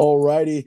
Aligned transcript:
All 0.00 0.18
righty. 0.18 0.66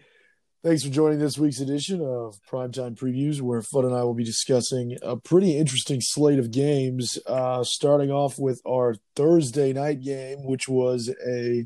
Thanks 0.64 0.84
for 0.84 0.92
joining 0.92 1.18
this 1.18 1.40
week's 1.40 1.60
edition 1.60 2.02
of 2.02 2.40
Primetime 2.48 2.96
Previews, 2.96 3.42
where 3.42 3.62
Fudd 3.62 3.84
and 3.84 3.96
I 3.96 4.04
will 4.04 4.14
be 4.14 4.24
discussing 4.24 4.96
a 5.02 5.18
pretty 5.18 5.58
interesting 5.58 6.02
slate 6.02 6.38
of 6.38 6.52
games. 6.52 7.18
Uh, 7.26 7.64
starting 7.64 8.12
off 8.12 8.38
with 8.38 8.62
our 8.64 8.94
Thursday 9.16 9.74
night 9.74 10.02
game, 10.02 10.46
which 10.46 10.70
was 10.70 11.12
a 11.28 11.66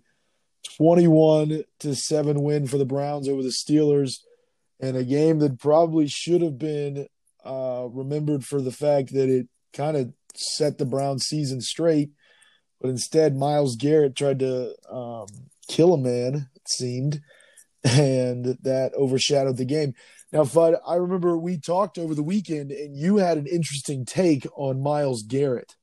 21 0.78 1.66
to 1.80 1.94
7 1.94 2.42
win 2.42 2.68
for 2.68 2.78
the 2.78 2.86
Browns 2.86 3.28
over 3.28 3.44
the 3.44 3.50
Steelers, 3.50 4.20
and 4.80 4.96
a 4.96 5.04
game 5.04 5.40
that 5.40 5.60
probably 5.60 6.08
should 6.08 6.42
have 6.42 6.58
been 6.58 7.08
uh, 7.44 7.90
remembered 7.92 8.46
for 8.46 8.62
the 8.62 8.72
fact 8.72 9.12
that 9.12 9.28
it 9.28 9.50
kind 9.74 9.98
of 9.98 10.14
set 10.38 10.78
the 10.78 10.86
Browns 10.86 11.26
season 11.26 11.60
straight. 11.60 12.12
But 12.80 12.92
instead, 12.92 13.36
Myles 13.36 13.76
Garrett 13.76 14.16
tried 14.16 14.40
to 14.40 14.74
um, 14.90 15.28
kill 15.68 15.94
a 15.94 15.98
man, 15.98 16.48
it 16.56 16.70
seemed 16.70 17.20
and 17.88 18.58
that 18.64 18.94
overshadowed 18.96 19.58
the 19.58 19.66
game. 19.66 19.94
Now, 20.32 20.42
Fudd, 20.42 20.78
I 20.86 20.96
remember 20.96 21.38
we 21.38 21.58
talked 21.58 21.98
over 21.98 22.14
the 22.14 22.24
weekend, 22.24 22.72
and 22.72 22.98
you 22.98 23.18
had 23.18 23.38
an 23.38 23.48
interesting 23.48 24.06
take 24.06 24.46
on 24.56 24.82
Myles 24.82 25.24
Garrett. 25.24 25.76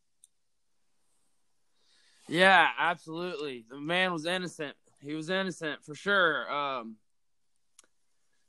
Yeah, 2.29 2.69
absolutely. 2.79 3.65
The 3.69 3.79
man 3.79 4.13
was 4.13 4.27
innocent. 4.27 4.77
He 5.01 5.15
was 5.15 5.31
innocent 5.31 5.85
for 5.85 5.95
sure. 5.95 6.51
Um, 6.51 6.97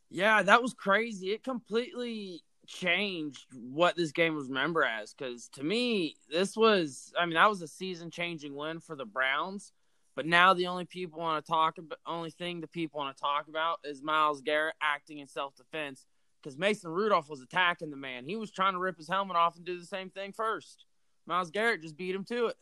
yeah, 0.10 0.44
that 0.44 0.62
was 0.62 0.74
crazy. 0.74 1.32
It 1.32 1.44
completely 1.44 2.42
changed 2.68 3.46
what 3.54 3.96
this 3.96 4.12
game 4.12 4.36
was 4.36 4.48
remembered 4.48 4.86
as. 4.86 5.14
Because 5.14 5.50
to 5.50 5.64
me, 5.64 6.16
this 6.30 6.56
was, 6.56 7.12
I 7.20 7.26
mean, 7.26 7.36
that 7.36 7.50
was 7.50 7.62
a 7.62 7.68
season 7.68 8.12
changing 8.12 8.56
win 8.56 8.80
for 8.80 8.96
the 8.96 9.06
Browns. 9.06 9.72
But 10.16 10.26
now 10.26 10.54
the 10.54 10.68
only 10.68 10.86
people 10.86 11.20
want 11.20 11.44
to 11.44 11.52
talk 11.52 11.78
about, 11.78 12.00
only 12.06 12.32
thing 12.32 12.62
the 12.62 12.68
people 12.68 13.00
want 13.00 13.16
to 13.16 13.22
talk 13.22 13.48
about 13.50 13.80
is 13.84 14.02
Myles 14.02 14.42
Garrett 14.42 14.76
acting 14.82 15.20
in 15.20 15.28
self 15.28 15.56
defense 15.56 16.06
because 16.42 16.58
Mason 16.58 16.90
Rudolph 16.92 17.30
was 17.30 17.42
attacking 17.42 17.90
the 17.90 17.98
man. 17.98 18.26
He 18.26 18.36
was 18.36 18.52
trying 18.52 18.74
to 18.74 18.80
rip 18.80 18.98
his 18.98 19.10
helmet 19.10 19.36
off 19.36 19.58
and 19.58 19.66
do 19.66 19.78
the 19.78 19.86
same 19.86 20.10
thing 20.10 20.32
first. 20.32 20.86
Myles 21.26 21.52
Garrett 21.52 21.82
just 21.82 21.98
beat 21.98 22.16
him 22.16 22.24
to 22.26 22.48
it. 22.48 22.56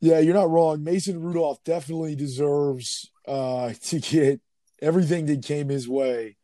Yeah, 0.00 0.20
you're 0.20 0.34
not 0.34 0.50
wrong. 0.50 0.84
Mason 0.84 1.20
Rudolph 1.20 1.64
definitely 1.64 2.14
deserves 2.14 3.10
uh, 3.26 3.72
to 3.84 3.98
get 3.98 4.40
everything 4.80 5.26
that 5.26 5.42
came 5.42 5.68
his 5.68 5.88
way. 5.88 6.36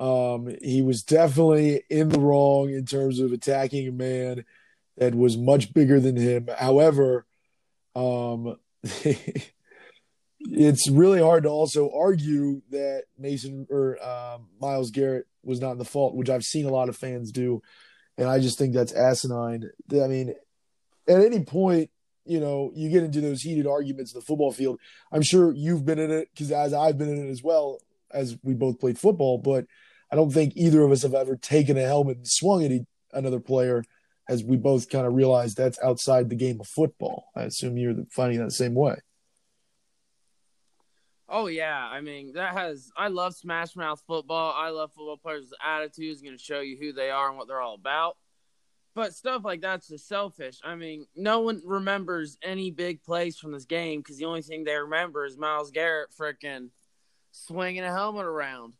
Um, 0.00 0.54
he 0.62 0.82
was 0.82 1.02
definitely 1.02 1.82
in 1.90 2.08
the 2.08 2.18
wrong 2.18 2.70
in 2.70 2.86
terms 2.86 3.20
of 3.20 3.32
attacking 3.32 3.86
a 3.88 3.92
man 3.92 4.44
that 4.96 5.14
was 5.14 5.36
much 5.36 5.74
bigger 5.74 6.00
than 6.00 6.16
him. 6.16 6.48
However, 6.56 7.26
um, 7.94 8.56
it's 10.40 10.90
really 10.90 11.20
hard 11.20 11.44
to 11.44 11.48
also 11.48 11.90
argue 11.94 12.60
that 12.70 13.04
Mason 13.18 13.66
or 13.70 14.02
um, 14.04 14.48
Myles 14.60 14.90
Garrett 14.90 15.26
was 15.42 15.60
not 15.60 15.72
in 15.72 15.78
the 15.78 15.84
fault, 15.84 16.14
which 16.14 16.28
I've 16.28 16.42
seen 16.42 16.66
a 16.66 16.70
lot 16.70 16.88
of 16.88 16.96
fans 16.96 17.32
do, 17.32 17.62
and 18.18 18.28
I 18.28 18.40
just 18.40 18.58
think 18.58 18.74
that's 18.74 18.92
asinine. 18.92 19.70
I 19.90 20.06
mean, 20.06 20.34
at 21.08 21.20
any 21.20 21.44
point, 21.44 21.90
you 22.26 22.40
know, 22.40 22.72
you 22.74 22.90
get 22.90 23.02
into 23.02 23.20
those 23.20 23.42
heated 23.42 23.66
arguments 23.66 24.12
in 24.12 24.20
the 24.20 24.24
football 24.24 24.52
field. 24.52 24.78
I'm 25.12 25.22
sure 25.22 25.52
you've 25.52 25.84
been 25.84 25.98
in 25.98 26.10
it 26.10 26.28
because 26.32 26.50
as 26.52 26.72
I've 26.72 26.98
been 26.98 27.10
in 27.10 27.26
it 27.26 27.30
as 27.30 27.42
well, 27.42 27.80
as 28.12 28.36
we 28.42 28.54
both 28.54 28.80
played 28.80 28.98
football, 28.98 29.38
but 29.38 29.66
I 30.10 30.16
don't 30.16 30.32
think 30.32 30.54
either 30.56 30.82
of 30.82 30.92
us 30.92 31.02
have 31.02 31.14
ever 31.14 31.36
taken 31.36 31.76
a 31.76 31.82
helmet 31.82 32.18
and 32.18 32.28
swung 32.28 32.64
at 32.64 32.72
another 33.12 33.40
player 33.40 33.82
as 34.28 34.42
we 34.42 34.56
both 34.56 34.88
kind 34.88 35.06
of 35.06 35.14
realized 35.14 35.56
that's 35.56 35.78
outside 35.82 36.28
the 36.28 36.36
game 36.36 36.60
of 36.60 36.66
football. 36.66 37.26
I 37.36 37.42
assume 37.42 37.76
you're 37.76 37.94
finding 38.10 38.38
that 38.38 38.46
the 38.46 38.50
same 38.50 38.74
way. 38.74 38.96
Oh 41.28 41.46
yeah, 41.46 41.76
I 41.78 42.00
mean 42.00 42.34
that 42.34 42.52
has. 42.52 42.90
I 42.96 43.08
love 43.08 43.34
Smash 43.34 43.76
Mouth 43.76 44.02
football. 44.06 44.54
I 44.56 44.68
love 44.68 44.92
football 44.92 45.16
players' 45.16 45.52
attitudes. 45.64 46.22
Going 46.22 46.36
to 46.36 46.42
show 46.42 46.60
you 46.60 46.76
who 46.78 46.92
they 46.92 47.10
are 47.10 47.28
and 47.28 47.38
what 47.38 47.48
they're 47.48 47.60
all 47.60 47.74
about. 47.74 48.16
But 48.94 49.14
stuff 49.14 49.44
like 49.44 49.60
that's 49.60 49.88
just 49.88 50.06
selfish. 50.06 50.60
I 50.62 50.76
mean, 50.76 51.06
no 51.16 51.40
one 51.40 51.60
remembers 51.64 52.38
any 52.42 52.70
big 52.70 53.02
plays 53.02 53.36
from 53.36 53.50
this 53.52 53.64
game 53.64 54.00
because 54.00 54.18
the 54.18 54.26
only 54.26 54.42
thing 54.42 54.62
they 54.62 54.76
remember 54.76 55.24
is 55.24 55.36
Myles 55.36 55.72
Garrett 55.72 56.10
freaking 56.18 56.68
swinging 57.32 57.82
a 57.82 57.90
helmet 57.90 58.26
around. 58.26 58.74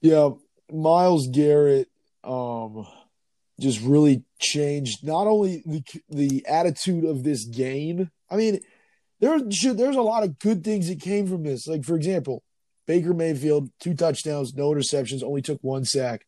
Yeah, 0.00 0.30
Myles 0.72 1.28
Garrett. 1.28 1.88
Um, 2.24 2.86
just 3.60 3.80
really 3.80 4.22
changed 4.38 5.04
not 5.04 5.26
only 5.26 5.62
the 5.64 5.82
the 6.08 6.46
attitude 6.46 7.04
of 7.04 7.22
this 7.22 7.44
game. 7.44 8.10
I 8.30 8.36
mean, 8.36 8.60
there 9.20 9.40
there's 9.40 9.96
a 9.96 10.02
lot 10.02 10.24
of 10.24 10.38
good 10.38 10.64
things 10.64 10.88
that 10.88 11.00
came 11.00 11.26
from 11.26 11.42
this. 11.42 11.66
Like 11.66 11.84
for 11.84 11.96
example, 11.96 12.42
Baker 12.86 13.14
Mayfield, 13.14 13.70
two 13.80 13.94
touchdowns, 13.94 14.54
no 14.54 14.70
interceptions, 14.70 15.22
only 15.22 15.42
took 15.42 15.62
one 15.62 15.84
sack. 15.84 16.26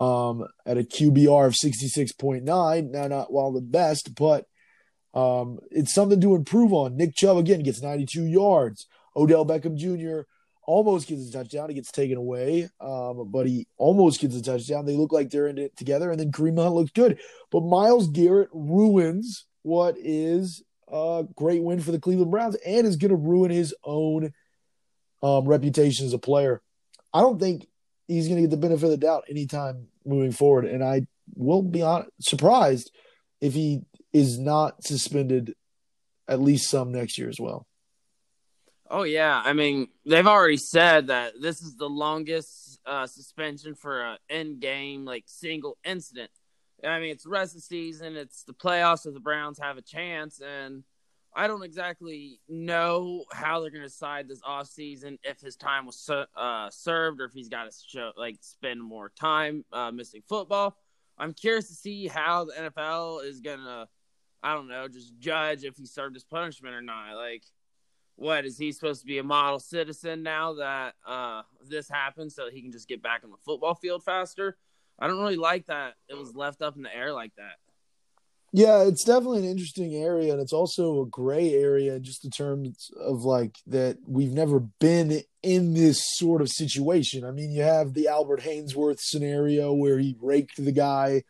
Um, 0.00 0.46
at 0.64 0.78
a 0.78 0.84
QBR 0.84 1.48
of 1.48 1.54
66.9. 1.54 2.90
Now, 2.90 3.08
not 3.08 3.32
while 3.32 3.50
the 3.50 3.60
best, 3.60 4.14
but 4.14 4.46
um, 5.12 5.58
it's 5.72 5.92
something 5.92 6.20
to 6.20 6.36
improve 6.36 6.72
on. 6.72 6.96
Nick 6.96 7.16
Chubb 7.16 7.36
again 7.36 7.64
gets 7.64 7.82
92 7.82 8.26
yards. 8.26 8.86
Odell 9.16 9.44
Beckham 9.44 9.76
Jr 9.76 10.28
almost 10.68 11.08
gets 11.08 11.26
a 11.26 11.32
touchdown. 11.32 11.70
He 11.70 11.74
gets 11.74 11.90
taken 11.90 12.18
away, 12.18 12.68
um, 12.78 13.30
but 13.30 13.46
he 13.46 13.66
almost 13.78 14.20
gets 14.20 14.36
a 14.36 14.42
touchdown. 14.42 14.84
They 14.84 14.96
look 14.96 15.12
like 15.12 15.30
they're 15.30 15.46
in 15.48 15.56
it 15.56 15.74
together, 15.78 16.10
and 16.10 16.20
then 16.20 16.30
Kareem 16.30 16.62
Hunt 16.62 16.74
looks 16.74 16.90
good. 16.90 17.18
But 17.50 17.62
Myles 17.62 18.08
Garrett 18.08 18.50
ruins 18.52 19.46
what 19.62 19.96
is 19.98 20.62
a 20.92 21.24
great 21.34 21.62
win 21.62 21.80
for 21.80 21.90
the 21.90 21.98
Cleveland 21.98 22.30
Browns 22.30 22.54
and 22.66 22.86
is 22.86 22.96
going 22.96 23.08
to 23.08 23.16
ruin 23.16 23.50
his 23.50 23.74
own 23.82 24.32
um, 25.22 25.48
reputation 25.48 26.04
as 26.04 26.12
a 26.12 26.18
player. 26.18 26.60
I 27.14 27.22
don't 27.22 27.40
think 27.40 27.66
he's 28.06 28.28
going 28.28 28.36
to 28.36 28.42
get 28.42 28.50
the 28.50 28.58
benefit 28.58 28.84
of 28.84 28.90
the 28.90 28.98
doubt 28.98 29.24
anytime 29.30 29.88
moving 30.04 30.32
forward, 30.32 30.66
and 30.66 30.84
I 30.84 31.06
will 31.34 31.62
be 31.62 31.80
honest, 31.80 32.10
surprised 32.20 32.92
if 33.40 33.54
he 33.54 33.80
is 34.12 34.38
not 34.38 34.84
suspended 34.84 35.54
at 36.28 36.42
least 36.42 36.68
some 36.68 36.92
next 36.92 37.16
year 37.16 37.30
as 37.30 37.40
well. 37.40 37.67
Oh 38.90 39.02
yeah, 39.02 39.42
I 39.44 39.52
mean 39.52 39.88
they've 40.06 40.26
already 40.26 40.56
said 40.56 41.08
that 41.08 41.34
this 41.40 41.60
is 41.60 41.76
the 41.76 41.88
longest 41.88 42.80
uh, 42.86 43.06
suspension 43.06 43.74
for 43.74 44.02
an 44.02 44.18
in-game 44.30 45.04
like 45.04 45.24
single 45.26 45.76
incident. 45.84 46.30
I 46.82 46.98
mean 46.98 47.10
it's 47.10 47.24
the 47.24 47.30
rest 47.30 47.54
of 47.54 47.60
the 47.60 47.66
season, 47.66 48.16
it's 48.16 48.44
the 48.44 48.54
playoffs, 48.54 49.00
so 49.00 49.10
the 49.10 49.20
Browns 49.20 49.58
have 49.58 49.76
a 49.76 49.82
chance, 49.82 50.40
and 50.40 50.84
I 51.34 51.46
don't 51.46 51.62
exactly 51.62 52.40
know 52.48 53.24
how 53.32 53.60
they're 53.60 53.70
going 53.70 53.82
to 53.82 53.88
decide 53.88 54.28
this 54.28 54.40
off 54.44 54.66
season 54.66 55.18
if 55.22 55.40
his 55.40 55.56
time 55.56 55.86
was 55.86 56.10
uh, 56.36 56.70
served 56.70 57.20
or 57.20 57.26
if 57.26 57.32
he's 57.32 57.48
got 57.48 57.70
to 57.70 57.76
show 57.86 58.12
like 58.16 58.38
spend 58.40 58.82
more 58.82 59.10
time 59.10 59.64
uh, 59.72 59.90
missing 59.90 60.22
football. 60.28 60.76
I'm 61.18 61.34
curious 61.34 61.68
to 61.68 61.74
see 61.74 62.06
how 62.06 62.46
the 62.46 62.52
NFL 62.52 63.24
is 63.24 63.40
going 63.40 63.58
to, 63.58 63.88
I 64.42 64.54
don't 64.54 64.68
know, 64.68 64.88
just 64.88 65.18
judge 65.18 65.64
if 65.64 65.76
he 65.76 65.86
served 65.86 66.14
his 66.14 66.24
punishment 66.24 66.74
or 66.74 66.82
not. 66.82 67.14
Like 67.16 67.44
what 68.18 68.44
is 68.44 68.58
he 68.58 68.72
supposed 68.72 69.00
to 69.00 69.06
be 69.06 69.18
a 69.18 69.22
model 69.22 69.60
citizen 69.60 70.24
now 70.24 70.54
that 70.54 70.94
uh, 71.06 71.42
this 71.68 71.88
happened 71.88 72.32
so 72.32 72.50
he 72.50 72.60
can 72.60 72.72
just 72.72 72.88
get 72.88 73.00
back 73.00 73.22
on 73.22 73.30
the 73.30 73.36
football 73.44 73.74
field 73.74 74.02
faster? 74.02 74.56
I 74.98 75.06
don't 75.06 75.20
really 75.20 75.36
like 75.36 75.66
that 75.66 75.94
it 76.08 76.18
was 76.18 76.34
left 76.34 76.60
up 76.60 76.74
in 76.76 76.82
the 76.82 76.94
air 76.94 77.12
like 77.12 77.32
that. 77.36 77.54
Yeah, 78.52 78.82
it's 78.82 79.04
definitely 79.04 79.40
an 79.40 79.50
interesting 79.50 79.94
area, 79.94 80.32
and 80.32 80.40
it's 80.40 80.52
also 80.52 81.02
a 81.02 81.06
gray 81.06 81.52
area 81.52 82.00
just 82.00 82.24
in 82.24 82.30
terms 82.30 82.90
of 82.98 83.22
like 83.22 83.54
that 83.68 83.98
we've 84.04 84.32
never 84.32 84.58
been 84.58 85.22
in 85.44 85.74
this 85.74 86.02
sort 86.16 86.42
of 86.42 86.48
situation. 86.48 87.24
I 87.24 87.30
mean, 87.30 87.52
you 87.52 87.62
have 87.62 87.94
the 87.94 88.08
Albert 88.08 88.40
Haynesworth 88.40 88.98
scenario 88.98 89.72
where 89.72 89.98
he 89.98 90.16
raked 90.20 90.56
the 90.56 90.72
guy 90.72 91.22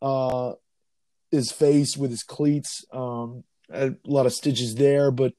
uh 0.00 0.52
his 1.32 1.50
face 1.50 1.96
with 1.96 2.10
his 2.10 2.22
cleats. 2.22 2.84
Um 2.92 3.42
a 3.68 3.94
lot 4.04 4.26
of 4.26 4.32
stitches 4.32 4.76
there, 4.76 5.10
but 5.10 5.32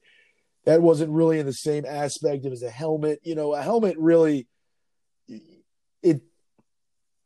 that 0.68 0.82
wasn't 0.82 1.10
really 1.10 1.38
in 1.38 1.46
the 1.46 1.52
same 1.54 1.86
aspect. 1.86 2.44
It 2.44 2.50
was 2.50 2.62
a 2.62 2.68
helmet. 2.68 3.20
You 3.22 3.34
know, 3.34 3.54
a 3.54 3.62
helmet 3.62 3.96
really 3.96 4.46
it 6.02 6.20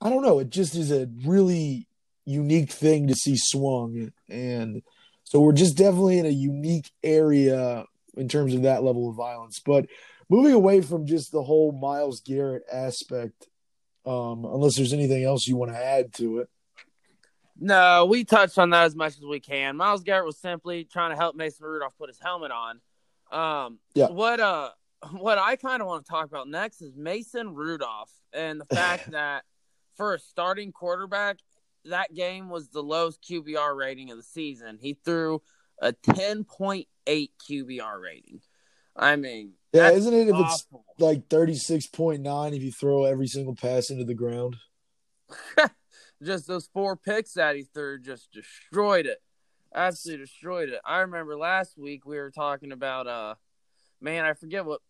I 0.01 0.11
don't 0.11 0.23
know, 0.23 0.39
it 0.39 0.49
just 0.49 0.77
is 0.77 0.93
a 0.93 1.09
really 1.25 1.89
unique 2.25 2.71
thing 2.71 3.09
to 3.09 3.17
see 3.17 3.35
swung. 3.37 4.13
And 4.29 4.83
so 5.25 5.41
we're 5.41 5.55
just 5.55 5.77
definitely 5.77 6.21
in 6.21 6.27
a 6.27 6.29
unique 6.29 6.89
area 7.03 7.85
in 8.17 8.29
terms 8.29 8.55
of 8.55 8.63
that 8.63 8.85
level 8.85 9.11
of 9.11 9.17
violence. 9.17 9.59
But 9.59 9.87
moving 10.29 10.53
away 10.53 10.81
from 10.81 11.07
just 11.07 11.33
the 11.33 11.43
whole 11.43 11.73
Myles 11.73 12.21
Garrett 12.25 12.63
aspect, 12.73 13.49
um, 14.07 14.45
unless 14.45 14.77
there's 14.77 14.93
anything 14.93 15.25
else 15.25 15.49
you 15.49 15.57
want 15.57 15.73
to 15.73 15.85
add 15.85 16.15
to 16.15 16.39
it. 16.39 16.49
No, 17.59 18.07
we 18.07 18.23
touched 18.23 18.57
on 18.57 18.71
that 18.71 18.85
as 18.85 18.95
much 18.95 19.17
as 19.17 19.25
we 19.25 19.41
can. 19.41 19.77
Myles 19.77 20.05
Garrett 20.05 20.27
was 20.27 20.39
simply 20.39 20.85
trying 20.85 21.11
to 21.11 21.17
help 21.17 21.35
Mason 21.35 21.67
Rudolph 21.67 21.99
put 21.99 22.09
his 22.09 22.21
helmet 22.21 22.53
on. 22.53 22.81
Um, 23.33 23.79
yeah. 23.95 24.09
What 24.09 24.41
uh, 24.41 24.71
what 25.11 25.39
I 25.39 25.57
kind 25.57 25.81
of 25.81 25.89
want 25.89 26.05
to 26.05 26.11
talk 26.11 26.27
about 26.27 26.49
next 26.49 26.83
is 26.83 26.95
Mason 26.97 27.55
Rudolph 27.55 28.13
and 28.33 28.61
the 28.61 28.67
fact 28.67 29.11
that 29.13 29.45
for 29.97 30.15
a 30.15 30.19
starting 30.19 30.73
quarterback, 30.73 31.39
that 31.87 32.15
game 32.15 32.49
was 32.49 32.69
the 32.69 32.83
lowest 32.83 33.23
QBR 33.29 33.77
rating 33.77 34.11
of 34.11 34.17
the 34.17 34.23
season. 34.23 34.79
He 34.81 34.95
threw 35.05 35.43
a 35.81 35.93
10.8 35.93 36.87
QBR 37.07 38.01
rating. 38.01 38.41
I 38.95 39.17
mean, 39.17 39.55
Yeah, 39.73 39.91
isn't 39.91 40.13
it 40.13 40.29
if 40.29 40.37
it's 40.37 40.67
like 40.99 41.29
thirty 41.29 41.55
six 41.55 41.87
point 41.87 42.21
nine 42.21 42.53
if 42.53 42.63
you 42.63 42.71
throw 42.71 43.05
every 43.05 43.27
single 43.27 43.55
pass 43.55 43.91
into 43.91 44.05
the 44.05 44.15
ground? 44.15 44.57
just 46.23 46.47
those 46.47 46.69
four 46.73 46.97
picks 46.97 47.33
that 47.35 47.57
he 47.57 47.63
threw 47.63 47.99
just 47.99 48.31
destroyed 48.33 49.07
it. 49.07 49.23
Absolutely 49.75 50.25
destroyed 50.25 50.69
it. 50.69 50.81
I 50.85 50.99
remember 50.99 51.37
last 51.37 51.79
week 51.79 52.05
we 52.05 52.19
were 52.19 52.31
talking 52.31 52.73
about 52.73 53.07
uh 53.07 53.35
man, 54.01 54.25
I 54.25 54.35
forget 54.35 54.65
what 54.65 54.81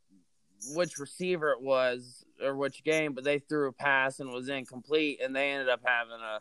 which 0.74 0.98
receiver 0.98 1.50
it 1.50 1.60
was 1.60 2.24
or 2.42 2.56
which 2.56 2.84
game, 2.84 3.14
but 3.14 3.24
they 3.24 3.38
threw 3.38 3.68
a 3.68 3.72
pass 3.72 4.20
and 4.20 4.30
was 4.30 4.48
incomplete 4.48 5.20
and 5.22 5.34
they 5.34 5.50
ended 5.50 5.68
up 5.68 5.80
having 5.84 6.20
a 6.20 6.40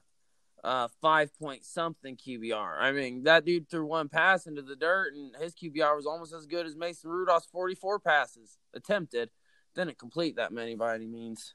uh 0.68 0.88
five 1.02 1.36
point 1.38 1.66
something 1.66 2.18
QBR. 2.18 2.80
I 2.80 2.92
mean, 2.92 3.24
that 3.24 3.46
dude 3.46 3.70
threw 3.70 3.86
one 3.86 4.10
pass 4.10 4.48
into 4.48 4.62
the 4.62 4.76
dirt 4.76 5.14
and 5.14 5.36
his 5.40 5.54
QBR 5.54 5.96
was 5.96 6.06
almost 6.06 6.34
as 6.34 6.46
good 6.46 6.66
as 6.66 6.76
Mason 6.76 7.10
Rudolph's 7.10 7.48
forty 7.52 7.76
four 7.76 8.00
passes 8.00 8.58
attempted. 8.74 9.30
Didn't 9.76 10.00
complete 10.00 10.36
that 10.36 10.52
many 10.52 10.76
by 10.76 10.96
any 10.96 11.08
means. 11.08 11.54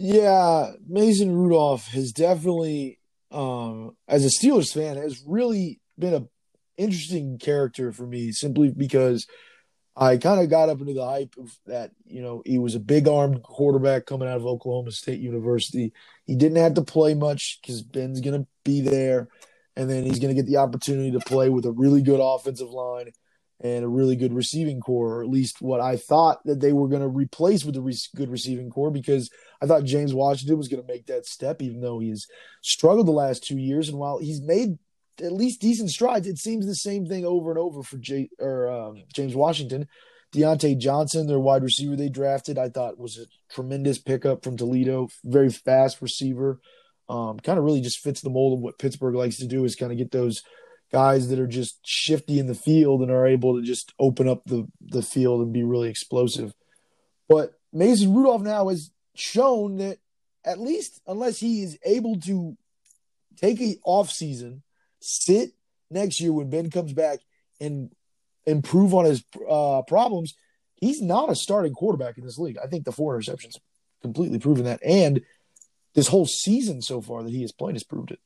Yeah, 0.00 0.74
Mason 0.86 1.34
Rudolph 1.34 1.88
has 1.88 2.12
definitely, 2.12 2.97
um, 3.30 3.96
as 4.06 4.24
a 4.24 4.28
Steelers 4.28 4.72
fan, 4.72 4.96
has 4.96 5.22
really 5.26 5.80
been 5.98 6.14
a 6.14 6.26
interesting 6.76 7.38
character 7.38 7.92
for 7.92 8.06
me 8.06 8.32
simply 8.32 8.70
because 8.70 9.26
I 9.96 10.16
kind 10.16 10.40
of 10.40 10.48
got 10.48 10.68
up 10.68 10.80
into 10.80 10.94
the 10.94 11.04
hype 11.04 11.34
of 11.38 11.52
that. 11.66 11.90
You 12.06 12.22
know, 12.22 12.42
he 12.46 12.58
was 12.58 12.76
a 12.76 12.80
big 12.80 13.08
armed 13.08 13.42
quarterback 13.42 14.06
coming 14.06 14.28
out 14.28 14.36
of 14.36 14.46
Oklahoma 14.46 14.92
State 14.92 15.20
University. 15.20 15.92
He 16.24 16.36
didn't 16.36 16.62
have 16.62 16.74
to 16.74 16.82
play 16.82 17.14
much 17.14 17.58
because 17.60 17.82
Ben's 17.82 18.20
going 18.20 18.40
to 18.40 18.48
be 18.64 18.80
there, 18.80 19.28
and 19.76 19.90
then 19.90 20.04
he's 20.04 20.20
going 20.20 20.34
to 20.34 20.40
get 20.40 20.46
the 20.46 20.58
opportunity 20.58 21.10
to 21.10 21.20
play 21.20 21.48
with 21.48 21.66
a 21.66 21.72
really 21.72 22.02
good 22.02 22.20
offensive 22.22 22.70
line 22.70 23.10
and 23.60 23.84
a 23.84 23.88
really 23.88 24.14
good 24.14 24.32
receiving 24.32 24.80
corps, 24.80 25.16
or 25.16 25.22
at 25.22 25.28
least 25.28 25.60
what 25.60 25.80
I 25.80 25.96
thought 25.96 26.44
that 26.44 26.60
they 26.60 26.72
were 26.72 26.88
going 26.88 27.02
to 27.02 27.08
replace 27.08 27.64
with 27.64 27.76
a 27.76 27.80
re- 27.80 27.96
good 28.14 28.30
receiving 28.30 28.70
corps 28.70 28.90
because 28.90 29.30
I 29.60 29.66
thought 29.66 29.84
James 29.84 30.14
Washington 30.14 30.58
was 30.58 30.68
going 30.68 30.82
to 30.82 30.92
make 30.92 31.06
that 31.06 31.26
step, 31.26 31.60
even 31.60 31.80
though 31.80 31.98
he's 31.98 32.28
struggled 32.62 33.08
the 33.08 33.12
last 33.12 33.42
two 33.44 33.58
years. 33.58 33.88
And 33.88 33.98
while 33.98 34.18
he's 34.18 34.40
made 34.40 34.78
at 35.20 35.32
least 35.32 35.60
decent 35.60 35.90
strides, 35.90 36.28
it 36.28 36.38
seems 36.38 36.66
the 36.66 36.74
same 36.74 37.06
thing 37.06 37.24
over 37.24 37.50
and 37.50 37.58
over 37.58 37.82
for 37.82 37.96
J- 37.98 38.30
or 38.38 38.70
um, 38.70 39.02
James 39.12 39.34
Washington. 39.34 39.88
Diontae 40.32 40.78
Johnson, 40.78 41.26
their 41.26 41.40
wide 41.40 41.62
receiver 41.62 41.96
they 41.96 42.10
drafted, 42.10 42.58
I 42.58 42.68
thought 42.68 42.98
was 42.98 43.18
a 43.18 43.26
tremendous 43.52 43.98
pickup 43.98 44.44
from 44.44 44.56
Toledo. 44.56 45.08
Very 45.24 45.50
fast 45.50 46.02
receiver. 46.02 46.60
Um, 47.08 47.40
kind 47.40 47.58
of 47.58 47.64
really 47.64 47.80
just 47.80 48.00
fits 48.00 48.20
the 48.20 48.28
mold 48.28 48.58
of 48.58 48.62
what 48.62 48.78
Pittsburgh 48.78 49.14
likes 49.14 49.38
to 49.38 49.46
do 49.46 49.64
is 49.64 49.74
kind 49.74 49.90
of 49.90 49.96
get 49.96 50.10
those 50.10 50.42
guys 50.90 51.28
that 51.28 51.38
are 51.38 51.46
just 51.46 51.78
shifty 51.86 52.38
in 52.38 52.46
the 52.46 52.54
field 52.54 53.02
and 53.02 53.10
are 53.10 53.26
able 53.26 53.56
to 53.56 53.62
just 53.62 53.92
open 53.98 54.28
up 54.28 54.42
the, 54.46 54.66
the 54.80 55.02
field 55.02 55.42
and 55.42 55.52
be 55.52 55.62
really 55.62 55.90
explosive. 55.90 56.54
But 57.28 57.52
Mason 57.72 58.14
Rudolph 58.14 58.42
now 58.42 58.68
has 58.68 58.90
shown 59.14 59.76
that 59.76 59.98
at 60.44 60.58
least 60.58 61.00
unless 61.06 61.38
he 61.38 61.62
is 61.62 61.78
able 61.84 62.18
to 62.20 62.56
take 63.36 63.60
a 63.60 63.76
off 63.84 64.10
season, 64.10 64.62
sit 65.00 65.50
next 65.90 66.20
year 66.20 66.32
when 66.32 66.50
Ben 66.50 66.70
comes 66.70 66.92
back 66.92 67.20
and 67.60 67.90
improve 68.46 68.94
on 68.94 69.04
his 69.04 69.22
uh, 69.48 69.82
problems, 69.82 70.34
he's 70.76 71.02
not 71.02 71.30
a 71.30 71.34
starting 71.34 71.74
quarterback 71.74 72.16
in 72.16 72.24
this 72.24 72.38
league. 72.38 72.58
I 72.62 72.66
think 72.66 72.84
the 72.84 72.92
four 72.92 73.18
interceptions 73.18 73.56
completely 74.00 74.38
proven 74.38 74.64
that, 74.64 74.80
and 74.82 75.20
this 75.94 76.08
whole 76.08 76.26
season 76.26 76.80
so 76.80 77.00
far 77.00 77.22
that 77.22 77.32
he 77.32 77.42
has 77.42 77.52
played 77.52 77.74
has 77.74 77.84
proved 77.84 78.10
it. 78.10 78.20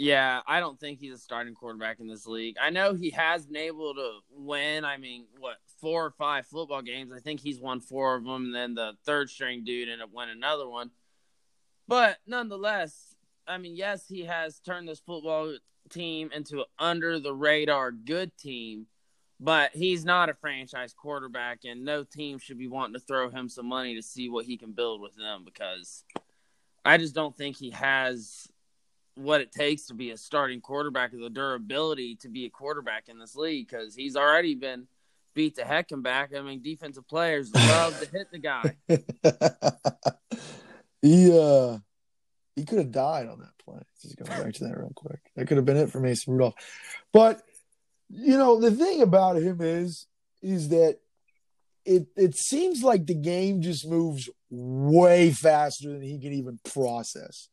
Yeah, 0.00 0.40
I 0.46 0.60
don't 0.60 0.80
think 0.80 0.98
he's 0.98 1.12
a 1.12 1.18
starting 1.18 1.52
quarterback 1.52 2.00
in 2.00 2.08
this 2.08 2.26
league. 2.26 2.56
I 2.58 2.70
know 2.70 2.94
he 2.94 3.10
has 3.10 3.44
been 3.44 3.58
able 3.58 3.92
to 3.92 4.20
win. 4.30 4.82
I 4.82 4.96
mean, 4.96 5.26
what 5.38 5.56
four 5.78 6.06
or 6.06 6.10
five 6.12 6.46
football 6.46 6.80
games? 6.80 7.12
I 7.12 7.18
think 7.18 7.38
he's 7.38 7.60
won 7.60 7.80
four 7.80 8.14
of 8.14 8.24
them. 8.24 8.46
And 8.46 8.54
then 8.54 8.74
the 8.74 8.94
third 9.04 9.28
string 9.28 9.62
dude 9.62 9.90
ended 9.90 10.00
up 10.00 10.08
winning 10.10 10.38
another 10.38 10.66
one. 10.66 10.90
But 11.86 12.16
nonetheless, 12.26 13.14
I 13.46 13.58
mean, 13.58 13.76
yes, 13.76 14.08
he 14.08 14.24
has 14.24 14.58
turned 14.60 14.88
this 14.88 15.00
football 15.00 15.54
team 15.90 16.30
into 16.34 16.60
an 16.60 16.64
under 16.78 17.20
the 17.20 17.34
radar 17.34 17.92
good 17.92 18.34
team, 18.38 18.86
but 19.38 19.72
he's 19.74 20.06
not 20.06 20.30
a 20.30 20.34
franchise 20.34 20.94
quarterback, 20.94 21.66
and 21.66 21.84
no 21.84 22.04
team 22.04 22.38
should 22.38 22.58
be 22.58 22.68
wanting 22.68 22.94
to 22.94 23.00
throw 23.00 23.28
him 23.28 23.50
some 23.50 23.66
money 23.66 23.96
to 23.96 24.02
see 24.02 24.30
what 24.30 24.46
he 24.46 24.56
can 24.56 24.72
build 24.72 25.02
with 25.02 25.14
them 25.14 25.42
because 25.44 26.04
I 26.86 26.96
just 26.96 27.14
don't 27.14 27.36
think 27.36 27.58
he 27.58 27.68
has 27.72 28.49
what 29.20 29.40
it 29.40 29.52
takes 29.52 29.86
to 29.86 29.94
be 29.94 30.10
a 30.10 30.16
starting 30.16 30.60
quarterback 30.60 31.12
or 31.12 31.18
the 31.18 31.30
durability 31.30 32.16
to 32.16 32.28
be 32.28 32.46
a 32.46 32.50
quarterback 32.50 33.08
in 33.08 33.18
this 33.18 33.36
league 33.36 33.68
because 33.68 33.94
he's 33.94 34.16
already 34.16 34.54
been 34.54 34.86
beat 35.34 35.54
the 35.56 35.64
heck 35.64 35.92
and 35.92 36.02
back. 36.02 36.34
I 36.34 36.40
mean, 36.40 36.62
defensive 36.62 37.06
players 37.06 37.54
love 37.54 37.98
to 38.00 38.10
hit 38.10 38.30
the 38.30 38.38
guy. 38.38 38.76
he 41.02 41.38
uh 41.38 41.78
he 42.56 42.64
could 42.64 42.78
have 42.78 42.92
died 42.92 43.28
on 43.28 43.40
that 43.40 43.56
play. 43.64 43.80
Just 44.02 44.16
going 44.16 44.42
back 44.42 44.54
to 44.54 44.64
that 44.64 44.76
real 44.76 44.92
quick. 44.94 45.20
That 45.36 45.46
could 45.46 45.56
have 45.56 45.66
been 45.66 45.76
it 45.76 45.90
for 45.90 46.00
Mason 46.00 46.32
Rudolph. 46.32 46.54
But 47.12 47.40
you 48.08 48.36
know, 48.36 48.60
the 48.60 48.72
thing 48.72 49.02
about 49.02 49.36
him 49.36 49.60
is 49.60 50.06
is 50.42 50.70
that 50.70 50.98
it 51.84 52.06
it 52.16 52.36
seems 52.36 52.82
like 52.82 53.06
the 53.06 53.14
game 53.14 53.62
just 53.62 53.86
moves 53.86 54.28
way 54.50 55.30
faster 55.30 55.90
than 55.90 56.02
he 56.02 56.18
can 56.18 56.32
even 56.32 56.58
process. 56.72 57.48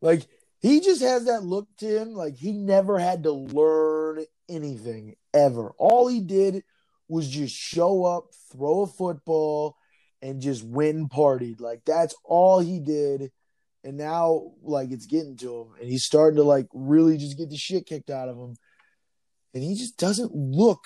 Like 0.00 0.26
he 0.60 0.80
just 0.80 1.00
has 1.02 1.24
that 1.24 1.42
look 1.42 1.68
to 1.78 1.86
him 1.86 2.14
like 2.14 2.36
he 2.36 2.52
never 2.52 2.98
had 2.98 3.22
to 3.24 3.32
learn 3.32 4.24
anything 4.48 5.16
ever. 5.32 5.72
All 5.78 6.06
he 6.06 6.20
did 6.20 6.62
was 7.08 7.28
just 7.28 7.54
show 7.54 8.04
up, 8.04 8.26
throw 8.52 8.82
a 8.82 8.86
football, 8.86 9.76
and 10.22 10.42
just 10.42 10.62
win 10.62 11.08
partied. 11.08 11.60
Like 11.60 11.84
that's 11.86 12.14
all 12.24 12.60
he 12.60 12.78
did. 12.78 13.32
And 13.84 13.96
now 13.96 14.52
like 14.62 14.90
it's 14.90 15.06
getting 15.06 15.36
to 15.38 15.62
him 15.62 15.68
and 15.80 15.88
he's 15.88 16.04
starting 16.04 16.36
to 16.36 16.42
like 16.42 16.66
really 16.74 17.16
just 17.16 17.38
get 17.38 17.48
the 17.48 17.56
shit 17.56 17.86
kicked 17.86 18.10
out 18.10 18.28
of 18.28 18.36
him. 18.36 18.56
And 19.54 19.64
he 19.64 19.74
just 19.74 19.96
doesn't 19.96 20.34
look 20.34 20.84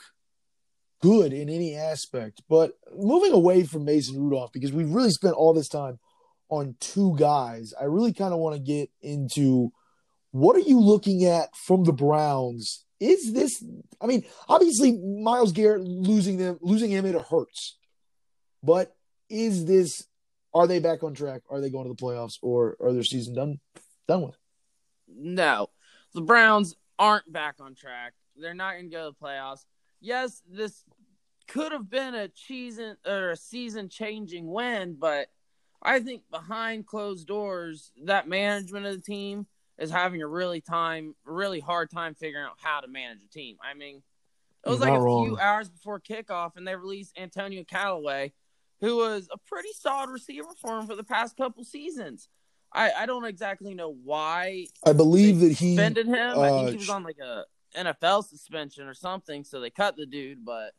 good 1.03 1.33
in 1.33 1.49
any 1.49 1.75
aspect. 1.75 2.43
But 2.49 2.73
moving 2.97 3.33
away 3.33 3.65
from 3.65 3.85
Mason 3.85 4.19
Rudolph, 4.19 4.53
because 4.53 4.73
we've 4.73 4.91
really 4.91 5.11
spent 5.11 5.35
all 5.35 5.53
this 5.53 5.69
time 5.69 5.99
on 6.49 6.77
two 6.81 7.17
guys, 7.19 7.73
I 7.81 7.85
really 7.85 8.13
kind 8.13 8.33
of 8.33 8.41
want 8.41 8.57
to 8.57 8.63
get 8.63 8.91
into 9.03 9.73
what 10.31 10.57
are 10.57 10.61
you 10.61 10.81
looking 10.81 11.25
at 11.25 11.55
from 11.57 11.85
the 11.85 11.93
Browns? 11.93 12.85
Is 13.01 13.33
this 13.33 13.63
I 14.01 14.07
mean, 14.07 14.25
obviously 14.49 14.93
Myles 14.93 15.53
Garrett 15.53 15.83
losing 15.83 16.39
them 16.39 16.59
losing 16.61 16.91
him 16.91 17.07
it 17.07 17.21
hurts. 17.21 17.77
But 18.63 18.95
is 19.29 19.65
this 19.65 20.07
are 20.55 20.67
they 20.67 20.79
back 20.79 21.03
on 21.03 21.15
track? 21.15 21.43
Are 21.51 21.61
they 21.61 21.71
going 21.71 21.85
to 21.85 21.95
the 21.95 22.03
playoffs 22.03 22.39
or 22.41 22.77
are 22.81 22.93
their 22.93 23.03
season 23.03 23.35
done 23.35 23.61
done 24.07 24.23
with? 24.23 24.37
No. 25.09 25.69
The 26.15 26.23
Browns 26.23 26.77
aren't 26.99 27.31
back 27.33 27.57
on 27.61 27.75
track. 27.75 28.15
They're 28.37 28.55
not 28.55 28.73
going 28.73 28.91
to 28.91 28.97
go 28.97 29.11
to 29.11 29.17
the 29.19 29.27
playoffs. 29.27 29.65
Yes, 30.01 30.43
this 30.49 30.85
could 31.49 31.73
have 31.73 31.91
been 31.91 32.15
a 32.15 32.31
season 32.35 32.97
or 33.07 33.31
a 33.31 33.37
season 33.37 33.89
changing 33.89 34.51
win, 34.51 34.97
but 34.99 35.29
I 35.85 36.01
think 36.01 36.23
behind 36.31 36.87
closed 36.87 37.27
doors, 37.27 37.93
that 38.05 38.27
management 38.27 38.87
of 38.87 38.95
the 38.95 39.03
team 39.03 39.47
is 39.79 39.91
having 39.91 40.23
a 40.23 40.27
really 40.27 40.61
time, 40.61 41.15
really 41.25 41.61
hard 41.61 41.91
time 41.91 42.15
figuring 42.15 42.47
out 42.47 42.57
how 42.57 42.81
to 42.81 42.89
manage 42.89 43.23
a 43.23 43.29
team. 43.29 43.57
I 43.63 43.75
mean, 43.75 44.03
it 44.65 44.71
was 44.71 44.81
You're 44.81 44.89
like 44.89 44.99
a 44.99 45.03
wrong. 45.03 45.27
few 45.27 45.39
hours 45.39 45.69
before 45.69 46.01
kickoff, 46.01 46.57
and 46.57 46.67
they 46.67 46.75
released 46.75 47.19
Antonio 47.19 47.65
Callaway, 47.65 48.33
who 48.81 48.97
was 48.97 49.29
a 49.31 49.37
pretty 49.47 49.71
solid 49.79 50.11
receiver 50.11 50.49
for 50.61 50.79
him 50.79 50.87
for 50.87 50.97
the 50.97 51.05
past 51.05 51.37
couple 51.37 51.65
seasons. 51.65 52.29
I, 52.73 52.93
I 52.93 53.07
don't 53.07 53.25
exactly 53.25 53.75
know 53.75 53.95
why 54.03 54.67
I 54.85 54.93
believe 54.93 55.41
they 55.41 55.49
that 55.49 55.59
he 55.59 55.77
suspended 55.77 56.07
him. 56.07 56.39
I 56.39 56.51
think 56.51 56.69
uh, 56.69 56.71
he 56.71 56.77
was 56.77 56.91
on 56.91 57.05
like 57.05 57.19
a 57.23 57.45
NFL 57.77 58.25
suspension 58.25 58.87
or 58.87 58.95
something, 58.95 59.45
so 59.45 59.61
they 59.61 59.71
cut 59.71 59.97
the 59.97 60.07
dude. 60.07 60.45
But 60.45 60.73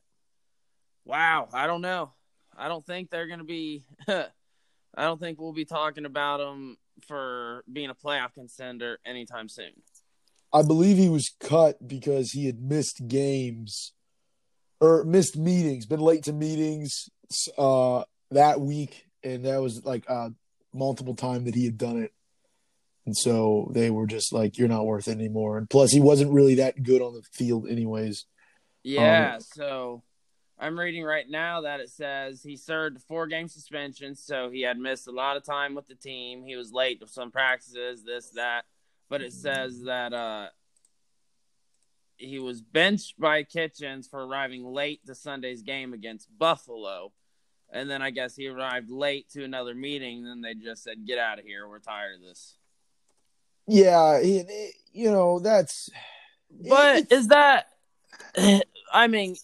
wow, 1.06 1.48
I 1.54 1.68
don't 1.68 1.82
know. 1.82 2.12
I 2.58 2.68
don't 2.68 2.86
think 2.86 3.10
they're 3.10 3.28
going 3.28 3.40
to 3.40 3.46
be. 3.46 3.84
I 4.98 5.04
don't 5.04 5.20
think 5.20 5.40
we'll 5.40 5.54
be 5.54 5.66
talking 5.66 6.06
about 6.06 6.40
him 6.40 6.78
for 7.08 7.64
being 7.72 7.90
a 7.90 7.96
playoff 7.96 8.34
contender 8.34 9.00
anytime 9.06 9.50
soon. 9.50 9.72
I 10.54 10.62
believe 10.62 10.98
he 10.98 11.10
was 11.10 11.34
cut 11.40 11.86
because 11.86 12.32
he 12.32 12.46
had 12.46 12.62
missed 12.62 13.08
games 13.08 13.94
or 14.80 15.04
missed 15.04 15.38
meetings, 15.38 15.86
been 15.86 16.00
late 16.00 16.24
to 16.24 16.34
meetings 16.34 17.10
uh, 17.58 18.04
that 18.32 18.62
week, 18.62 19.06
and 19.24 19.46
that 19.46 19.62
was 19.62 19.84
like 19.84 20.06
uh, 20.10 20.30
multiple 20.74 21.16
time 21.16 21.46
that 21.46 21.56
he 21.56 21.66
had 21.66 21.78
done 21.78 22.02
it. 22.02 22.14
And 23.06 23.16
so 23.16 23.70
they 23.74 23.92
were 23.92 24.08
just 24.08 24.34
like, 24.34 24.58
"You're 24.58 24.68
not 24.68 24.86
worth 24.86 25.08
it 25.08 25.12
anymore." 25.12 25.58
And 25.58 25.70
plus, 25.70 25.92
he 25.92 26.00
wasn't 26.00 26.32
really 26.32 26.56
that 26.56 26.82
good 26.82 27.02
on 27.02 27.14
the 27.14 27.22
field, 27.34 27.68
anyways. 27.70 28.26
Yeah, 28.84 29.40
so 29.40 30.04
I'm 30.58 30.80
reading 30.80 31.04
right 31.04 31.30
now 31.30 31.62
that 31.62 31.82
it 31.82 31.90
says 31.90 32.42
he 32.42 32.56
served 32.56 32.98
a 32.98 33.00
four 33.02 33.28
game 33.28 33.48
suspension, 33.50 34.16
so 34.16 34.50
he 34.50 34.62
had 34.62 34.78
missed 34.78 35.08
a 35.08 35.12
lot 35.12 35.36
of 35.36 35.44
time 35.44 35.76
with 35.76 35.88
the 35.88 35.96
team. 35.96 36.44
He 36.46 36.56
was 36.56 36.72
late 36.72 37.02
to 37.02 37.08
some 37.08 37.30
practices, 37.32 38.04
this, 38.04 38.30
that. 38.32 38.64
But 39.10 39.22
it 39.22 39.34
says 39.34 39.84
that 39.84 40.14
uh 40.14 40.48
he 42.18 42.40
was 42.40 42.62
benched 42.62 43.20
by 43.20 43.44
Kitchens 43.44 44.08
for 44.08 44.26
arriving 44.26 44.64
late 44.64 45.06
to 45.06 45.14
Sunday's 45.14 45.62
game 45.62 45.94
against 45.94 46.30
Buffalo. 46.38 47.12
And 47.72 47.90
then 47.90 48.02
I 48.02 48.12
guess 48.12 48.36
he 48.38 48.48
arrived 48.48 48.90
late 48.90 49.30
to 49.32 49.44
another 49.44 49.76
meeting. 49.76 50.20
And 50.20 50.28
then 50.28 50.42
they 50.42 50.54
just 50.54 50.84
said, 50.84 51.06
"Get 51.06 51.20
out 51.20 51.40
of 51.40 51.46
here. 51.46 51.68
We're 51.68 51.80
tired 51.80 52.16
of 52.16 52.22
this." 52.22 52.56
Yeah, 53.68 54.18
it, 54.18 54.46
it, 54.50 54.76
you 54.94 55.12
know 55.12 55.40
that's. 55.40 55.90
But 56.70 56.98
it- 56.98 57.12
is 57.12 57.28
that? 57.28 57.68
I 58.94 59.08
mean, 59.08 59.36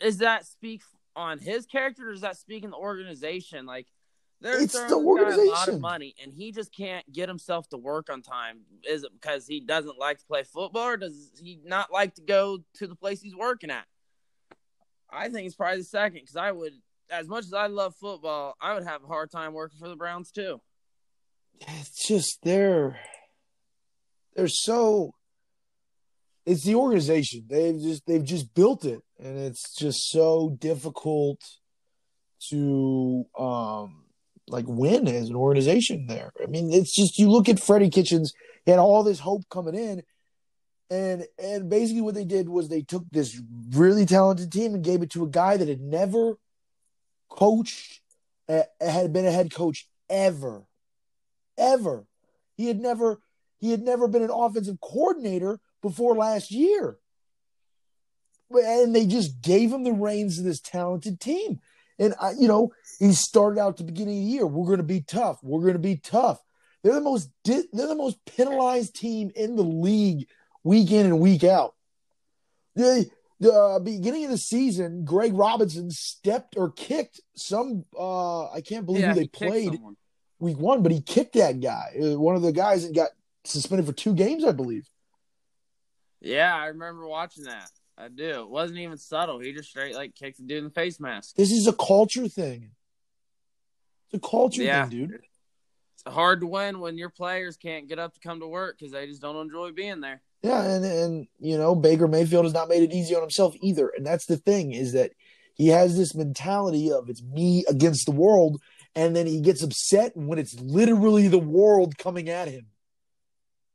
is 0.00 0.18
that 0.18 0.46
speak 0.46 0.82
on 1.16 1.38
his 1.38 1.66
character, 1.66 2.08
or 2.08 2.12
does 2.12 2.22
that 2.22 2.36
speak 2.36 2.64
in 2.64 2.70
the 2.70 2.76
organization? 2.76 3.66
Like, 3.66 3.86
they're 4.40 4.62
It's 4.62 4.72
throwing 4.78 5.16
the 5.16 5.24
guy 5.24 5.34
a 5.34 5.44
lot 5.44 5.68
of 5.68 5.80
money, 5.80 6.14
and 6.22 6.32
he 6.32 6.52
just 6.52 6.74
can't 6.74 7.10
get 7.12 7.28
himself 7.28 7.68
to 7.70 7.76
work 7.76 8.08
on 8.10 8.22
time. 8.22 8.60
Is 8.88 9.04
it 9.04 9.12
because 9.12 9.46
he 9.46 9.60
doesn't 9.60 9.98
like 9.98 10.18
to 10.18 10.24
play 10.24 10.44
football, 10.44 10.86
or 10.88 10.96
does 10.96 11.30
he 11.42 11.60
not 11.64 11.92
like 11.92 12.14
to 12.14 12.22
go 12.22 12.58
to 12.74 12.86
the 12.86 12.96
place 12.96 13.20
he's 13.20 13.36
working 13.36 13.70
at? 13.70 13.84
I 15.10 15.28
think 15.28 15.46
it's 15.46 15.56
probably 15.56 15.78
the 15.78 15.84
second 15.84 16.20
because 16.22 16.36
I 16.36 16.52
would, 16.52 16.72
as 17.10 17.28
much 17.28 17.44
as 17.44 17.52
I 17.52 17.66
love 17.66 17.94
football, 17.96 18.54
I 18.60 18.74
would 18.74 18.84
have 18.84 19.04
a 19.04 19.06
hard 19.08 19.30
time 19.30 19.52
working 19.52 19.78
for 19.78 19.88
the 19.88 19.96
Browns 19.96 20.30
too. 20.30 20.60
it's 21.60 22.06
just 22.06 22.38
they're 22.42 22.98
they're 24.34 24.48
so 24.48 25.12
it's 26.46 26.64
the 26.64 26.74
organization 26.74 27.44
they've 27.48 27.78
just 27.80 28.06
they've 28.06 28.24
just 28.24 28.54
built 28.54 28.84
it 28.84 29.02
and 29.20 29.38
it's 29.38 29.74
just 29.74 30.10
so 30.10 30.56
difficult 30.58 31.40
to 32.48 33.24
um 33.38 34.04
like 34.48 34.64
win 34.66 35.06
as 35.06 35.28
an 35.28 35.36
organization 35.36 36.06
there 36.06 36.32
i 36.42 36.46
mean 36.46 36.72
it's 36.72 36.94
just 36.94 37.18
you 37.18 37.30
look 37.30 37.48
at 37.48 37.60
freddie 37.60 37.90
kitchens 37.90 38.32
he 38.64 38.70
had 38.70 38.80
all 38.80 39.02
this 39.02 39.20
hope 39.20 39.42
coming 39.50 39.74
in 39.74 40.02
and 40.90 41.26
and 41.38 41.68
basically 41.68 42.00
what 42.00 42.14
they 42.14 42.24
did 42.24 42.48
was 42.48 42.68
they 42.68 42.82
took 42.82 43.04
this 43.10 43.40
really 43.70 44.06
talented 44.06 44.50
team 44.50 44.74
and 44.74 44.84
gave 44.84 45.02
it 45.02 45.10
to 45.10 45.24
a 45.24 45.28
guy 45.28 45.56
that 45.56 45.68
had 45.68 45.80
never 45.80 46.38
coached 47.28 48.00
uh, 48.48 48.62
had 48.80 49.12
been 49.12 49.26
a 49.26 49.30
head 49.30 49.52
coach 49.52 49.86
ever 50.08 50.64
ever. 51.60 52.06
He 52.56 52.66
had 52.66 52.80
never 52.80 53.20
he 53.58 53.70
had 53.70 53.82
never 53.82 54.08
been 54.08 54.22
an 54.22 54.30
offensive 54.32 54.80
coordinator 54.80 55.60
before 55.82 56.16
last 56.16 56.50
year. 56.50 56.96
And 58.50 58.94
they 58.94 59.06
just 59.06 59.40
gave 59.42 59.72
him 59.72 59.84
the 59.84 59.92
reins 59.92 60.38
of 60.38 60.44
this 60.44 60.60
talented 60.60 61.20
team. 61.20 61.60
And 61.98 62.14
I, 62.20 62.32
you 62.32 62.48
know, 62.48 62.72
he 62.98 63.12
started 63.12 63.60
out 63.60 63.70
at 63.70 63.76
the 63.76 63.84
beginning 63.84 64.18
of 64.18 64.24
the 64.24 64.30
year. 64.30 64.46
We're 64.46 64.66
going 64.66 64.78
to 64.78 64.82
be 64.82 65.02
tough. 65.02 65.38
We're 65.42 65.60
going 65.60 65.74
to 65.74 65.78
be 65.78 65.96
tough. 65.96 66.40
They're 66.82 66.94
the 66.94 67.00
most 67.00 67.30
di- 67.44 67.68
they're 67.72 67.86
the 67.88 67.94
most 67.94 68.18
penalized 68.24 68.94
team 68.96 69.30
in 69.36 69.54
the 69.54 69.62
league 69.62 70.26
week 70.64 70.90
in 70.90 71.06
and 71.06 71.20
week 71.20 71.44
out. 71.44 71.74
The 72.74 73.08
the 73.38 73.52
uh, 73.52 73.78
beginning 73.80 74.24
of 74.24 74.30
the 74.30 74.38
season, 74.38 75.04
Greg 75.04 75.34
Robinson 75.34 75.90
stepped 75.90 76.56
or 76.56 76.70
kicked 76.72 77.20
some. 77.36 77.84
uh 77.98 78.50
I 78.50 78.62
can't 78.62 78.86
believe 78.86 79.02
who 79.04 79.14
they 79.14 79.26
played 79.28 79.72
week 80.38 80.58
one, 80.58 80.82
but 80.82 80.90
he 80.92 81.02
kicked 81.02 81.34
that 81.34 81.60
guy. 81.60 81.92
Uh, 82.02 82.18
One 82.18 82.34
of 82.34 82.42
the 82.42 82.52
guys 82.52 82.86
that 82.86 82.94
got 82.94 83.10
suspended 83.44 83.86
for 83.86 83.92
two 83.92 84.14
games, 84.14 84.42
I 84.44 84.52
believe. 84.52 84.88
Yeah, 86.22 86.54
I 86.56 86.66
remember 86.66 87.06
watching 87.06 87.44
that. 87.44 87.70
I 88.00 88.08
do. 88.08 88.40
It 88.40 88.48
wasn't 88.48 88.78
even 88.80 88.96
subtle. 88.96 89.38
He 89.40 89.52
just 89.52 89.68
straight 89.68 89.94
like 89.94 90.14
kicked 90.14 90.38
the 90.38 90.44
dude 90.44 90.58
in 90.58 90.64
the 90.64 90.70
face 90.70 90.98
mask. 90.98 91.36
This 91.36 91.50
is 91.50 91.66
a 91.66 91.72
culture 91.72 92.28
thing. 92.28 92.70
It's 94.06 94.24
a 94.24 94.28
culture 94.28 94.62
Yeah. 94.62 94.88
thing, 94.88 95.08
dude. 95.08 95.20
It's 95.94 96.14
hard 96.14 96.40
to 96.40 96.46
win 96.46 96.80
when 96.80 96.96
your 96.96 97.10
players 97.10 97.56
can't 97.56 97.88
get 97.88 97.98
up 97.98 98.14
to 98.14 98.20
come 98.20 98.40
to 98.40 98.48
work 98.48 98.78
because 98.78 98.92
they 98.92 99.06
just 99.06 99.20
don't 99.20 99.36
enjoy 99.36 99.72
being 99.72 100.00
there. 100.00 100.22
Yeah, 100.42 100.64
and 100.64 100.84
and 100.84 101.26
you 101.38 101.58
know 101.58 101.74
Baker 101.74 102.08
Mayfield 102.08 102.46
has 102.46 102.54
not 102.54 102.70
made 102.70 102.82
it 102.82 102.94
easy 102.94 103.14
on 103.14 103.20
himself 103.20 103.54
either, 103.60 103.92
and 103.94 104.06
that's 104.06 104.24
the 104.24 104.38
thing 104.38 104.72
is 104.72 104.92
that 104.94 105.12
he 105.54 105.68
has 105.68 105.98
this 105.98 106.14
mentality 106.14 106.90
of 106.90 107.10
it's 107.10 107.22
me 107.22 107.64
against 107.68 108.06
the 108.06 108.12
world, 108.12 108.62
and 108.94 109.14
then 109.14 109.26
he 109.26 109.42
gets 109.42 109.62
upset 109.62 110.12
when 110.16 110.38
it's 110.38 110.58
literally 110.58 111.28
the 111.28 111.38
world 111.38 111.98
coming 111.98 112.30
at 112.30 112.48
him. 112.48 112.68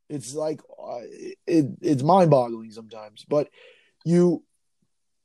It's 0.08 0.34
like 0.34 0.60
uh, 0.82 1.02
it, 1.46 1.66
it's 1.80 2.02
mind 2.02 2.30
boggling 2.30 2.72
sometimes, 2.72 3.24
but 3.28 3.48
you, 4.06 4.44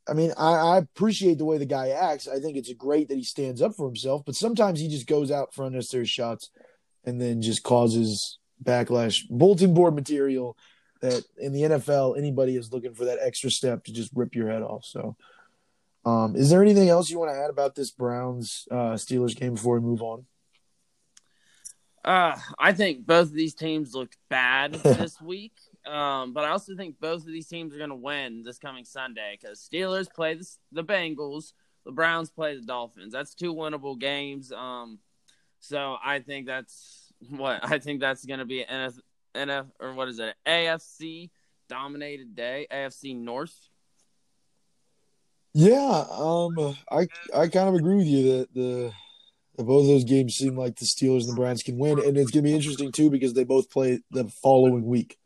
I 0.09 0.13
mean, 0.13 0.33
I, 0.37 0.53
I 0.53 0.77
appreciate 0.79 1.37
the 1.37 1.45
way 1.45 1.59
the 1.59 1.65
guy 1.65 1.89
acts. 1.89 2.27
I 2.27 2.39
think 2.39 2.57
it's 2.57 2.73
great 2.73 3.09
that 3.09 3.17
he 3.17 3.23
stands 3.23 3.61
up 3.61 3.75
for 3.75 3.85
himself, 3.85 4.23
but 4.25 4.35
sometimes 4.35 4.79
he 4.79 4.87
just 4.87 5.05
goes 5.05 5.29
out 5.29 5.53
for 5.53 5.65
unnecessary 5.65 6.07
shots, 6.07 6.49
and 7.05 7.21
then 7.21 7.43
just 7.43 7.61
causes 7.61 8.39
backlash, 8.63 9.21
bulletin 9.29 9.75
board 9.75 9.93
material 9.93 10.57
that 11.01 11.23
in 11.37 11.53
the 11.53 11.61
NFL 11.61 12.17
anybody 12.17 12.55
is 12.55 12.73
looking 12.73 12.93
for 12.93 13.05
that 13.05 13.19
extra 13.21 13.51
step 13.51 13.83
to 13.83 13.93
just 13.93 14.11
rip 14.15 14.35
your 14.35 14.49
head 14.49 14.63
off. 14.63 14.83
So, 14.83 15.15
um, 16.03 16.35
is 16.35 16.49
there 16.49 16.63
anything 16.63 16.89
else 16.89 17.11
you 17.11 17.19
want 17.19 17.31
to 17.31 17.37
add 17.37 17.51
about 17.51 17.75
this 17.75 17.91
Browns 17.91 18.67
uh, 18.71 18.95
Steelers 18.95 19.35
game 19.35 19.53
before 19.53 19.79
we 19.79 19.85
move 19.85 20.01
on? 20.01 20.25
Uh, 22.03 22.35
I 22.57 22.73
think 22.73 23.05
both 23.05 23.27
of 23.27 23.33
these 23.33 23.53
teams 23.53 23.93
look 23.93 24.11
bad 24.29 24.73
this 24.83 25.21
week. 25.21 25.53
Um, 25.85 26.33
but 26.33 26.43
I 26.43 26.49
also 26.49 26.75
think 26.75 26.99
both 26.99 27.21
of 27.21 27.27
these 27.27 27.47
teams 27.47 27.73
are 27.73 27.77
going 27.77 27.89
to 27.89 27.95
win 27.95 28.43
this 28.43 28.59
coming 28.59 28.85
Sunday 28.85 29.37
because 29.39 29.67
Steelers 29.67 30.11
play 30.11 30.35
the, 30.35 30.47
the 30.71 30.83
Bengals, 30.83 31.53
the 31.85 31.91
Browns 31.91 32.29
play 32.29 32.55
the 32.55 32.65
Dolphins. 32.65 33.13
That's 33.13 33.33
two 33.33 33.53
winnable 33.53 33.97
games. 33.97 34.51
Um, 34.51 34.99
so 35.59 35.97
I 36.03 36.19
think 36.19 36.45
that's 36.45 37.11
what 37.29 37.59
I 37.63 37.79
think 37.79 37.99
that's 37.99 38.25
going 38.25 38.39
to 38.39 38.45
be 38.45 38.63
an 38.63 38.91
NF, 38.91 38.99
NF 39.35 39.65
or 39.79 39.93
what 39.93 40.07
is 40.07 40.19
it 40.19 40.35
AFC 40.45 41.29
dominated 41.71 42.35
day, 42.35 42.67
AFC 42.71 43.15
North. 43.15 43.55
Yeah, 45.53 46.05
um, 46.11 46.75
I 46.89 47.07
I 47.35 47.47
kind 47.47 47.69
of 47.69 47.75
agree 47.75 47.97
with 47.97 48.07
you 48.07 48.37
that 48.37 48.53
the 48.53 48.91
both 49.57 49.81
of 49.81 49.87
those 49.87 50.03
games 50.03 50.35
seem 50.35 50.55
like 50.55 50.77
the 50.77 50.85
Steelers 50.85 51.21
and 51.21 51.31
the 51.31 51.35
Browns 51.35 51.63
can 51.63 51.77
win, 51.77 51.99
and 51.99 52.17
it's 52.17 52.31
gonna 52.31 52.43
be 52.43 52.53
interesting 52.53 52.91
too 52.91 53.09
because 53.09 53.33
they 53.33 53.43
both 53.43 53.69
play 53.69 53.99
the 54.11 54.29
following 54.29 54.85
week. 54.85 55.17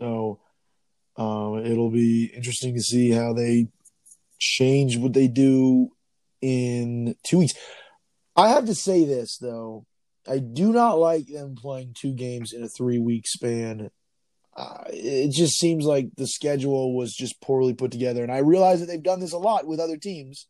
So, 0.00 0.40
um, 1.16 1.64
it'll 1.64 1.90
be 1.90 2.32
interesting 2.34 2.74
to 2.74 2.80
see 2.80 3.10
how 3.10 3.32
they 3.32 3.68
change 4.38 4.96
what 4.96 5.12
they 5.12 5.28
do 5.28 5.90
in 6.40 7.14
two 7.24 7.38
weeks. 7.38 7.52
I 8.34 8.48
have 8.48 8.66
to 8.66 8.74
say 8.74 9.04
this 9.04 9.36
though, 9.36 9.86
I 10.26 10.38
do 10.38 10.72
not 10.72 10.98
like 10.98 11.26
them 11.26 11.54
playing 11.54 11.94
two 11.98 12.14
games 12.14 12.52
in 12.52 12.62
a 12.62 12.68
three 12.68 12.98
week 12.98 13.26
span 13.26 13.90
uh, 14.56 14.84
it 14.88 15.30
just 15.32 15.58
seems 15.58 15.84
like 15.84 16.10
the 16.16 16.26
schedule 16.26 16.94
was 16.94 17.14
just 17.14 17.40
poorly 17.40 17.72
put 17.72 17.90
together. 17.90 18.22
And 18.22 18.32
I 18.32 18.38
realize 18.38 18.80
that 18.80 18.86
they've 18.86 19.02
done 19.02 19.20
this 19.20 19.32
a 19.32 19.38
lot 19.38 19.66
with 19.66 19.80
other 19.80 19.96
teams, 19.96 20.48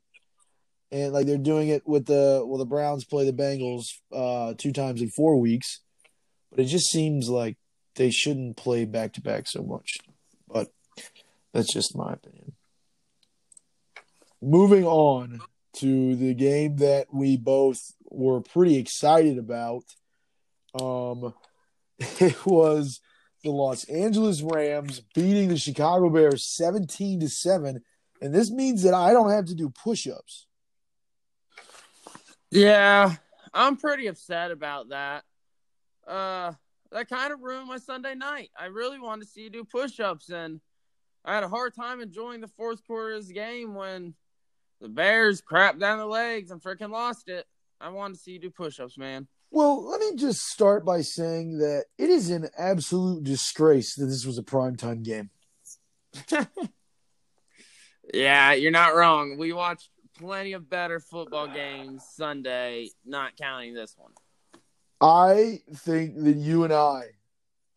and 0.90 1.12
like 1.12 1.26
they're 1.26 1.38
doing 1.38 1.68
it 1.68 1.86
with 1.86 2.06
the 2.06 2.42
well, 2.44 2.58
the 2.58 2.64
Browns 2.64 3.04
play 3.04 3.30
the 3.30 3.36
Bengals 3.36 3.84
uh, 4.12 4.54
two 4.56 4.72
times 4.72 5.02
in 5.02 5.10
four 5.10 5.38
weeks, 5.38 5.80
but 6.50 6.60
it 6.60 6.64
just 6.64 6.90
seems 6.90 7.28
like 7.28 7.56
they 8.00 8.10
shouldn't 8.10 8.56
play 8.56 8.86
back 8.86 9.12
to 9.12 9.20
back 9.20 9.46
so 9.46 9.62
much. 9.62 9.98
But 10.48 10.68
that's 11.52 11.70
just 11.70 11.94
my 11.94 12.14
opinion. 12.14 12.52
Moving 14.40 14.86
on 14.86 15.42
to 15.74 16.16
the 16.16 16.32
game 16.32 16.76
that 16.76 17.08
we 17.12 17.36
both 17.36 17.92
were 18.04 18.40
pretty 18.40 18.78
excited 18.78 19.36
about. 19.36 19.84
Um, 20.80 21.34
it 21.98 22.46
was 22.46 23.00
the 23.44 23.50
Los 23.50 23.84
Angeles 23.84 24.40
Rams 24.40 25.02
beating 25.14 25.48
the 25.48 25.58
Chicago 25.58 26.08
Bears 26.08 26.46
17 26.56 27.20
to 27.20 27.28
7 27.28 27.82
and 28.22 28.34
this 28.34 28.50
means 28.50 28.82
that 28.84 28.94
I 28.94 29.12
don't 29.12 29.30
have 29.30 29.46
to 29.46 29.54
do 29.54 29.70
push-ups. 29.70 30.46
Yeah, 32.50 33.14
I'm 33.52 33.76
pretty 33.76 34.06
upset 34.06 34.50
about 34.50 34.88
that. 34.88 35.24
Uh, 36.06 36.52
that 36.92 37.08
kind 37.08 37.32
of 37.32 37.40
ruined 37.40 37.68
my 37.68 37.78
Sunday 37.78 38.14
night. 38.14 38.50
I 38.58 38.66
really 38.66 38.98
wanted 38.98 39.24
to 39.24 39.30
see 39.30 39.42
you 39.42 39.50
do 39.50 39.64
push-ups, 39.64 40.30
and 40.30 40.60
I 41.24 41.34
had 41.34 41.44
a 41.44 41.48
hard 41.48 41.74
time 41.74 42.00
enjoying 42.00 42.40
the 42.40 42.48
fourth 42.48 42.84
quarter 42.86 43.14
of 43.14 43.22
this 43.22 43.32
game 43.32 43.74
when 43.74 44.14
the 44.80 44.88
Bears 44.88 45.42
crapped 45.42 45.78
down 45.78 45.98
the 45.98 46.06
legs 46.06 46.50
and 46.50 46.62
freaking 46.62 46.90
lost 46.90 47.28
it. 47.28 47.46
I 47.80 47.88
wanted 47.90 48.14
to 48.14 48.20
see 48.20 48.32
you 48.32 48.38
do 48.38 48.50
push-ups, 48.50 48.98
man. 48.98 49.28
Well, 49.50 49.84
let 49.88 50.00
me 50.00 50.14
just 50.16 50.46
start 50.46 50.84
by 50.84 51.00
saying 51.00 51.58
that 51.58 51.86
it 51.98 52.08
is 52.08 52.30
an 52.30 52.48
absolute 52.56 53.24
disgrace 53.24 53.94
that 53.96 54.06
this 54.06 54.24
was 54.24 54.38
a 54.38 54.42
primetime 54.42 55.02
game. 55.02 55.30
Yeah, 58.12 58.52
you're 58.54 58.70
not 58.70 58.94
wrong. 58.94 59.36
We 59.38 59.52
watched 59.52 59.88
plenty 60.18 60.52
of 60.52 60.68
better 60.68 61.00
football 61.00 61.46
games 61.46 62.04
Sunday, 62.16 62.90
not 63.04 63.36
counting 63.36 63.74
this 63.74 63.94
one. 63.96 64.12
I 65.00 65.60
think 65.74 66.22
that 66.22 66.36
you 66.36 66.64
and 66.64 66.72
I, 66.72 67.02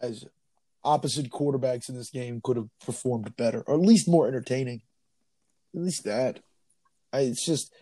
as 0.02 0.26
opposite 0.84 1.30
quarterbacks 1.30 1.88
in 1.88 1.96
this 1.96 2.10
game, 2.10 2.42
could 2.44 2.58
have 2.58 2.68
performed 2.86 3.36
better, 3.38 3.64
or 3.66 3.76
at 3.76 3.82
least 3.82 4.10
more 4.10 4.28
entertaining. 4.28 4.82
At 5.74 5.82
least 5.82 6.04
that. 6.04 6.40
I, 7.14 7.22
it's 7.22 7.46
just 7.46 7.74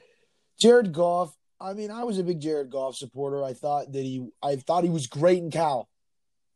Jared 0.60 0.93
Goff. 0.93 1.36
I 1.60 1.74
mean, 1.74 1.91
I 1.91 2.03
was 2.03 2.19
a 2.19 2.24
big 2.24 2.39
Jared 2.39 2.69
Goff 2.69 2.95
supporter. 2.95 3.43
I 3.43 3.53
thought 3.53 3.91
that 3.91 4.03
he, 4.03 4.27
I 4.41 4.55
thought 4.55 4.83
he 4.83 4.89
was 4.89 5.07
great 5.07 5.39
in 5.39 5.51
Cal. 5.51 5.89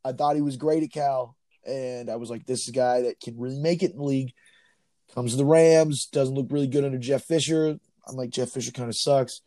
I 0.04 0.12
thought 0.12 0.36
he 0.36 0.42
was 0.42 0.58
great 0.58 0.84
at 0.84 0.92
Cal, 0.92 1.36
and 1.66 2.10
I 2.10 2.18
was 2.18 2.30
like, 2.30 2.46
this 2.46 2.62
is 2.64 2.70
a 2.70 2.74
guy 2.74 3.02
that 3.02 3.20
can 3.20 3.40
really 3.40 3.60
make 3.60 3.82
it 3.82 3.92
in 3.92 3.98
the 3.98 4.04
league. 4.04 4.34
Comes 5.14 5.32
to 5.32 5.38
the 5.38 5.46
Rams, 5.46 6.08
doesn't 6.08 6.36
look 6.36 6.48
really 6.52 6.68
good 6.68 6.84
under 6.84 6.98
Jeff 6.98 7.24
Fisher. 7.24 7.80
I'm 8.08 8.16
like, 8.16 8.30
Jeff 8.30 8.50
Fisher 8.50 8.72
kind 8.72 8.90
of 8.90 8.96
sucks. 8.96 9.42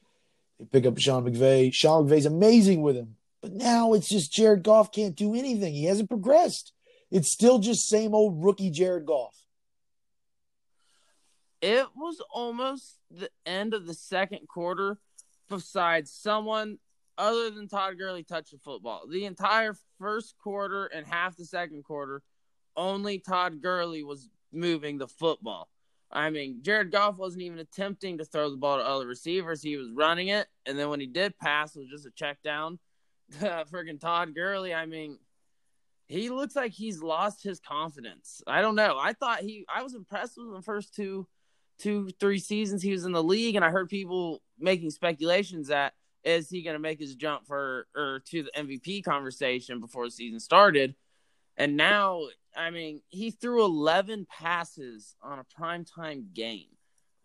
They 0.59 0.64
pick 0.64 0.87
up 0.87 0.99
Sean 0.99 1.25
McVay. 1.25 1.73
Sean 1.73 2.09
McVay's 2.09 2.26
amazing 2.26 2.83
with 2.83 2.97
him. 2.97 3.16
But 3.40 3.52
now 3.52 3.92
it's 3.92 4.09
just 4.09 4.33
Jared 4.33 4.62
Goff 4.62 4.92
can't 4.92 5.14
do 5.14 5.35
anything. 5.35 5.75
He 5.75 5.85
hasn't 5.85 6.11
progressed. 6.11 6.73
It's 7.11 7.33
still 7.33 7.59
just 7.59 7.88
same 7.88 8.14
old 8.14 8.42
rookie 8.45 8.71
Jared 8.71 9.07
Goff. 9.07 9.35
It 11.61 11.87
was 11.97 12.23
almost 12.30 12.99
the 13.11 13.30
end 13.47 13.75
of 13.75 13.87
the 13.87 13.95
second 13.95 14.47
quarter 14.49 14.99
besides 15.49 16.12
someone 16.12 16.78
other 17.16 17.50
than 17.50 17.68
Todd 17.68 17.99
Gurley 17.99 18.23
touch 18.23 18.50
the 18.50 18.59
football. 18.59 19.02
The 19.09 19.25
entire 19.25 19.75
first 19.99 20.37
quarter 20.38 20.87
and 20.87 21.07
half 21.07 21.37
the 21.37 21.45
second 21.45 21.85
quarter, 21.85 22.23
only 22.76 23.18
Todd 23.18 23.61
Gurley 23.61 24.04
was 24.04 24.30
moving 24.52 24.99
the 24.99 25.09
football. 25.09 25.68
I 26.11 26.30
mean, 26.30 26.61
Jared 26.62 26.92
Goff 26.92 27.18
wasn't 27.18 27.42
even 27.42 27.59
attempting 27.59 28.18
to 28.18 28.25
throw 28.25 28.50
the 28.50 28.57
ball 28.57 28.78
to 28.78 28.85
other 28.85 29.07
receivers. 29.07 29.62
He 29.62 29.76
was 29.76 29.90
running 29.90 30.28
it, 30.28 30.47
and 30.64 30.78
then 30.78 30.88
when 30.88 31.00
he 31.00 31.07
did 31.07 31.38
pass, 31.38 31.75
it 31.75 31.80
was 31.80 31.88
just 31.88 32.07
a 32.07 32.11
check 32.12 32.38
down. 32.42 32.78
Freaking 33.40 34.00
Todd 34.00 34.35
Gurley. 34.35 34.75
I 34.75 34.87
mean, 34.87 35.18
he 36.06 36.30
looks 36.30 36.56
like 36.56 36.73
he's 36.73 37.02
lost 37.02 37.42
his 37.42 37.61
confidence. 37.61 38.42
I 38.47 38.62
don't 38.62 38.75
know. 38.75 38.99
I 38.99 39.12
thought 39.12 39.40
he. 39.40 39.64
I 39.73 39.82
was 39.82 39.94
impressed 39.94 40.38
with 40.38 40.54
the 40.54 40.62
first 40.62 40.94
two, 40.94 41.26
two, 41.78 42.08
three 42.18 42.38
seasons 42.38 42.82
he 42.82 42.92
was 42.92 43.04
in 43.04 43.12
the 43.12 43.23
league, 43.23 43.56
and 43.56 43.64
I 43.64 43.70
heard 43.70 43.88
people 43.88 44.42
making 44.58 44.90
speculations 44.90 45.68
that 45.68 45.94
is 46.25 46.49
he 46.50 46.62
going 46.62 46.75
to 46.75 46.80
make 46.80 46.99
his 46.99 47.14
jump 47.14 47.47
for 47.47 47.87
or 47.94 48.23
to 48.26 48.42
the 48.42 48.50
MVP 48.56 49.04
conversation 49.04 49.80
before 49.80 50.06
the 50.06 50.11
season 50.11 50.40
started? 50.40 50.94
And 51.56 51.76
now, 51.76 52.23
I 52.56 52.70
mean, 52.70 53.02
he 53.08 53.30
threw 53.30 53.64
11 53.64 54.26
passes 54.30 55.16
on 55.23 55.38
a 55.38 55.61
primetime 55.61 56.32
game. 56.32 56.68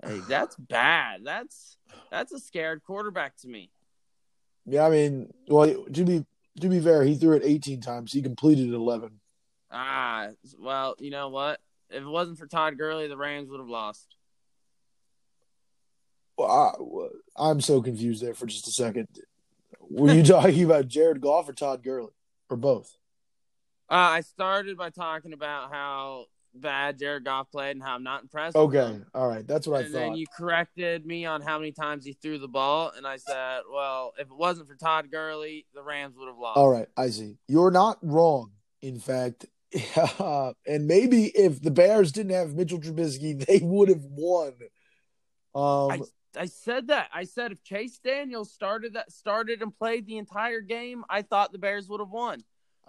Like, 0.03 0.25
that's 0.27 0.55
bad. 0.55 1.21
That's 1.23 1.77
that's 2.11 2.31
a 2.31 2.39
scared 2.39 2.83
quarterback 2.83 3.37
to 3.37 3.47
me. 3.47 3.71
Yeah, 4.65 4.85
I 4.85 4.89
mean, 4.89 5.33
well, 5.47 5.85
to 5.93 6.05
be 6.05 6.25
to 6.61 6.69
be 6.69 6.79
fair, 6.79 7.03
he 7.03 7.15
threw 7.15 7.35
it 7.35 7.43
18 7.43 7.81
times. 7.81 8.13
He 8.13 8.21
completed 8.21 8.73
11. 8.73 9.19
Ah, 9.71 10.29
well, 10.59 10.95
you 10.99 11.09
know 11.09 11.29
what? 11.29 11.59
If 11.89 12.03
it 12.03 12.07
wasn't 12.07 12.37
for 12.37 12.47
Todd 12.47 12.77
Gurley, 12.77 13.07
the 13.07 13.17
Rams 13.17 13.49
would 13.49 13.59
have 13.59 13.69
lost. 13.69 14.15
Well, 16.37 17.11
I, 17.37 17.49
am 17.49 17.61
so 17.61 17.81
confused 17.81 18.23
there 18.23 18.33
for 18.33 18.45
just 18.45 18.67
a 18.67 18.71
second. 18.71 19.07
Were 19.79 20.13
you 20.13 20.23
talking 20.23 20.63
about 20.63 20.87
Jared 20.87 21.21
Goff 21.21 21.49
or 21.49 21.53
Todd 21.53 21.83
Gurley, 21.83 22.13
or 22.49 22.57
both? 22.57 22.95
Uh, 23.89 23.95
I 23.95 24.21
started 24.21 24.77
by 24.77 24.89
talking 24.89 25.33
about 25.33 25.71
how 25.71 26.25
bad 26.53 26.99
Jared 26.99 27.25
Goff 27.25 27.51
played 27.51 27.71
and 27.71 27.83
how 27.83 27.95
I'm 27.95 28.03
not 28.03 28.21
impressed. 28.21 28.55
Okay, 28.55 28.99
all 29.13 29.27
right, 29.27 29.45
that's 29.47 29.67
what 29.67 29.81
and 29.81 29.87
I 29.87 29.91
thought. 29.91 30.03
And 30.03 30.11
then 30.11 30.17
you 30.17 30.25
corrected 30.35 31.05
me 31.05 31.25
on 31.25 31.41
how 31.41 31.57
many 31.57 31.71
times 31.71 32.05
he 32.05 32.13
threw 32.13 32.37
the 32.37 32.47
ball, 32.47 32.91
and 32.95 33.05
I 33.07 33.17
said, 33.17 33.61
"Well, 33.71 34.13
if 34.17 34.27
it 34.27 34.35
wasn't 34.35 34.67
for 34.67 34.75
Todd 34.75 35.09
Gurley, 35.11 35.65
the 35.73 35.83
Rams 35.83 36.15
would 36.17 36.27
have 36.27 36.37
lost." 36.37 36.57
All 36.57 36.69
right, 36.69 36.87
I 36.97 37.09
see. 37.09 37.37
You're 37.47 37.71
not 37.71 37.97
wrong. 38.01 38.51
In 38.81 38.99
fact, 38.99 39.45
and 40.67 40.87
maybe 40.87 41.25
if 41.27 41.61
the 41.61 41.71
Bears 41.71 42.11
didn't 42.11 42.33
have 42.33 42.55
Mitchell 42.55 42.79
Trubisky, 42.79 43.45
they 43.45 43.59
would 43.59 43.89
have 43.89 44.03
won. 44.03 44.53
Um, 45.55 45.91
I, 45.91 46.01
I 46.35 46.45
said 46.45 46.87
that. 46.87 47.09
I 47.13 47.25
said 47.25 47.51
if 47.51 47.63
Chase 47.63 47.99
Daniels 48.03 48.51
started 48.51 48.93
that 48.93 49.11
started 49.11 49.61
and 49.61 49.75
played 49.75 50.05
the 50.05 50.17
entire 50.17 50.61
game, 50.61 51.03
I 51.09 51.21
thought 51.21 51.51
the 51.51 51.59
Bears 51.59 51.87
would 51.89 51.99
have 51.99 52.09
won. 52.09 52.41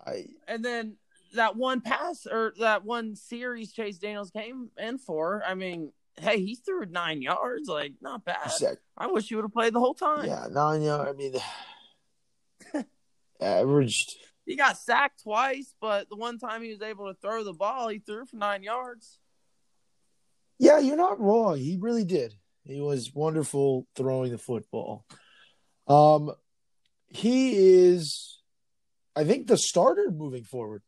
I 0.07 0.27
and 0.49 0.65
then 0.65 0.97
that 1.35 1.57
one 1.57 1.81
pass 1.81 2.27
or 2.27 2.55
that 2.59 2.85
one 2.85 3.17
series 3.17 3.73
Chase 3.73 3.99
Daniels 3.99 4.31
came 4.31 4.71
in 4.79 4.99
for. 4.99 5.43
I 5.47 5.55
mean, 5.55 5.93
hey, 6.17 6.41
he 6.41 6.55
threw 6.55 6.87
nine 6.87 7.23
yards, 7.23 7.69
like 7.69 7.93
not 8.01 8.25
bad. 8.25 8.51
I 8.97 9.07
wish 9.07 9.29
he 9.29 9.35
would 9.35 9.45
have 9.45 9.53
played 9.53 9.73
the 9.73 9.81
whole 9.81 9.95
time. 9.95 10.27
Yeah, 10.27 10.47
nine 10.51 10.83
yards. 10.83 11.11
I 11.11 11.13
mean, 11.13 11.35
averaged. 13.41 14.17
He 14.47 14.57
got 14.57 14.77
sacked 14.77 15.23
twice, 15.23 15.75
but 15.81 16.09
the 16.09 16.17
one 16.17 16.39
time 16.39 16.63
he 16.63 16.71
was 16.71 16.83
able 16.83 17.13
to 17.13 17.19
throw 17.21 17.45
the 17.45 17.53
ball, 17.53 17.89
he 17.89 17.99
threw 17.99 18.27
for 18.27 18.37
nine 18.37 18.63
yards. 18.63 19.19
Yeah, 20.59 20.79
you're 20.79 20.97
not 20.97 21.21
wrong. 21.21 21.59
He 21.59 21.79
really 21.81 22.05
did. 22.05 22.35
He 22.65 22.81
was 22.81 23.13
wonderful 23.13 23.87
throwing 23.97 24.33
the 24.33 24.39
football. 24.39 25.05
Um, 25.87 26.33
he 27.09 27.57
is, 27.87 28.41
I 29.17 29.25
think, 29.25 29.47
the 29.47 29.57
starter 29.57 30.11
moving 30.11 30.45
forward. 30.45 30.83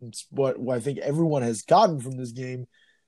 It's 0.00 0.26
what, 0.30 0.58
what 0.58 0.76
I 0.76 0.80
think 0.80 0.98
everyone 0.98 1.42
has 1.42 1.62
gotten 1.62 2.00
from 2.00 2.16
this 2.16 2.32
game 2.32 2.66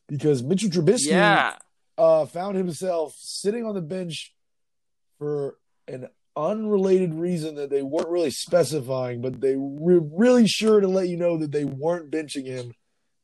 because 0.09 0.43
Mitchell 0.43 0.71
Trubisky 0.71 1.09
yeah. 1.09 1.57
uh, 1.97 2.27
found 2.27 2.57
himself 2.57 3.15
sitting 3.19 3.65
on 3.65 3.75
the 3.75 3.83
bench 3.83 4.35
for 5.19 5.57
an 5.87 6.09
unrelated 6.37 7.15
reason 7.15 7.57
that 7.57 7.71
they 7.71 7.83
weren't 7.83 8.09
really 8.09 8.31
specifying, 8.31 9.21
but 9.21 9.41
they 9.41 9.57
were 9.57 10.01
really 10.01 10.47
sure 10.47 10.81
to 10.81 10.89
let 10.89 11.09
you 11.09 11.17
know 11.17 11.37
that 11.39 11.53
they 11.53 11.65
weren't 11.65 12.11
benching 12.11 12.47
him. 12.47 12.73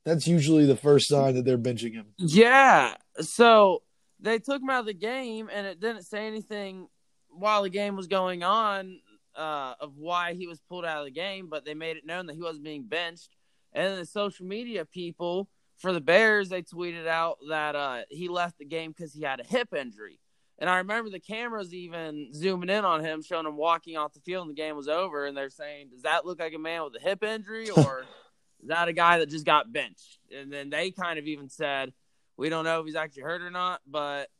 That's 0.05 0.27
usually 0.27 0.67
the 0.67 0.77
first 0.77 1.09
sign 1.09 1.35
that 1.35 1.45
they're 1.45 1.57
benching 1.57 1.95
him. 1.95 2.07
Yeah. 2.19 2.95
So 3.21 3.83
they 4.21 4.39
took 4.39 4.61
him 4.61 4.69
out 4.69 4.81
of 4.81 4.87
the 4.87 4.95
game, 4.95 5.49
and 5.51 5.67
it 5.67 5.81
didn't 5.81 6.03
say 6.03 6.27
anything 6.27 6.89
while 7.31 7.63
the 7.63 7.71
game 7.71 7.97
was 7.97 8.07
going 8.07 8.43
on 8.43 9.01
uh, 9.37 9.75
of 9.81 9.97
why 9.97 10.35
he 10.35 10.47
was 10.47 10.61
pulled 10.69 10.85
out 10.85 10.99
of 10.99 11.05
the 11.05 11.11
game, 11.11 11.49
but 11.49 11.65
they 11.65 11.75
made 11.75 11.97
it 11.97 12.07
known 12.07 12.27
that 12.27 12.35
he 12.35 12.43
wasn't 12.43 12.65
being 12.65 12.85
benched. 12.85 13.31
And 13.75 13.87
then 13.87 13.99
the 13.99 14.07
social 14.07 14.47
media 14.47 14.85
people 14.85 15.49
for 15.79 15.93
the 15.93 16.01
Bears, 16.01 16.49
they 16.49 16.63
tweeted 16.63 17.07
out 17.07 17.39
that 17.49 17.75
uh, 17.75 18.03
he 18.09 18.29
left 18.29 18.59
the 18.59 18.65
game 18.65 18.93
because 18.93 19.13
he 19.13 19.23
had 19.23 19.41
a 19.41 19.45
hip 19.45 19.75
injury. 19.75 20.21
And 20.59 20.71
I 20.71 20.79
remember 20.79 21.11
the 21.11 21.19
cameras 21.19 21.75
even 21.75 22.33
zooming 22.33 22.71
in 22.71 22.85
on 22.85 23.05
him, 23.05 23.23
showing 23.23 23.47
him 23.47 23.57
walking 23.57 23.97
off 23.97 24.15
the 24.15 24.21
field, 24.21 24.47
and 24.47 24.57
the 24.57 24.61
game 24.61 24.77
was 24.77 24.89
over. 24.89 25.27
And 25.27 25.37
they're 25.37 25.51
saying, 25.51 25.89
"Does 25.89 26.03
that 26.03 26.25
look 26.25 26.39
like 26.39 26.55
a 26.55 26.59
man 26.59 26.85
with 26.85 26.95
a 26.95 27.01
hip 27.01 27.25
injury, 27.25 27.71
or 27.71 28.01
is 28.63 28.69
that 28.69 28.87
a 28.87 28.93
guy 28.93 29.19
that 29.19 29.29
just 29.29 29.45
got 29.45 29.73
benched?" 29.73 30.21
And 30.35 30.53
then 30.53 30.71
they 30.71 30.93
kind 30.93 31.19
of 31.19 31.27
even 31.27 31.49
said, 31.49 31.93
"We 32.37 32.51
don't 32.51 32.65
know 32.65 32.81
if 32.81 32.87
he's 32.87 32.95
actually 32.95 33.23
hurt 33.23 33.43
or 33.43 33.51
not, 33.51 33.81
but 33.85 34.31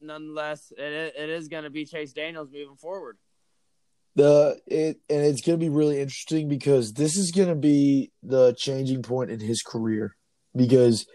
nonetheless, 0.00 0.72
it 0.76 1.14
it 1.18 1.28
is 1.28 1.48
going 1.48 1.64
to 1.64 1.70
be 1.70 1.84
Chase 1.84 2.14
Daniels 2.14 2.50
moving 2.50 2.76
forward." 2.76 3.18
The 4.14 4.60
it 4.66 5.00
and 5.08 5.22
it's 5.22 5.40
going 5.40 5.58
to 5.58 5.64
be 5.64 5.70
really 5.70 6.00
interesting 6.00 6.48
because 6.48 6.92
this 6.92 7.16
is 7.16 7.30
going 7.30 7.48
to 7.48 7.54
be 7.54 8.12
the 8.22 8.54
changing 8.58 9.02
point 9.02 9.30
in 9.30 9.40
his 9.40 9.62
career 9.62 10.16
because 10.54 11.06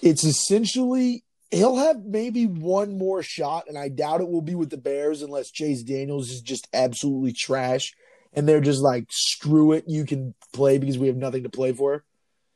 it's 0.00 0.24
essentially 0.24 1.24
he'll 1.50 1.76
have 1.76 2.04
maybe 2.04 2.46
one 2.46 2.98
more 2.98 3.22
shot 3.22 3.64
and 3.68 3.76
I 3.76 3.88
doubt 3.88 4.20
it 4.20 4.28
will 4.28 4.42
be 4.42 4.54
with 4.54 4.70
the 4.70 4.76
Bears 4.76 5.22
unless 5.22 5.50
Chase 5.50 5.82
Daniels 5.82 6.30
is 6.30 6.40
just 6.40 6.68
absolutely 6.72 7.32
trash 7.32 7.94
and 8.32 8.48
they're 8.48 8.60
just 8.60 8.82
like 8.82 9.06
screw 9.10 9.72
it 9.72 9.84
you 9.88 10.04
can 10.04 10.34
play 10.52 10.78
because 10.78 10.98
we 10.98 11.08
have 11.08 11.16
nothing 11.16 11.42
to 11.42 11.48
play 11.48 11.72
for. 11.72 12.04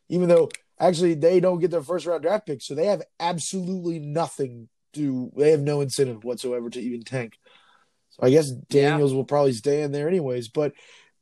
Even 0.09 0.29
though 0.29 0.51
actually 0.79 1.15
they 1.15 1.41
don't 1.41 1.61
get 1.61 1.71
their 1.73 1.83
first 1.83 2.07
round 2.07 2.23
draft 2.23 2.47
pick 2.47 2.63
so 2.63 2.75
they 2.75 2.87
have 2.87 3.03
absolutely 3.19 3.99
nothing 3.99 4.69
to 4.93 5.31
they 5.37 5.51
have 5.51 5.61
no 5.61 5.81
incentive 5.81 6.25
whatsoever 6.25 6.71
to 6.71 6.81
even 6.81 7.03
tank 7.03 7.39
I 8.23 8.31
guess 8.31 8.51
Daniels 8.51 9.13
yeah. 9.13 9.17
will 9.17 9.25
probably 9.25 9.53
stay 9.53 9.83
in 9.83 9.93
there 9.93 10.09
anyways, 10.09 10.49
but 10.49 10.73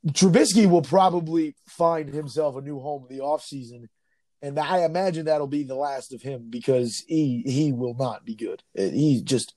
Trubisky 0.07 0.69
will 0.69 0.81
probably 0.81 1.55
find 1.67 2.09
himself 2.09 2.55
a 2.55 2.61
new 2.61 2.79
home 2.79 3.05
in 3.09 3.17
the 3.17 3.23
offseason. 3.23 3.87
And 4.41 4.57
I 4.57 4.85
imagine 4.85 5.25
that'll 5.25 5.47
be 5.47 5.63
the 5.63 5.75
last 5.75 6.13
of 6.13 6.21
him 6.21 6.47
because 6.49 7.03
he 7.07 7.43
he 7.45 7.73
will 7.73 7.95
not 7.95 8.23
be 8.23 8.35
good. 8.35 8.63
He 8.73 9.21
just 9.21 9.53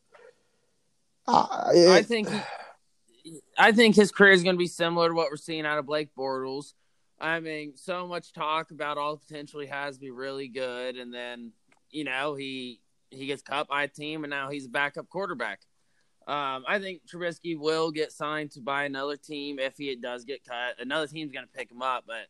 uh, 1.27 1.71
it, 1.73 1.89
I 1.89 2.03
think 2.03 2.29
I 3.57 3.71
think 3.73 3.95
his 3.95 4.11
career 4.11 4.33
is 4.33 4.43
going 4.43 4.57
to 4.57 4.59
be 4.59 4.67
similar 4.67 5.09
to 5.09 5.15
what 5.15 5.31
we're 5.31 5.37
seeing 5.37 5.67
out 5.67 5.79
of 5.79 5.87
Blake 5.87 6.11
Bortles. 6.19 6.73
I 7.21 7.39
mean, 7.39 7.77
so 7.77 8.09
much 8.09 8.33
talk 8.33 8.73
about 8.73 8.99
all 8.99 9.15
the 9.15 9.25
potential 9.25 9.61
he 9.61 9.69
has 9.69 9.95
to 9.95 10.01
be 10.01 10.11
really 10.11 10.49
good, 10.49 10.97
and 10.97 11.15
then 11.15 11.53
you 11.91 12.03
know 12.03 12.35
he 12.35 12.81
he 13.11 13.27
gets 13.27 13.43
cut 13.43 13.69
by 13.69 13.85
a 13.85 13.89
team, 13.89 14.25
and 14.25 14.31
now 14.31 14.51
he's 14.51 14.67
a 14.67 14.71
backup 14.71 15.09
quarterback. 15.09 15.61
Um, 16.27 16.65
I 16.69 16.79
think 16.79 17.03
Trubisky 17.07 17.59
will 17.59 17.91
get 17.91 18.13
signed 18.13 18.53
to 18.53 18.61
buy 18.61 18.85
another 18.85 19.17
team 19.17 19.59
if 19.59 19.77
he 19.77 19.95
does 19.97 20.25
get 20.25 20.45
cut. 20.45 20.81
Another 20.81 21.07
team's 21.07 21.33
going 21.33 21.47
to 21.47 21.53
pick 21.53 21.71
him 21.71 21.83
up, 21.83 22.05
but 22.07 22.27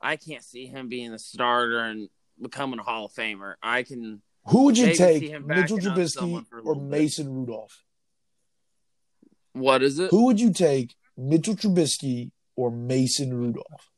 I 0.00 0.16
can't 0.16 0.44
see 0.44 0.66
him 0.66 0.88
being 0.88 1.10
the 1.10 1.18
starter 1.18 1.80
and 1.80 2.08
becoming 2.40 2.78
a 2.78 2.82
Hall 2.82 3.06
of 3.06 3.12
Famer. 3.12 3.54
I 3.62 3.82
can. 3.82 4.22
Who 4.46 4.64
would 4.64 4.78
you 4.78 4.94
take, 4.94 5.22
Mitchell 5.44 5.78
Trubisky 5.78 6.44
or 6.64 6.74
Mason 6.76 7.26
bit. 7.26 7.32
Rudolph? 7.32 7.82
What 9.54 9.82
is 9.82 9.98
it? 9.98 10.10
Who 10.10 10.26
would 10.26 10.38
you 10.40 10.52
take, 10.52 10.94
Mitchell 11.16 11.54
Trubisky 11.54 12.30
or 12.54 12.70
Mason 12.70 13.32
Rudolph? 13.32 13.90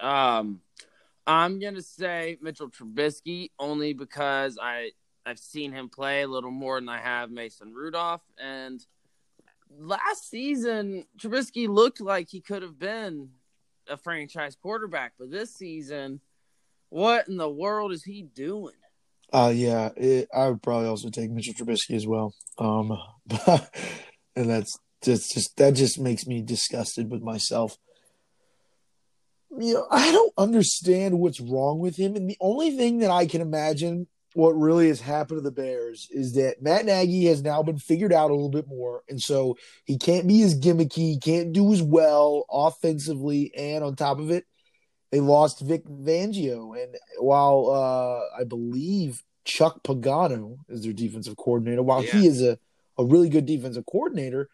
Um, 0.00 0.60
I'm 1.26 1.58
gonna 1.58 1.82
say 1.82 2.38
Mitchell 2.40 2.70
Trubisky 2.70 3.50
only 3.58 3.92
because 3.92 4.58
I 4.62 4.92
I've 5.28 5.38
seen 5.38 5.72
him 5.72 5.90
play 5.90 6.22
a 6.22 6.26
little 6.26 6.50
more 6.50 6.80
than 6.80 6.88
I 6.88 6.96
have 6.96 7.30
Mason 7.30 7.74
Rudolph. 7.74 8.22
And 8.42 8.82
last 9.78 10.30
season, 10.30 11.04
Trubisky 11.20 11.68
looked 11.68 12.00
like 12.00 12.30
he 12.30 12.40
could 12.40 12.62
have 12.62 12.78
been 12.78 13.28
a 13.90 13.98
franchise 13.98 14.56
quarterback. 14.56 15.12
But 15.18 15.30
this 15.30 15.54
season, 15.54 16.22
what 16.88 17.28
in 17.28 17.36
the 17.36 17.48
world 17.48 17.92
is 17.92 18.02
he 18.02 18.22
doing? 18.22 18.74
Uh 19.30 19.52
yeah, 19.54 19.90
it, 19.98 20.28
I 20.34 20.48
would 20.48 20.62
probably 20.62 20.88
also 20.88 21.10
take 21.10 21.30
Mitchell 21.30 21.52
Trubisky 21.52 21.94
as 21.94 22.06
well. 22.06 22.32
Um, 22.56 22.96
and 24.34 24.48
that's 24.48 24.78
just 25.02 25.34
just 25.34 25.54
that 25.58 25.74
just 25.74 26.00
makes 26.00 26.26
me 26.26 26.40
disgusted 26.40 27.10
with 27.10 27.20
myself. 27.20 27.76
You 29.58 29.74
know, 29.74 29.86
I 29.90 30.10
don't 30.10 30.32
understand 30.38 31.18
what's 31.18 31.40
wrong 31.40 31.80
with 31.80 31.96
him, 31.96 32.16
and 32.16 32.30
the 32.30 32.38
only 32.40 32.70
thing 32.70 33.00
that 33.00 33.10
I 33.10 33.26
can 33.26 33.42
imagine 33.42 34.06
what 34.38 34.52
really 34.52 34.86
has 34.86 35.00
happened 35.00 35.38
to 35.38 35.42
the 35.42 35.50
Bears 35.50 36.06
is 36.12 36.34
that 36.34 36.62
Matt 36.62 36.84
Nagy 36.84 37.24
has 37.24 37.42
now 37.42 37.60
been 37.60 37.76
figured 37.76 38.12
out 38.12 38.30
a 38.30 38.34
little 38.34 38.48
bit 38.48 38.68
more, 38.68 39.02
and 39.08 39.20
so 39.20 39.56
he 39.84 39.98
can't 39.98 40.28
be 40.28 40.44
as 40.44 40.56
gimmicky, 40.56 41.20
can't 41.20 41.52
do 41.52 41.72
as 41.72 41.82
well 41.82 42.44
offensively, 42.48 43.52
and 43.56 43.82
on 43.82 43.96
top 43.96 44.20
of 44.20 44.30
it, 44.30 44.44
they 45.10 45.18
lost 45.18 45.60
Vic 45.60 45.84
Fangio, 45.86 46.80
and 46.80 46.94
while 47.18 47.68
uh, 47.68 48.40
I 48.40 48.44
believe 48.44 49.24
Chuck 49.44 49.82
Pagano 49.82 50.58
is 50.68 50.84
their 50.84 50.92
defensive 50.92 51.36
coordinator, 51.36 51.82
while 51.82 52.04
yeah. 52.04 52.12
he 52.12 52.28
is 52.28 52.40
a, 52.40 52.60
a 52.96 53.04
really 53.04 53.30
good 53.30 53.44
defensive 53.44 53.86
coordinator, 53.90 54.48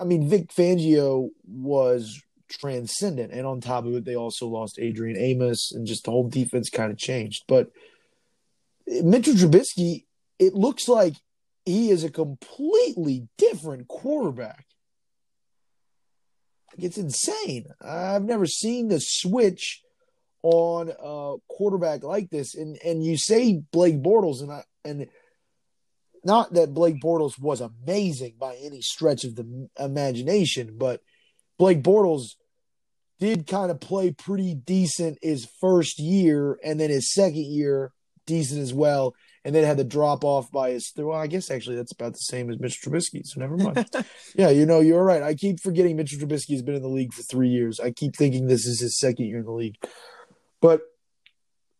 I 0.00 0.02
mean 0.02 0.28
Vic 0.28 0.48
Fangio 0.48 1.28
was 1.46 2.20
transcendent, 2.48 3.32
and 3.32 3.46
on 3.46 3.60
top 3.60 3.86
of 3.86 3.94
it, 3.94 4.04
they 4.04 4.16
also 4.16 4.48
lost 4.48 4.80
Adrian 4.80 5.16
Amos, 5.16 5.70
and 5.70 5.86
just 5.86 6.04
the 6.04 6.10
whole 6.10 6.28
defense 6.28 6.68
kind 6.68 6.90
of 6.90 6.98
changed. 6.98 7.44
But 7.46 7.70
Mitchell 8.88 9.34
Trubisky, 9.34 10.04
it 10.38 10.54
looks 10.54 10.88
like 10.88 11.14
he 11.64 11.90
is 11.90 12.04
a 12.04 12.10
completely 12.10 13.28
different 13.36 13.88
quarterback. 13.88 14.64
It's 16.78 16.96
insane. 16.96 17.66
I've 17.82 18.24
never 18.24 18.46
seen 18.46 18.88
the 18.88 19.00
switch 19.00 19.82
on 20.42 20.90
a 20.90 21.36
quarterback 21.48 22.02
like 22.04 22.30
this. 22.30 22.54
And 22.54 22.78
and 22.84 23.04
you 23.04 23.18
say 23.18 23.60
Blake 23.72 24.02
Bortles, 24.02 24.40
and 24.40 24.52
I 24.52 24.64
and 24.84 25.08
not 26.24 26.54
that 26.54 26.74
Blake 26.74 27.00
Bortles 27.02 27.38
was 27.38 27.60
amazing 27.60 28.36
by 28.38 28.56
any 28.56 28.80
stretch 28.80 29.24
of 29.24 29.34
the 29.34 29.68
imagination, 29.78 30.76
but 30.78 31.00
Blake 31.58 31.82
Bortles 31.82 32.36
did 33.18 33.46
kind 33.46 33.70
of 33.70 33.80
play 33.80 34.12
pretty 34.12 34.54
decent 34.54 35.18
his 35.20 35.48
first 35.60 35.98
year, 35.98 36.58
and 36.62 36.78
then 36.78 36.90
his 36.90 37.12
second 37.12 37.44
year 37.44 37.92
decent 38.28 38.60
as 38.60 38.72
well 38.72 39.16
and 39.44 39.54
then 39.54 39.64
had 39.64 39.76
the 39.76 39.84
drop 39.84 40.24
off 40.24 40.50
by 40.50 40.72
his. 40.72 40.92
Well, 40.96 41.16
I 41.16 41.26
guess 41.26 41.50
actually 41.50 41.76
that's 41.76 41.92
about 41.92 42.12
the 42.12 42.18
same 42.18 42.50
as 42.50 42.58
Mitchell 42.58 42.92
Trubisky. 42.92 43.26
So 43.26 43.40
never 43.40 43.56
mind. 43.56 43.88
yeah, 44.34 44.50
you 44.50 44.66
know, 44.66 44.80
you're 44.80 45.02
right. 45.02 45.22
I 45.22 45.34
keep 45.34 45.60
forgetting 45.60 45.96
Mitchell 45.96 46.18
Trubisky 46.18 46.52
has 46.52 46.62
been 46.62 46.74
in 46.74 46.82
the 46.82 46.88
league 46.88 47.14
for 47.14 47.22
three 47.22 47.48
years. 47.48 47.80
I 47.80 47.90
keep 47.90 48.14
thinking 48.14 48.46
this 48.46 48.66
is 48.66 48.80
his 48.80 48.98
second 48.98 49.26
year 49.26 49.38
in 49.38 49.44
the 49.44 49.52
league. 49.52 49.76
But 50.60 50.82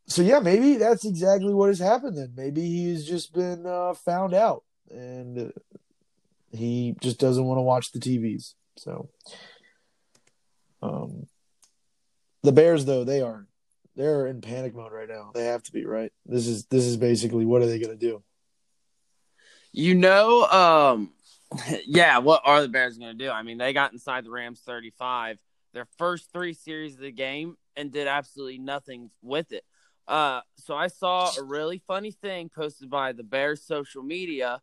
so 0.07 0.23
yeah, 0.23 0.39
maybe 0.39 0.77
that's 0.77 1.05
exactly 1.05 1.53
what 1.53 1.69
has 1.69 1.79
happened. 1.79 2.17
Then 2.17 2.33
maybe 2.37 2.63
he's 2.63 3.05
just 3.05 3.35
been 3.35 3.67
uh, 3.67 3.95
found 3.95 4.35
out, 4.35 4.65
and 4.91 5.53
he 6.53 6.95
just 7.01 7.19
doesn't 7.19 7.45
want 7.45 7.59
to 7.59 7.63
watch 7.63 7.93
the 7.93 7.99
TVs. 7.99 8.55
So, 8.77 9.11
um, 10.81 11.27
the 12.43 12.53
Bears 12.53 12.85
though 12.85 13.05
they 13.05 13.21
are 13.21 13.48
they're 13.99 14.29
in 14.29 14.41
panic 14.41 14.75
mode 14.75 14.93
right 14.93 15.09
now. 15.09 15.33
They 15.35 15.47
have 15.47 15.63
to 15.65 15.73
be 15.73 15.85
right. 15.85 16.13
This 16.25 16.47
is 16.47 16.65
this 16.67 16.85
is 16.85 16.97
basically 16.97 17.45
what 17.45 17.63
are 17.63 17.67
they 17.67 17.81
going 17.81 17.99
to 17.99 18.07
do? 18.07 18.23
You 19.73 19.97
know, 19.97 20.45
um, 20.45 21.13
yeah. 21.87 22.19
What 22.19 22.43
are 22.45 22.63
the 22.63 22.69
Bears 22.69 22.97
going 22.97 23.19
to 23.19 23.25
do? 23.25 23.31
I 23.31 23.43
mean, 23.43 23.59
they 23.59 23.73
got 23.73 23.93
inside 23.93 24.25
the 24.25 24.31
Rams 24.31 24.63
thirty-five 24.65 25.39
their 25.75 25.87
first 25.99 26.33
three 26.33 26.55
series 26.55 26.95
of 26.95 27.01
the 27.01 27.13
game 27.13 27.57
and 27.77 27.93
did 27.93 28.07
absolutely 28.07 28.59
nothing 28.59 29.11
with 29.23 29.53
it. 29.53 29.65
Uh, 30.07 30.41
so 30.57 30.75
I 30.75 30.87
saw 30.87 31.31
a 31.39 31.43
really 31.43 31.83
funny 31.87 32.11
thing 32.11 32.49
posted 32.49 32.89
by 32.89 33.13
the 33.13 33.23
Bears 33.23 33.63
social 33.63 34.03
media. 34.03 34.63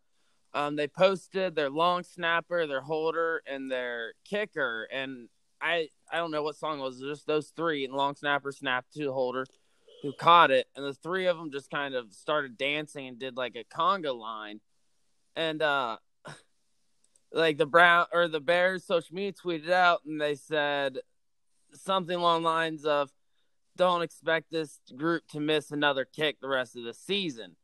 Um, 0.54 0.76
they 0.76 0.88
posted 0.88 1.56
their 1.56 1.70
long 1.70 2.04
snapper, 2.04 2.66
their 2.66 2.82
holder, 2.82 3.44
and 3.46 3.70
their 3.70 4.14
kicker, 4.28 4.88
and 4.92 5.30
I 5.62 5.90
I 6.12 6.18
don't 6.18 6.32
know 6.32 6.44
what 6.44 6.56
song 6.56 6.80
it 6.80 6.84
was. 6.84 7.00
Just 7.00 7.28
those 7.28 7.50
three, 7.56 7.86
and 7.86 7.94
long 7.94 8.16
snapper 8.16 8.52
snapped 8.52 8.94
to 8.96 9.12
holder, 9.12 9.46
who 10.02 10.14
caught 10.14 10.52
it, 10.52 10.68
and 10.76 10.86
the 10.86 10.94
three 10.94 11.26
of 11.28 11.38
them 11.38 11.52
just 11.52 11.70
kind 11.70 11.96
of 11.96 12.14
started 12.14 12.58
dancing 12.58 13.08
and 13.08 13.20
did 13.20 13.38
like 13.38 13.56
a 13.56 13.64
conga 13.64 14.18
line, 14.18 14.60
and 15.36 15.62
uh, 15.62 15.98
like 17.32 17.58
the 17.58 17.66
Brown 17.66 18.06
or 18.12 18.28
the 18.28 18.40
Bears 18.40 18.86
social 18.86 19.16
media 19.16 19.34
tweeted 19.34 19.72
out, 19.72 20.02
and 20.06 20.20
they 20.20 20.36
said 20.36 21.00
something 21.74 22.16
along 22.16 22.44
the 22.44 22.50
lines 22.50 22.86
of, 22.86 23.12
"Don't 23.76 24.02
expect 24.02 24.52
this 24.52 24.80
group 24.96 25.28
to 25.30 25.40
miss 25.40 25.72
another 25.72 26.06
kick 26.06 26.40
the 26.40 26.48
rest 26.48 26.76
of 26.76 26.84
the 26.84 26.94
season." 26.94 27.56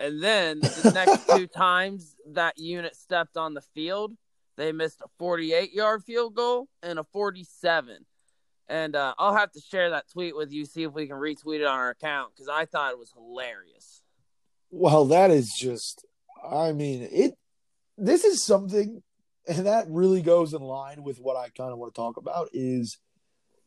And 0.00 0.22
then 0.22 0.60
the 0.60 0.92
next 0.92 1.26
two 1.36 1.46
times 1.46 2.16
that 2.32 2.58
unit 2.58 2.96
stepped 2.96 3.36
on 3.36 3.54
the 3.54 3.60
field, 3.60 4.16
they 4.56 4.72
missed 4.72 5.00
a 5.00 5.08
48 5.18 5.72
yard 5.72 6.02
field 6.04 6.34
goal 6.34 6.68
and 6.82 6.98
a 6.98 7.04
47. 7.04 8.04
And 8.68 8.96
uh, 8.96 9.14
I'll 9.18 9.36
have 9.36 9.52
to 9.52 9.60
share 9.60 9.90
that 9.90 10.10
tweet 10.10 10.34
with 10.34 10.50
you, 10.50 10.64
see 10.64 10.84
if 10.84 10.92
we 10.92 11.06
can 11.06 11.16
retweet 11.16 11.60
it 11.60 11.66
on 11.66 11.78
our 11.78 11.90
account 11.90 12.32
because 12.34 12.48
I 12.48 12.64
thought 12.64 12.92
it 12.92 12.98
was 12.98 13.12
hilarious. 13.12 14.02
Well, 14.70 15.04
that 15.06 15.30
is 15.30 15.52
just, 15.56 16.04
I 16.48 16.72
mean, 16.72 17.08
it. 17.10 17.34
This 17.96 18.24
is 18.24 18.44
something, 18.44 19.02
and 19.46 19.66
that 19.66 19.86
really 19.88 20.20
goes 20.20 20.52
in 20.52 20.62
line 20.62 21.04
with 21.04 21.18
what 21.18 21.36
I 21.36 21.50
kind 21.50 21.70
of 21.70 21.78
want 21.78 21.94
to 21.94 22.00
talk 22.00 22.16
about 22.16 22.48
is 22.52 22.98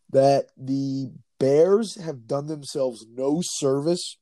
that 0.10 0.47
the 0.58 1.12
Bears 1.39 1.95
have 2.02 2.28
done 2.28 2.47
themselves 2.47 3.06
no 3.10 3.41
service 3.41 4.17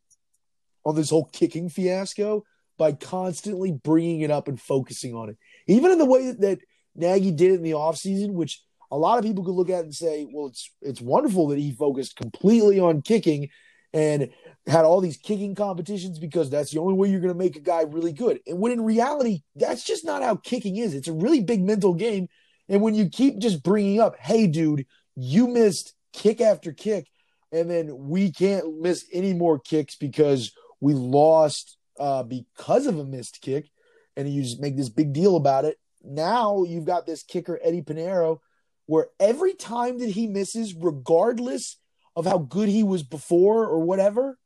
on 0.86 0.96
this 0.96 1.10
whole 1.10 1.26
kicking 1.26 1.70
fiasco 1.70 2.44
by 2.78 2.92
constantly 2.92 3.72
bringing 3.72 4.22
it 4.22 4.32
up 4.32 4.48
and 4.48 4.60
focusing 4.60 5.16
on 5.16 5.30
it. 5.30 5.38
Even 5.68 5.92
in 5.92 5.98
the 5.98 6.06
way 6.06 6.32
that 6.32 6.60
Nagy 6.96 7.32
did 7.32 7.52
it 7.52 7.56
in 7.56 7.64
the 7.64 7.72
offseason, 7.72 8.34
which 8.34 8.62
a 8.92 8.98
lot 8.98 9.18
of 9.18 9.26
people 9.26 9.44
could 9.44 9.56
look 9.56 9.70
at 9.70 9.84
and 9.84 9.94
say, 9.94 10.28
well, 10.32 10.48
it's 10.48 10.70
it's 10.82 11.02
wonderful 11.02 11.48
that 11.48 11.60
he 11.60 11.72
focused 11.72 12.16
completely 12.16 12.80
on 12.80 13.02
kicking 13.02 13.50
and 13.94 14.30
had 14.68 14.84
all 14.84 15.00
these 15.00 15.18
kicking 15.18 15.56
competitions 15.56 16.20
because 16.20 16.50
that's 16.50 16.72
the 16.72 16.80
only 16.80 16.94
way 16.94 17.10
you're 17.10 17.22
going 17.22 17.34
to 17.34 17.38
make 17.38 17.56
a 17.56 17.62
guy 17.62 17.82
really 17.84 18.12
good. 18.12 18.40
And 18.46 18.60
when 18.60 18.72
in 18.72 18.84
reality, 18.84 19.44
that's 19.56 19.84
just 19.84 20.04
not 20.04 20.22
how 20.22 20.36
kicking 20.36 20.78
is. 20.78 20.94
It's 20.94 21.08
a 21.08 21.14
really 21.14 21.42
big 21.42 21.62
mental 21.62 21.94
game. 21.94 22.28
And 22.68 22.82
when 22.82 22.94
you 22.96 23.10
keep 23.10 23.40
just 23.40 23.64
bringing 23.64 24.02
up, 24.02 24.18
hey, 24.20 24.48
dude, 24.48 24.86
you 25.16 25.48
missed 25.48 25.94
kick 26.14 26.42
after 26.42 26.74
kick, 26.74 27.08
and 27.52 27.70
then 27.70 28.08
we 28.10 28.32
can't 28.32 28.82
miss 28.82 29.06
any 29.14 29.34
more 29.34 29.60
kicks 29.60 29.96
because 29.96 30.52
we 30.82 30.94
lost 30.94 31.78
uh, 32.00 32.24
because 32.24 32.88
of 32.88 33.00
a 33.00 33.06
missed 33.06 33.40
kick, 33.42 33.70
and 34.16 34.32
you 34.32 34.44
just 34.44 34.62
make 34.62 34.78
this 34.78 34.90
big 34.90 35.14
deal 35.14 35.36
about 35.36 35.66
it. 35.66 35.78
Now 36.04 36.64
you've 36.64 36.86
got 36.86 37.06
this 37.06 37.24
kicker 37.24 37.60
Eddie 37.64 37.82
Piñeiro, 37.82 38.40
where 38.86 39.08
every 39.20 39.54
time 39.54 40.00
that 40.00 40.10
he 40.10 40.28
misses, 40.28 40.74
regardless 40.76 41.78
of 42.16 42.26
how 42.26 42.38
good 42.38 42.70
he 42.70 42.84
was 42.84 43.04
before 43.04 43.66
or 43.66 43.80
whatever, 43.80 44.38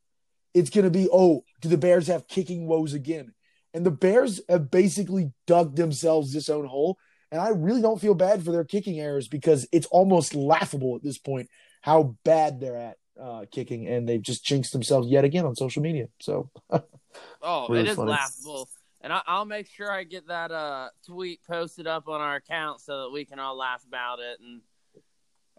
it's 0.54 0.70
going 0.70 0.86
to 0.86 0.92
be, 0.92 1.08
oh, 1.12 1.44
do 1.62 1.70
the 1.70 1.78
Bears 1.78 2.08
have 2.08 2.28
kicking 2.28 2.66
woes 2.66 2.94
again? 2.94 3.34
And 3.74 3.86
the 3.86 3.92
Bears 3.92 4.42
have 4.50 4.72
basically 4.72 5.32
dug 5.46 5.76
themselves 5.76 6.34
this 6.34 6.50
own 6.50 6.66
hole. 6.66 6.98
And 7.32 7.40
I 7.40 7.50
really 7.50 7.82
don't 7.82 8.02
feel 8.02 8.16
bad 8.16 8.44
for 8.44 8.52
their 8.52 8.64
kicking 8.64 9.00
errors 9.00 9.28
because 9.28 9.68
it's 9.72 9.86
almost 9.88 10.34
laughable 10.34 10.96
at 10.96 11.04
this 11.04 11.20
point 11.20 11.50
how 11.82 12.16
bad 12.26 12.60
they're 12.60 12.76
at 12.76 12.98
uh, 13.22 13.46
kicking. 13.52 13.88
And 13.88 14.10
they've 14.10 14.22
just 14.22 14.44
jinxed 14.44 14.74
themselves 14.74 15.08
yet 15.10 15.26
again 15.26 15.46
on 15.46 15.56
social 15.56 15.84
media. 15.84 16.08
So 16.20 16.50
Oh, 17.42 17.68
really 17.70 17.82
it 17.82 17.90
is 17.92 17.96
funny. 17.96 18.12
laughable. 18.12 18.70
And 19.02 19.14
I, 19.14 19.22
will 19.38 19.46
make 19.46 19.68
sure 19.68 19.92
I 19.92 20.04
get 20.04 20.28
that 20.28 20.52
uh, 20.52 20.90
tweet 21.06 21.40
posted 21.48 21.88
up 21.88 22.10
on 22.10 22.20
our 22.20 22.36
account 22.36 22.82
so 22.82 23.04
that 23.04 23.12
we 23.12 23.24
can 23.24 23.40
all 23.40 23.58
laugh 23.58 23.84
about 23.88 24.20
it 24.20 24.40
and 24.42 24.62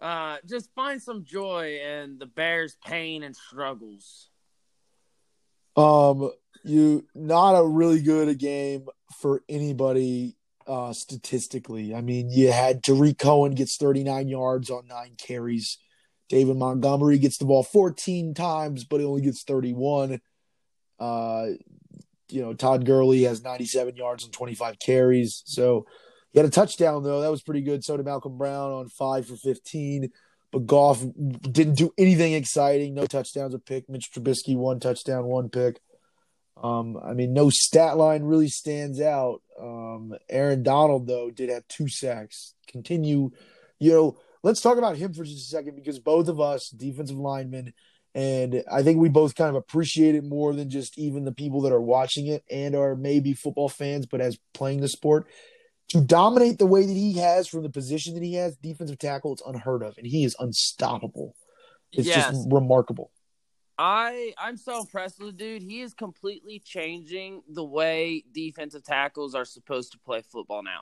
uh, 0.01 0.37
just 0.47 0.73
find 0.73 1.01
some 1.01 1.23
joy 1.23 1.79
in 1.79 2.17
the 2.17 2.25
Bears' 2.25 2.77
pain 2.85 3.23
and 3.23 3.35
struggles. 3.35 4.29
Um, 5.75 6.31
you 6.63 7.07
not 7.15 7.53
a 7.53 7.65
really 7.65 8.01
good 8.01 8.37
game 8.37 8.87
for 9.19 9.41
anybody 9.47 10.35
uh, 10.67 10.93
statistically. 10.93 11.95
I 11.95 12.01
mean, 12.01 12.29
you 12.29 12.51
had 12.51 12.83
Tarik 12.83 13.17
Cohen 13.17 13.55
gets 13.55 13.77
39 13.77 14.27
yards 14.27 14.69
on 14.69 14.87
nine 14.87 15.15
carries. 15.17 15.77
David 16.29 16.57
Montgomery 16.57 17.19
gets 17.19 17.37
the 17.37 17.45
ball 17.45 17.63
14 17.63 18.33
times, 18.33 18.83
but 18.83 18.99
he 18.99 19.05
only 19.05 19.21
gets 19.21 19.43
31. 19.43 20.21
Uh, 20.99 21.45
you 22.31 22.41
know, 22.41 22.53
Todd 22.53 22.85
Gurley 22.85 23.23
has 23.23 23.43
97 23.43 23.95
yards 23.95 24.23
and 24.23 24.33
25 24.33 24.79
carries. 24.79 25.43
So 25.45 25.85
he 26.31 26.39
had 26.39 26.47
a 26.47 26.51
touchdown, 26.51 27.03
though. 27.03 27.21
That 27.21 27.31
was 27.31 27.41
pretty 27.41 27.61
good. 27.61 27.83
So 27.83 27.97
did 27.97 28.05
Malcolm 28.05 28.37
Brown 28.37 28.71
on 28.71 28.87
five 28.89 29.27
for 29.27 29.35
15. 29.35 30.11
But 30.51 30.65
Goff 30.65 31.01
didn't 31.01 31.75
do 31.75 31.93
anything 31.97 32.33
exciting. 32.33 32.93
No 32.93 33.05
touchdowns, 33.05 33.53
a 33.53 33.59
pick. 33.59 33.89
Mitch 33.89 34.11
Trubisky, 34.11 34.57
one 34.57 34.79
touchdown, 34.79 35.25
one 35.25 35.49
pick. 35.49 35.79
Um, 36.61 36.97
I 37.03 37.13
mean, 37.13 37.33
no 37.33 37.49
stat 37.49 37.97
line 37.97 38.23
really 38.23 38.49
stands 38.49 38.99
out. 39.01 39.41
Um, 39.59 40.13
Aaron 40.29 40.61
Donald, 40.63 41.07
though, 41.07 41.31
did 41.31 41.49
have 41.49 41.67
two 41.67 41.87
sacks. 41.87 42.53
Continue, 42.67 43.31
you 43.79 43.91
know, 43.91 44.17
let's 44.43 44.61
talk 44.61 44.77
about 44.77 44.97
him 44.97 45.13
for 45.13 45.23
just 45.23 45.47
a 45.47 45.55
second 45.55 45.75
because 45.75 45.99
both 45.99 46.27
of 46.27 46.39
us, 46.39 46.69
defensive 46.69 47.17
linemen, 47.17 47.73
and 48.13 48.63
I 48.71 48.83
think 48.83 48.99
we 48.99 49.09
both 49.09 49.35
kind 49.35 49.49
of 49.49 49.55
appreciate 49.55 50.15
it 50.15 50.23
more 50.23 50.53
than 50.53 50.69
just 50.69 50.97
even 50.97 51.23
the 51.23 51.31
people 51.31 51.61
that 51.61 51.71
are 51.71 51.81
watching 51.81 52.27
it 52.27 52.43
and 52.51 52.75
are 52.75 52.95
maybe 52.95 53.33
football 53.33 53.69
fans, 53.69 54.05
but 54.05 54.21
as 54.21 54.37
playing 54.53 54.81
the 54.81 54.87
sport. 54.87 55.27
To 55.89 56.01
dominate 56.01 56.57
the 56.57 56.65
way 56.65 56.85
that 56.85 56.95
he 56.95 57.17
has 57.17 57.49
from 57.49 57.63
the 57.63 57.69
position 57.69 58.13
that 58.13 58.23
he 58.23 58.35
has, 58.35 58.55
defensive 58.55 58.97
tackle, 58.97 59.33
it's 59.33 59.43
unheard 59.45 59.83
of, 59.83 59.97
and 59.97 60.07
he 60.07 60.23
is 60.23 60.35
unstoppable. 60.39 61.35
It's 61.91 62.07
yes. 62.07 62.31
just 62.31 62.47
remarkable. 62.49 63.11
I 63.77 64.33
I'm 64.37 64.57
so 64.57 64.79
impressed 64.79 65.19
with 65.19 65.29
the 65.29 65.33
dude. 65.33 65.63
He 65.63 65.81
is 65.81 65.93
completely 65.93 66.61
changing 66.63 67.41
the 67.49 67.63
way 67.63 68.23
defensive 68.31 68.83
tackles 68.83 69.35
are 69.35 69.43
supposed 69.43 69.91
to 69.93 69.99
play 69.99 70.21
football 70.21 70.63
now. 70.63 70.81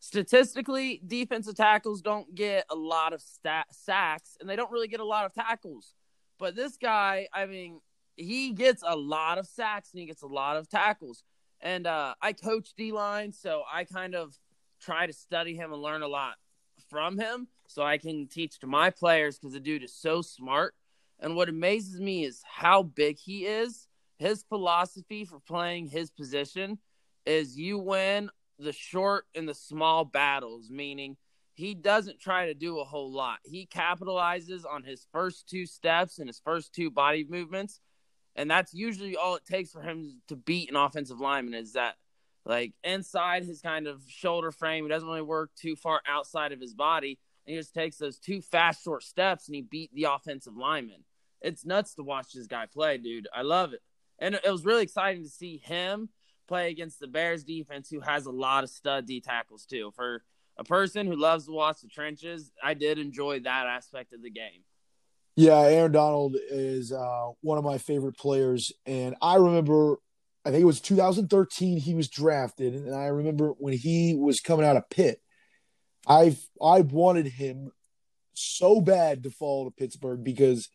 Statistically, 0.00 1.00
defensive 1.06 1.54
tackles 1.54 2.02
don't 2.02 2.34
get 2.34 2.66
a 2.70 2.74
lot 2.74 3.12
of 3.12 3.22
stat- 3.22 3.68
sacks, 3.70 4.36
and 4.40 4.50
they 4.50 4.56
don't 4.56 4.70
really 4.70 4.88
get 4.88 5.00
a 5.00 5.04
lot 5.04 5.24
of 5.24 5.32
tackles. 5.32 5.94
But 6.38 6.56
this 6.56 6.76
guy, 6.76 7.28
I 7.32 7.46
mean, 7.46 7.80
he 8.16 8.52
gets 8.52 8.82
a 8.86 8.96
lot 8.96 9.38
of 9.38 9.46
sacks 9.46 9.90
and 9.92 10.00
he 10.00 10.06
gets 10.06 10.22
a 10.22 10.26
lot 10.26 10.56
of 10.56 10.68
tackles. 10.68 11.22
And 11.60 11.86
uh, 11.86 12.14
I 12.20 12.32
coach 12.32 12.74
D 12.76 12.92
line, 12.92 13.32
so 13.32 13.62
I 13.72 13.84
kind 13.84 14.14
of 14.14 14.36
try 14.80 15.06
to 15.06 15.12
study 15.12 15.56
him 15.56 15.72
and 15.72 15.80
learn 15.80 16.02
a 16.02 16.08
lot 16.08 16.34
from 16.90 17.18
him 17.18 17.48
so 17.66 17.82
I 17.82 17.98
can 17.98 18.28
teach 18.28 18.58
to 18.60 18.66
my 18.66 18.90
players 18.90 19.38
because 19.38 19.54
the 19.54 19.60
dude 19.60 19.82
is 19.82 19.94
so 19.94 20.22
smart. 20.22 20.74
And 21.20 21.36
what 21.36 21.48
amazes 21.48 22.00
me 22.00 22.24
is 22.24 22.42
how 22.44 22.82
big 22.82 23.18
he 23.18 23.46
is. 23.46 23.88
His 24.18 24.44
philosophy 24.48 25.24
for 25.24 25.40
playing 25.40 25.86
his 25.86 26.10
position 26.10 26.78
is 27.24 27.58
you 27.58 27.78
win 27.78 28.30
the 28.58 28.72
short 28.72 29.24
and 29.34 29.48
the 29.48 29.54
small 29.54 30.04
battles, 30.04 30.70
meaning 30.70 31.16
he 31.54 31.74
doesn't 31.74 32.20
try 32.20 32.46
to 32.46 32.54
do 32.54 32.80
a 32.80 32.84
whole 32.84 33.12
lot. 33.12 33.38
He 33.44 33.66
capitalizes 33.66 34.62
on 34.68 34.82
his 34.82 35.06
first 35.12 35.48
two 35.48 35.66
steps 35.66 36.18
and 36.18 36.28
his 36.28 36.40
first 36.44 36.74
two 36.74 36.90
body 36.90 37.24
movements. 37.28 37.80
And 38.36 38.50
that's 38.50 38.74
usually 38.74 39.16
all 39.16 39.36
it 39.36 39.44
takes 39.44 39.70
for 39.70 39.80
him 39.80 40.20
to 40.28 40.36
beat 40.36 40.68
an 40.68 40.76
offensive 40.76 41.20
lineman 41.20 41.54
is 41.54 41.74
that 41.74 41.94
like 42.44 42.72
inside 42.82 43.44
his 43.44 43.60
kind 43.60 43.86
of 43.86 44.02
shoulder 44.08 44.50
frame. 44.50 44.84
He 44.84 44.90
doesn't 44.90 45.08
really 45.08 45.22
work 45.22 45.50
too 45.54 45.76
far 45.76 46.00
outside 46.08 46.52
of 46.52 46.60
his 46.60 46.74
body. 46.74 47.18
And 47.46 47.54
he 47.54 47.60
just 47.60 47.74
takes 47.74 47.98
those 47.98 48.18
two 48.18 48.40
fast, 48.40 48.82
short 48.82 49.04
steps 49.04 49.46
and 49.46 49.54
he 49.54 49.62
beat 49.62 49.94
the 49.94 50.04
offensive 50.04 50.56
lineman. 50.56 51.04
It's 51.40 51.64
nuts 51.64 51.94
to 51.94 52.02
watch 52.02 52.32
this 52.32 52.46
guy 52.46 52.66
play, 52.66 52.98
dude. 52.98 53.28
I 53.32 53.42
love 53.42 53.72
it. 53.72 53.82
And 54.18 54.34
it 54.34 54.50
was 54.50 54.64
really 54.64 54.82
exciting 54.82 55.22
to 55.22 55.28
see 55.28 55.58
him 55.58 56.08
play 56.48 56.70
against 56.70 57.00
the 57.00 57.06
Bears 57.06 57.44
defense, 57.44 57.88
who 57.88 58.00
has 58.00 58.26
a 58.26 58.30
lot 58.30 58.64
of 58.64 58.70
stud 58.70 59.06
D 59.06 59.20
tackles, 59.20 59.66
too. 59.66 59.92
For 59.94 60.22
a 60.56 60.64
person 60.64 61.06
who 61.06 61.16
loves 61.16 61.46
to 61.46 61.52
watch 61.52 61.80
the 61.80 61.88
trenches, 61.88 62.52
I 62.62 62.74
did 62.74 62.98
enjoy 62.98 63.40
that 63.40 63.66
aspect 63.66 64.12
of 64.12 64.22
the 64.22 64.30
game. 64.30 64.62
Yeah, 65.36 65.58
Aaron 65.58 65.92
Donald 65.92 66.36
is 66.50 66.92
uh, 66.92 67.30
one 67.40 67.58
of 67.58 67.64
my 67.64 67.78
favorite 67.78 68.16
players, 68.16 68.70
and 68.86 69.16
I 69.20 69.34
remember, 69.34 69.96
I 70.44 70.50
think 70.50 70.62
it 70.62 70.66
was 70.66 70.80
2013 70.80 71.78
he 71.78 71.94
was 71.94 72.08
drafted, 72.08 72.74
and 72.74 72.94
I 72.94 73.06
remember 73.06 73.54
when 73.58 73.74
he 73.74 74.14
was 74.14 74.40
coming 74.40 74.64
out 74.64 74.76
of 74.76 74.88
Pitt, 74.90 75.20
I 76.06 76.36
I 76.62 76.82
wanted 76.82 77.26
him 77.26 77.72
so 78.34 78.80
bad 78.80 79.24
to 79.24 79.30
fall 79.30 79.64
to 79.64 79.70
Pittsburgh 79.70 80.22
because 80.22 80.68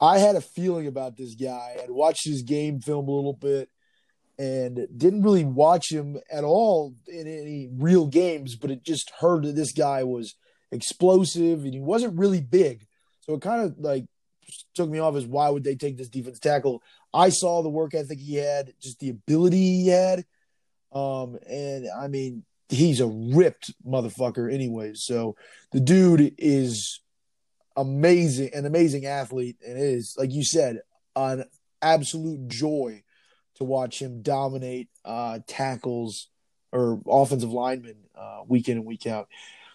I 0.00 0.18
had 0.18 0.36
a 0.36 0.40
feeling 0.40 0.86
about 0.86 1.16
this 1.16 1.34
guy. 1.34 1.76
I'd 1.82 1.90
watched 1.90 2.24
his 2.24 2.42
game 2.42 2.80
film 2.80 3.08
a 3.08 3.12
little 3.12 3.32
bit, 3.32 3.68
and 4.38 4.86
didn't 4.96 5.22
really 5.22 5.44
watch 5.44 5.90
him 5.90 6.18
at 6.30 6.44
all 6.44 6.94
in 7.06 7.26
any 7.26 7.68
real 7.72 8.06
games, 8.06 8.56
but 8.56 8.70
it 8.70 8.82
just 8.82 9.10
heard 9.20 9.44
that 9.44 9.54
this 9.54 9.72
guy 9.72 10.02
was 10.02 10.34
explosive 10.72 11.64
and 11.64 11.72
he 11.72 11.80
wasn't 11.80 12.18
really 12.18 12.40
big. 12.40 12.86
So 13.20 13.34
it 13.34 13.42
kind 13.42 13.62
of 13.62 13.78
like 13.78 14.06
took 14.74 14.90
me 14.90 14.98
off 14.98 15.16
as 15.16 15.26
why 15.26 15.48
would 15.48 15.64
they 15.64 15.76
take 15.76 15.96
this 15.96 16.08
defense 16.08 16.38
tackle? 16.38 16.82
I 17.12 17.28
saw 17.28 17.62
the 17.62 17.68
work 17.68 17.94
ethic 17.94 18.18
he 18.18 18.34
had, 18.34 18.72
just 18.80 18.98
the 18.98 19.10
ability 19.10 19.56
he 19.56 19.88
had. 19.88 20.24
Um, 20.92 21.38
and 21.48 21.86
I 21.96 22.08
mean, 22.08 22.44
he's 22.68 23.00
a 23.00 23.06
ripped 23.06 23.72
motherfucker 23.86 24.52
anyways. 24.52 25.04
So 25.04 25.36
the 25.72 25.80
dude 25.80 26.34
is 26.38 27.00
amazing, 27.76 28.50
an 28.54 28.66
amazing 28.66 29.06
athlete, 29.06 29.56
and 29.66 29.78
is, 29.78 30.16
like 30.18 30.32
you 30.32 30.44
said, 30.44 30.80
an 31.16 31.44
absolute 31.82 32.48
joy 32.48 33.02
to 33.56 33.64
watch 33.64 34.00
him 34.00 34.22
dominate 34.22 34.88
uh, 35.04 35.38
tackles 35.46 36.28
or 36.72 37.00
offensive 37.06 37.52
linemen 37.52 37.96
uh, 38.16 38.40
week 38.46 38.68
in 38.68 38.78
and 38.78 38.86
week 38.86 39.06
out. 39.06 39.28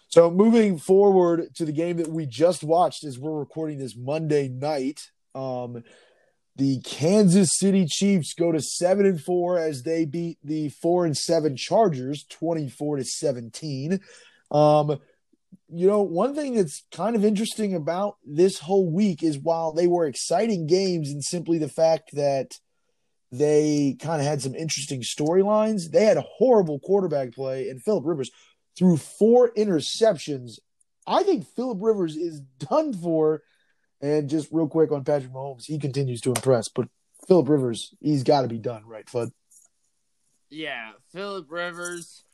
So 0.08 0.30
moving 0.30 0.76
forward 0.78 1.54
to 1.54 1.64
the 1.64 1.72
game 1.72 1.98
that 1.98 2.08
we 2.08 2.26
just 2.26 2.64
watched 2.64 3.04
as 3.04 3.18
we're 3.18 3.38
recording 3.38 3.78
this 3.78 3.96
Monday 3.96 4.48
night, 4.48 5.10
um, 5.34 5.84
the 6.56 6.80
Kansas 6.80 7.50
City 7.58 7.86
Chiefs 7.86 8.34
go 8.34 8.52
to 8.52 8.60
seven 8.60 9.06
and 9.06 9.20
four 9.20 9.58
as 9.58 9.84
they 9.84 10.04
beat 10.04 10.38
the 10.42 10.68
four 10.68 11.06
and 11.06 11.16
seven 11.16 11.56
Chargers, 11.56 12.24
twenty 12.28 12.68
four 12.68 12.96
to 12.96 13.04
seventeen. 13.04 14.00
Um, 14.50 14.98
you 15.68 15.86
know, 15.86 16.02
one 16.02 16.34
thing 16.34 16.54
that's 16.54 16.84
kind 16.90 17.14
of 17.14 17.24
interesting 17.24 17.74
about 17.74 18.16
this 18.26 18.58
whole 18.58 18.90
week 18.90 19.22
is 19.22 19.38
while 19.38 19.72
they 19.72 19.86
were 19.86 20.06
exciting 20.06 20.66
games, 20.66 21.10
and 21.10 21.24
simply 21.24 21.58
the 21.58 21.68
fact 21.68 22.10
that 22.14 22.58
they 23.32 23.96
kind 24.00 24.20
of 24.20 24.26
had 24.26 24.42
some 24.42 24.54
interesting 24.54 25.02
storylines. 25.02 25.90
They 25.90 26.04
had 26.04 26.16
a 26.16 26.24
horrible 26.26 26.80
quarterback 26.80 27.32
play, 27.32 27.68
and 27.68 27.82
Philip 27.82 28.04
Rivers 28.04 28.30
threw 28.76 28.96
four 28.96 29.52
interceptions. 29.52 30.58
I 31.06 31.22
think 31.22 31.46
Philip 31.46 31.78
Rivers 31.80 32.16
is 32.16 32.40
done 32.58 32.92
for. 32.92 33.42
And 34.02 34.30
just 34.30 34.48
real 34.50 34.66
quick 34.66 34.92
on 34.92 35.04
Patrick 35.04 35.32
Mahomes, 35.32 35.66
he 35.66 35.78
continues 35.78 36.22
to 36.22 36.30
impress, 36.30 36.68
but 36.68 36.88
Philip 37.28 37.48
Rivers, 37.50 37.94
he's 38.00 38.22
got 38.22 38.42
to 38.42 38.48
be 38.48 38.58
done, 38.58 38.86
right, 38.86 39.04
Fudd? 39.04 39.30
Yeah, 40.48 40.92
Philip 41.12 41.46
Rivers. 41.50 42.24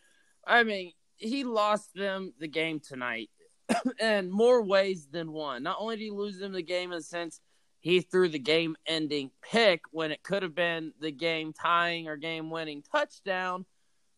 I 0.47 0.63
mean, 0.63 0.93
he 1.17 1.43
lost 1.43 1.93
them 1.95 2.33
the 2.39 2.47
game 2.47 2.81
tonight 2.81 3.31
in 4.01 4.31
more 4.31 4.63
ways 4.63 5.09
than 5.11 5.33
one. 5.33 5.65
Not 5.65 5.79
only 5.81 5.97
did 5.97 6.05
he 6.05 6.11
lose 6.11 6.39
them 6.39 6.53
the 6.53 6.63
game 6.63 6.93
in 6.93 6.99
the 6.99 7.03
sense 7.03 7.41
he 7.87 8.01
threw 8.01 8.29
the 8.29 8.37
game 8.37 8.75
ending 8.85 9.31
pick 9.49 9.83
when 9.93 10.11
it 10.11 10.21
could 10.25 10.43
have 10.43 10.57
been 10.57 10.93
the 11.01 11.13
game 11.13 11.53
tying 11.53 12.09
or 12.09 12.17
game 12.17 12.51
winning 12.51 12.83
touchdown. 12.83 13.65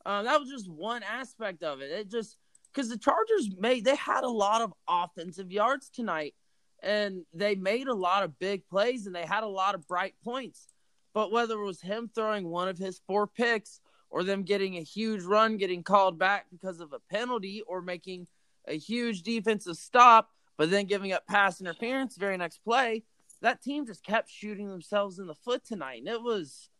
Um, 0.07 0.25
that 0.25 0.41
was 0.41 0.49
just 0.49 0.71
one 0.71 1.03
aspect 1.03 1.63
of 1.63 1.83
it. 1.83 1.91
It 1.91 2.11
just 2.11 2.39
because 2.73 2.89
the 2.89 2.97
Chargers 2.97 3.51
made 3.59 3.85
they 3.85 3.95
had 3.95 4.25
a 4.25 4.31
lot 4.31 4.63
of 4.63 4.73
offensive 4.89 5.53
yards 5.53 5.91
tonight 5.91 6.35
and 6.83 7.27
they 7.35 7.57
made 7.57 7.89
a 7.89 7.95
lot 7.95 8.23
of 8.23 8.39
big 8.39 8.67
plays 8.71 9.05
and 9.05 9.15
they 9.15 9.27
had 9.27 9.45
a 9.45 9.49
lot 9.49 9.75
of 9.75 9.87
bright 9.87 10.15
points. 10.25 10.69
But 11.13 11.31
whether 11.31 11.61
it 11.61 11.67
was 11.67 11.83
him 11.83 12.11
throwing 12.15 12.49
one 12.49 12.69
of 12.69 12.79
his 12.79 13.03
four 13.07 13.27
picks 13.27 13.81
or 14.09 14.25
them 14.25 14.45
getting 14.45 14.79
a 14.79 14.83
huge 14.83 15.25
run, 15.25 15.59
getting 15.59 15.83
called 15.83 16.19
back 16.19 16.47
because 16.51 16.81
of 16.81 16.95
a 16.95 17.01
penalty, 17.15 17.63
or 17.67 17.83
making 17.83 18.29
a 18.67 18.79
huge 18.79 19.25
defensive 19.25 19.77
stop, 19.77 20.31
but 20.57 20.71
then 20.71 20.87
giving 20.87 21.13
up 21.13 21.27
pass 21.27 21.61
interference 21.61 22.17
very 22.17 22.39
next 22.39 22.65
play, 22.65 23.03
that 23.43 23.63
team 23.63 23.87
just 23.87 24.05
kept 24.05 24.31
shooting 24.31 24.69
themselves 24.69 25.19
in 25.19 25.27
the 25.27 25.35
foot 25.35 25.65
tonight, 25.65 26.01
and 26.01 26.09
it 26.09 26.23
was 26.23 26.71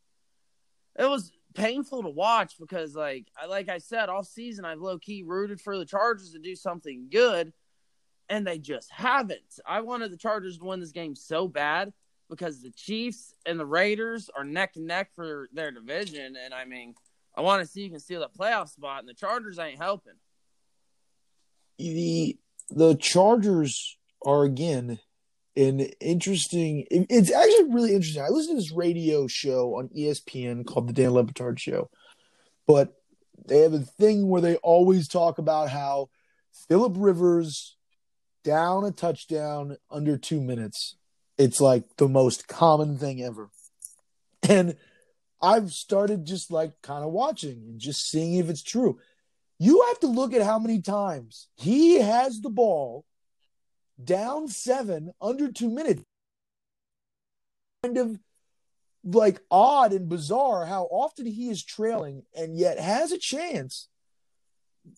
it 0.99 1.09
was 1.09 1.33
painful 1.55 2.03
to 2.03 2.11
watch 2.11 2.55
because 2.59 2.95
like 2.95 3.27
like 3.49 3.69
I 3.69 3.79
said 3.79 4.09
all 4.09 4.25
season 4.25 4.65
I've 4.65 4.81
low 4.81 4.99
key 4.99 5.23
rooted 5.27 5.61
for 5.61 5.79
the 5.79 5.85
Chargers 5.85 6.33
to 6.33 6.39
do 6.39 6.57
something 6.57 7.09
good, 7.11 7.53
and 8.29 8.47
they 8.47 8.59
just 8.59 8.91
haven't. 8.91 9.59
I 9.67 9.81
wanted 9.81 10.13
the 10.13 10.17
Chargers 10.17 10.59
to 10.59 10.65
win 10.65 10.81
this 10.81 10.93
game 10.93 11.15
so 11.15 11.49
bad 11.49 11.93
because 12.29 12.61
the 12.61 12.71
Chiefs 12.71 13.33
and 13.47 13.59
the 13.59 13.67
Raiders 13.67 14.29
are 14.37 14.45
neck 14.45 14.73
and 14.77 14.87
neck 14.87 15.11
for 15.15 15.49
their 15.53 15.71
division, 15.71 16.37
and 16.37 16.53
I 16.53 16.65
mean 16.65 16.95
I 17.37 17.43
want 17.43 17.63
to 17.63 17.69
see 17.69 17.83
you 17.83 17.91
can 17.91 18.01
steal 18.01 18.23
a 18.23 18.29
playoff 18.29 18.69
spot, 18.71 19.01
and 19.01 19.09
the 19.09 19.15
Chargers 19.15 19.59
ain't 19.59 19.79
helping. 19.79 20.15
The 21.79 22.37
the 22.71 22.97
Chargers 22.97 23.97
are 24.27 24.43
again 24.43 24.99
an 25.59 25.81
interesting. 26.01 26.87
It's 26.91 27.33
actually 27.33 27.73
really 27.73 27.95
interesting. 27.95 28.23
I 28.23 28.29
listen 28.29 28.55
to 28.55 28.61
this 28.61 28.73
radio 28.73 29.27
show 29.27 29.77
on 29.77 29.89
ESPN 29.89 30.65
called 30.65 30.89
the 30.89 30.93
Dan 30.93 31.11
Le 31.11 31.25
Batard 31.25 31.59
Show, 31.59 31.91
but 32.67 32.95
they 33.47 33.59
have 33.59 33.73
a 33.73 33.81
thing 33.81 34.29
where 34.29 34.41
they 34.41 34.57
always 34.57 35.09
talk 35.09 35.39
about 35.39 35.71
how 35.71 36.11
Philip 36.69 36.95
Rivers 36.97 37.77
down 38.45 38.85
a 38.85 38.93
touchdown 38.93 39.77
under 39.91 40.17
two 40.17 40.41
minutes. 40.41 40.97
It's 41.37 41.61
like 41.61 41.85
the 41.97 42.09
most 42.09 42.47
common 42.47 42.97
thing 42.97 43.23
ever, 43.23 43.51
and 44.49 44.77
I've 45.43 45.73
started 45.73 46.25
just 46.25 46.53
like 46.53 46.81
kind 46.83 47.05
of 47.05 47.11
watching 47.11 47.65
and 47.69 47.81
just 47.81 48.09
seeing 48.09 48.35
if 48.35 48.49
it's 48.49 48.63
true. 48.63 48.99
You 49.59 49.85
have 49.89 49.99
to 50.01 50.07
look 50.07 50.35
at 50.35 50.43
how 50.43 50.61
many 50.61 50.81
times 50.81 51.49
he 51.57 51.99
has 51.99 52.41
the 52.41 52.51
ball 52.51 53.05
down 54.03 54.49
seven 54.49 55.13
under 55.21 55.51
two 55.51 55.71
minutes. 55.71 56.03
Kind 57.83 57.99
of 57.99 58.19
like 59.05 59.41
odd 59.51 59.93
and 59.93 60.09
bizarre 60.09 60.67
how 60.67 60.85
often 60.91 61.27
he 61.27 61.49
is 61.49 61.65
trailing 61.65 62.25
and 62.37 62.57
yet 62.57 62.79
has 62.79 63.13
a 63.13 63.19
chance 63.19 63.89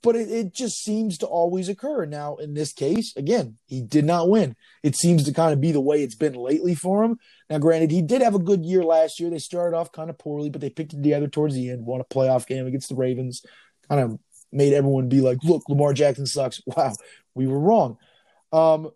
but 0.02 0.16
it, 0.16 0.30
it 0.30 0.54
just 0.54 0.82
seems 0.82 1.18
to 1.18 1.26
always 1.26 1.68
occur. 1.68 2.04
Now, 2.06 2.36
in 2.36 2.54
this 2.54 2.72
case, 2.72 3.14
again, 3.16 3.58
he 3.66 3.80
did 3.80 4.04
not 4.04 4.28
win. 4.28 4.56
It 4.82 4.96
seems 4.96 5.24
to 5.24 5.32
kind 5.32 5.52
of 5.52 5.60
be 5.60 5.72
the 5.72 5.80
way 5.80 6.02
it's 6.02 6.14
been 6.14 6.34
lately 6.34 6.74
for 6.74 7.02
him. 7.04 7.18
Now, 7.48 7.58
granted, 7.58 7.90
he 7.90 8.02
did 8.02 8.22
have 8.22 8.34
a 8.34 8.40
good 8.40 8.64
year 8.64 8.82
last 8.82 9.20
year. 9.20 9.30
They 9.30 9.38
started 9.38 9.76
off 9.76 9.92
kind 9.92 10.10
of 10.10 10.18
poorly, 10.18 10.50
but 10.50 10.60
they 10.60 10.70
picked 10.70 10.92
it 10.92 11.02
together 11.02 11.28
towards 11.28 11.54
the 11.54 11.70
end, 11.70 11.84
won 11.84 12.00
a 12.00 12.04
playoff 12.04 12.46
game 12.46 12.66
against 12.66 12.88
the 12.88 12.94
Ravens, 12.94 13.42
kind 13.88 14.00
of 14.00 14.18
made 14.52 14.72
everyone 14.72 15.08
be 15.08 15.20
like, 15.20 15.38
look, 15.44 15.62
Lamar 15.68 15.92
Jackson 15.92 16.26
sucks. 16.26 16.60
Wow, 16.76 16.92
we 17.34 17.46
were 17.46 17.60
wrong. 17.60 17.98
Um, 18.52 18.90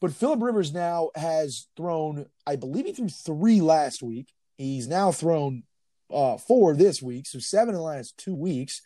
but 0.00 0.12
Philip 0.12 0.42
Rivers 0.42 0.72
now 0.72 1.10
has 1.14 1.66
thrown, 1.76 2.26
I 2.46 2.56
believe 2.56 2.86
he 2.86 2.92
threw 2.92 3.08
three 3.08 3.60
last 3.60 4.02
week. 4.02 4.32
He's 4.56 4.88
now 4.88 5.12
thrown 5.12 5.64
uh, 6.12 6.38
four 6.38 6.74
this 6.74 7.02
week, 7.02 7.26
so 7.26 7.38
seven 7.38 7.74
in 7.74 7.80
the 7.80 7.82
last 7.82 8.16
two 8.16 8.34
weeks 8.34 8.82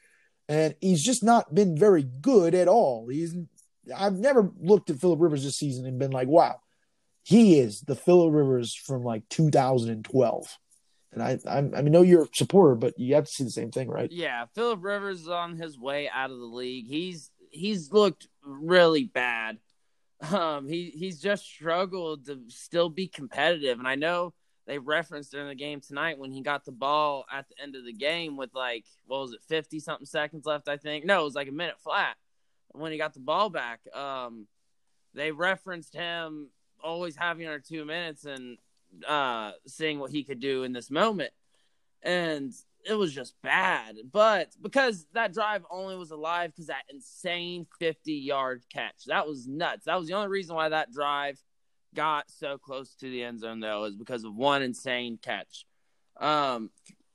and 0.48 0.74
he's 0.80 1.02
just 1.02 1.22
not 1.22 1.54
been 1.54 1.76
very 1.76 2.02
good 2.02 2.54
at 2.54 2.68
all. 2.68 3.08
He's 3.08 3.34
I've 3.94 4.18
never 4.18 4.50
looked 4.60 4.90
at 4.90 4.98
Philip 4.98 5.20
Rivers 5.20 5.44
this 5.44 5.56
season 5.56 5.86
and 5.86 5.98
been 5.98 6.10
like, 6.10 6.28
wow, 6.28 6.60
he 7.22 7.58
is 7.58 7.82
the 7.82 7.94
Philip 7.94 8.32
Rivers 8.32 8.74
from 8.74 9.04
like 9.04 9.28
2012. 9.28 10.58
And 11.12 11.22
I, 11.22 11.38
I, 11.46 11.58
I 11.58 11.82
know 11.82 12.02
you're 12.02 12.24
a 12.24 12.28
supporter, 12.32 12.74
but 12.74 12.98
you 12.98 13.14
have 13.14 13.26
to 13.26 13.30
see 13.30 13.44
the 13.44 13.50
same 13.50 13.70
thing, 13.70 13.88
right? 13.88 14.10
Yeah, 14.10 14.46
Philip 14.54 14.82
Rivers 14.82 15.20
is 15.20 15.28
on 15.28 15.56
his 15.56 15.78
way 15.78 16.08
out 16.12 16.30
of 16.30 16.38
the 16.38 16.44
league. 16.44 16.86
He's 16.86 17.30
he's 17.50 17.92
looked 17.92 18.26
really 18.44 19.04
bad. 19.04 19.58
Um, 20.32 20.66
he 20.68 20.90
he's 20.90 21.20
just 21.20 21.44
struggled 21.44 22.26
to 22.26 22.40
still 22.48 22.88
be 22.88 23.08
competitive, 23.08 23.78
and 23.78 23.88
I 23.88 23.94
know 23.94 24.32
they 24.66 24.78
referenced 24.78 25.32
during 25.32 25.48
the 25.48 25.54
game 25.54 25.80
tonight 25.80 26.18
when 26.18 26.32
he 26.32 26.40
got 26.40 26.64
the 26.64 26.72
ball 26.72 27.24
at 27.32 27.48
the 27.48 27.62
end 27.62 27.76
of 27.76 27.84
the 27.84 27.92
game 27.92 28.36
with 28.36 28.50
like 28.54 28.84
what 29.06 29.20
was 29.20 29.32
it, 29.32 29.42
fifty 29.46 29.80
something 29.80 30.06
seconds 30.06 30.46
left, 30.46 30.68
I 30.68 30.76
think. 30.76 31.04
No, 31.04 31.22
it 31.22 31.24
was 31.24 31.34
like 31.34 31.48
a 31.48 31.52
minute 31.52 31.78
flat 31.80 32.16
when 32.72 32.92
he 32.92 32.98
got 32.98 33.14
the 33.14 33.20
ball 33.20 33.50
back. 33.50 33.80
Um, 33.94 34.46
they 35.14 35.32
referenced 35.32 35.94
him 35.94 36.50
always 36.82 37.16
having 37.16 37.46
under 37.46 37.60
two 37.60 37.84
minutes 37.84 38.24
and 38.24 38.58
uh, 39.06 39.52
seeing 39.66 39.98
what 39.98 40.10
he 40.10 40.24
could 40.24 40.40
do 40.40 40.62
in 40.62 40.72
this 40.72 40.90
moment, 40.90 41.32
and 42.02 42.52
it 42.84 42.94
was 42.94 43.12
just 43.12 43.34
bad. 43.42 43.96
But 44.12 44.48
because 44.60 45.06
that 45.14 45.32
drive 45.32 45.64
only 45.70 45.96
was 45.96 46.10
alive 46.10 46.50
because 46.50 46.66
that 46.66 46.84
insane 46.92 47.66
fifty 47.78 48.14
yard 48.14 48.62
catch, 48.72 49.04
that 49.06 49.26
was 49.26 49.46
nuts. 49.46 49.86
That 49.86 49.98
was 49.98 50.08
the 50.08 50.14
only 50.14 50.28
reason 50.28 50.54
why 50.54 50.68
that 50.68 50.92
drive 50.92 51.40
got 51.94 52.30
so 52.30 52.58
close 52.58 52.94
to 52.96 53.08
the 53.08 53.22
end 53.22 53.40
zone 53.40 53.60
though 53.60 53.84
is 53.84 53.96
because 53.96 54.24
of 54.24 54.34
one 54.34 54.62
insane 54.62 55.18
catch. 55.22 55.64
Um, 56.20 56.70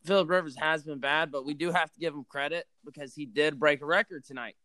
Philip 0.05 0.29
Rivers 0.29 0.55
has 0.57 0.83
been 0.83 0.99
bad, 0.99 1.31
but 1.31 1.45
we 1.45 1.53
do 1.53 1.71
have 1.71 1.91
to 1.91 1.99
give 1.99 2.13
him 2.13 2.25
credit 2.27 2.65
because 2.85 3.13
he 3.13 3.25
did 3.25 3.59
break 3.59 3.81
a 3.81 3.85
record 3.85 4.23
tonight, 4.25 4.55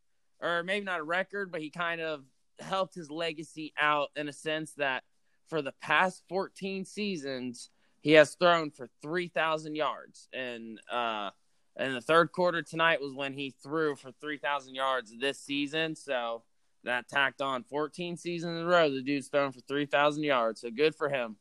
or 0.40 0.62
maybe 0.62 0.84
not 0.84 1.00
a 1.00 1.04
record, 1.04 1.50
but 1.50 1.60
he 1.60 1.70
kind 1.70 2.00
of 2.00 2.24
helped 2.60 2.94
his 2.94 3.10
legacy 3.10 3.72
out 3.78 4.10
in 4.16 4.28
a 4.28 4.32
sense 4.32 4.72
that 4.74 5.02
for 5.48 5.60
the 5.60 5.74
past 5.82 6.22
14 6.28 6.84
seasons 6.84 7.70
he 8.04 8.12
has 8.12 8.34
thrown 8.34 8.70
for 8.70 8.86
3,000 9.00 9.74
yards, 9.74 10.28
and 10.34 10.78
uh, 10.92 11.30
and 11.74 11.96
the 11.96 12.02
third 12.02 12.32
quarter 12.32 12.60
tonight 12.60 13.00
was 13.00 13.14
when 13.14 13.32
he 13.32 13.54
threw 13.62 13.96
for 13.96 14.12
3,000 14.20 14.74
yards 14.74 15.10
this 15.18 15.40
season. 15.40 15.96
So 15.96 16.42
that 16.84 17.08
tacked 17.08 17.40
on 17.40 17.64
14 17.64 18.18
seasons 18.18 18.58
in 18.58 18.62
a 18.62 18.66
row. 18.66 18.90
The 18.90 19.02
dude's 19.02 19.28
thrown 19.28 19.52
for 19.52 19.60
3,000 19.60 20.22
yards, 20.22 20.60
so 20.60 20.70
good 20.70 20.94
for 20.94 21.08
him. 21.08 21.36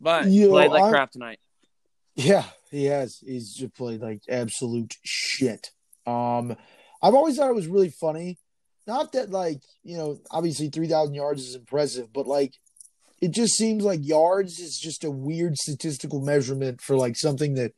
But 0.00 0.22
played 0.22 0.70
like 0.70 0.84
I, 0.84 0.90
crap 0.90 1.10
tonight. 1.10 1.40
Yeah, 2.14 2.44
he 2.70 2.84
has. 2.84 3.18
He's 3.18 3.52
just 3.52 3.74
played 3.74 4.02
like 4.02 4.22
absolute 4.28 4.94
shit. 5.02 5.72
Um, 6.06 6.56
I've 7.02 7.14
always 7.14 7.36
thought 7.36 7.50
it 7.50 7.54
was 7.54 7.66
really 7.66 7.90
funny. 7.90 8.38
Not 8.86 9.10
that 9.12 9.30
like 9.30 9.60
you 9.82 9.96
know, 9.96 10.20
obviously 10.30 10.68
3,000 10.68 11.14
yards 11.14 11.42
is 11.42 11.56
impressive, 11.56 12.12
but 12.12 12.28
like 12.28 12.54
it 13.26 13.32
just 13.32 13.54
seems 13.54 13.82
like 13.82 13.98
yards 14.06 14.60
is 14.60 14.78
just 14.78 15.02
a 15.02 15.10
weird 15.10 15.56
statistical 15.56 16.20
measurement 16.20 16.80
for 16.80 16.94
like 16.94 17.16
something 17.16 17.54
that 17.54 17.72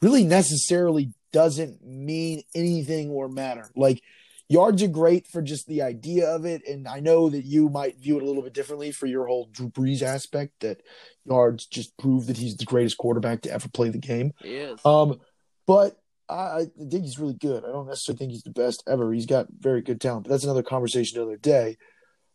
really 0.00 0.22
necessarily 0.22 1.12
doesn't 1.32 1.84
mean 1.84 2.44
anything 2.54 3.10
or 3.10 3.28
matter. 3.28 3.68
Like 3.74 4.00
yards 4.48 4.84
are 4.84 4.88
great 4.88 5.26
for 5.26 5.42
just 5.42 5.66
the 5.66 5.82
idea 5.82 6.28
of 6.28 6.44
it. 6.44 6.62
And 6.68 6.86
I 6.86 7.00
know 7.00 7.28
that 7.28 7.44
you 7.44 7.68
might 7.68 7.98
view 7.98 8.16
it 8.16 8.22
a 8.22 8.26
little 8.26 8.42
bit 8.42 8.52
differently 8.52 8.92
for 8.92 9.06
your 9.06 9.26
whole 9.26 9.48
Drew 9.50 9.70
Brees 9.70 10.02
aspect 10.02 10.60
that 10.60 10.82
yards 11.24 11.66
just 11.66 11.98
prove 11.98 12.28
that 12.28 12.36
he's 12.36 12.56
the 12.56 12.64
greatest 12.64 12.96
quarterback 12.96 13.42
to 13.42 13.50
ever 13.50 13.68
play 13.68 13.88
the 13.88 13.98
game. 13.98 14.34
He 14.40 14.54
is. 14.54 14.78
Um, 14.84 15.18
but 15.66 15.98
I, 16.28 16.34
I 16.34 16.66
think 16.78 17.02
he's 17.02 17.18
really 17.18 17.34
good. 17.34 17.64
I 17.64 17.72
don't 17.72 17.88
necessarily 17.88 18.18
think 18.18 18.30
he's 18.30 18.44
the 18.44 18.50
best 18.50 18.84
ever. 18.86 19.12
He's 19.12 19.26
got 19.26 19.48
very 19.58 19.82
good 19.82 20.00
talent, 20.00 20.26
but 20.26 20.30
that's 20.30 20.44
another 20.44 20.62
conversation 20.62 21.18
another 21.18 21.38
day. 21.38 21.76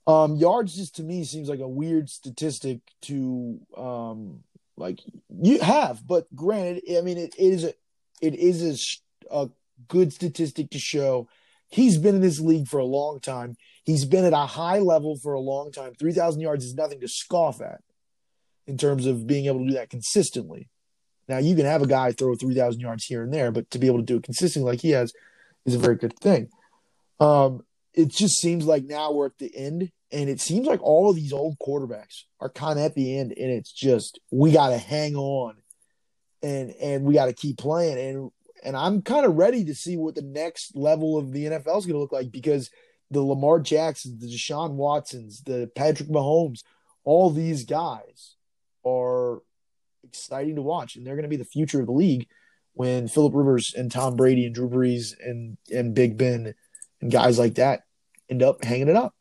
Um, 0.07 0.35
yards 0.35 0.75
just 0.75 0.95
to 0.95 1.03
me 1.03 1.23
seems 1.23 1.47
like 1.47 1.59
a 1.59 1.67
weird 1.67 2.09
statistic 2.09 2.79
to 3.03 3.59
um, 3.77 4.43
like 4.77 4.99
you 5.29 5.59
have, 5.59 6.05
but 6.05 6.33
granted, 6.35 6.83
I 6.97 7.01
mean 7.01 7.17
it, 7.17 7.35
is 7.37 7.63
a 7.63 7.73
it 8.21 8.35
is 8.35 8.99
a, 9.31 9.35
a 9.35 9.49
good 9.87 10.11
statistic 10.11 10.71
to 10.71 10.79
show 10.79 11.27
He's 11.71 11.97
been 11.97 12.15
in 12.15 12.21
this 12.21 12.39
league 12.39 12.67
for 12.67 12.79
a 12.79 12.85
long 12.85 13.21
time. 13.21 13.55
He's 13.85 14.03
been 14.03 14.25
at 14.25 14.33
a 14.33 14.45
high 14.45 14.79
level 14.79 15.15
for 15.17 15.33
a 15.33 15.39
long 15.39 15.71
time. 15.71 15.93
3,000 15.97 16.41
yards 16.41 16.65
is 16.65 16.75
nothing 16.75 16.99
to 16.99 17.07
scoff 17.07 17.61
at 17.61 17.81
in 18.67 18.77
terms 18.77 19.05
of 19.05 19.25
being 19.25 19.45
able 19.45 19.59
to 19.59 19.67
do 19.67 19.73
that 19.75 19.89
consistently. 19.89 20.67
Now, 21.29 21.37
you 21.37 21.55
can 21.55 21.65
have 21.65 21.81
a 21.81 21.87
guy 21.87 22.11
throw 22.11 22.35
3,000 22.35 22.81
yards 22.81 23.05
here 23.05 23.23
and 23.23 23.33
there, 23.33 23.51
but 23.51 23.71
to 23.71 23.79
be 23.79 23.87
able 23.87 23.99
to 23.99 24.05
do 24.05 24.17
it 24.17 24.23
consistently 24.23 24.69
like 24.69 24.81
he 24.81 24.91
has 24.91 25.13
is 25.65 25.73
a 25.73 25.79
very 25.79 25.95
good 25.95 26.19
thing. 26.19 26.49
Um, 27.21 27.63
it 27.93 28.09
just 28.09 28.39
seems 28.39 28.65
like 28.65 28.85
now 28.85 29.11
we're 29.11 29.27
at 29.27 29.37
the 29.37 29.55
end, 29.55 29.91
and 30.11 30.29
it 30.29 30.39
seems 30.39 30.67
like 30.67 30.81
all 30.81 31.09
of 31.09 31.15
these 31.15 31.33
old 31.33 31.57
quarterbacks 31.59 32.23
are 32.39 32.49
kind 32.49 32.79
of 32.79 32.85
at 32.85 32.95
the 32.95 33.17
end, 33.17 33.33
and 33.37 33.51
it's 33.51 33.71
just 33.71 34.19
we 34.31 34.51
got 34.51 34.69
to 34.69 34.77
hang 34.77 35.15
on 35.15 35.55
and 36.43 36.71
and 36.81 37.03
we 37.03 37.13
got 37.13 37.27
to 37.27 37.33
keep 37.33 37.57
playing. 37.57 37.99
And 37.99 38.31
and 38.63 38.77
I'm 38.77 39.01
kind 39.01 39.25
of 39.25 39.35
ready 39.35 39.65
to 39.65 39.75
see 39.75 39.97
what 39.97 40.15
the 40.15 40.21
next 40.21 40.75
level 40.75 41.17
of 41.17 41.31
the 41.31 41.45
NFL 41.45 41.79
is 41.79 41.85
going 41.85 41.93
to 41.93 41.99
look 41.99 42.11
like 42.11 42.31
because 42.31 42.69
the 43.09 43.21
Lamar 43.21 43.59
Jacksons, 43.59 44.19
the 44.19 44.27
Deshaun 44.27 44.73
Watsons, 44.73 45.41
the 45.41 45.69
Patrick 45.75 46.09
Mahomes, 46.09 46.63
all 47.03 47.29
these 47.29 47.65
guys 47.65 48.35
are 48.85 49.41
exciting 50.03 50.55
to 50.55 50.61
watch, 50.61 50.95
and 50.95 51.05
they're 51.05 51.15
going 51.15 51.23
to 51.23 51.29
be 51.29 51.35
the 51.35 51.45
future 51.45 51.79
of 51.79 51.87
the 51.87 51.91
league 51.91 52.27
when 52.73 53.07
Philip 53.07 53.33
Rivers 53.35 53.73
and 53.75 53.91
Tom 53.91 54.15
Brady 54.15 54.45
and 54.45 54.55
Drew 54.55 54.69
Brees 54.69 55.13
and 55.23 55.57
and 55.73 55.93
Big 55.93 56.17
Ben 56.17 56.53
and 57.01 57.11
guys 57.11 57.39
like 57.39 57.55
that 57.55 57.83
end 58.29 58.43
up 58.43 58.63
hanging 58.63 58.87
it 58.87 58.95
up. 58.95 59.13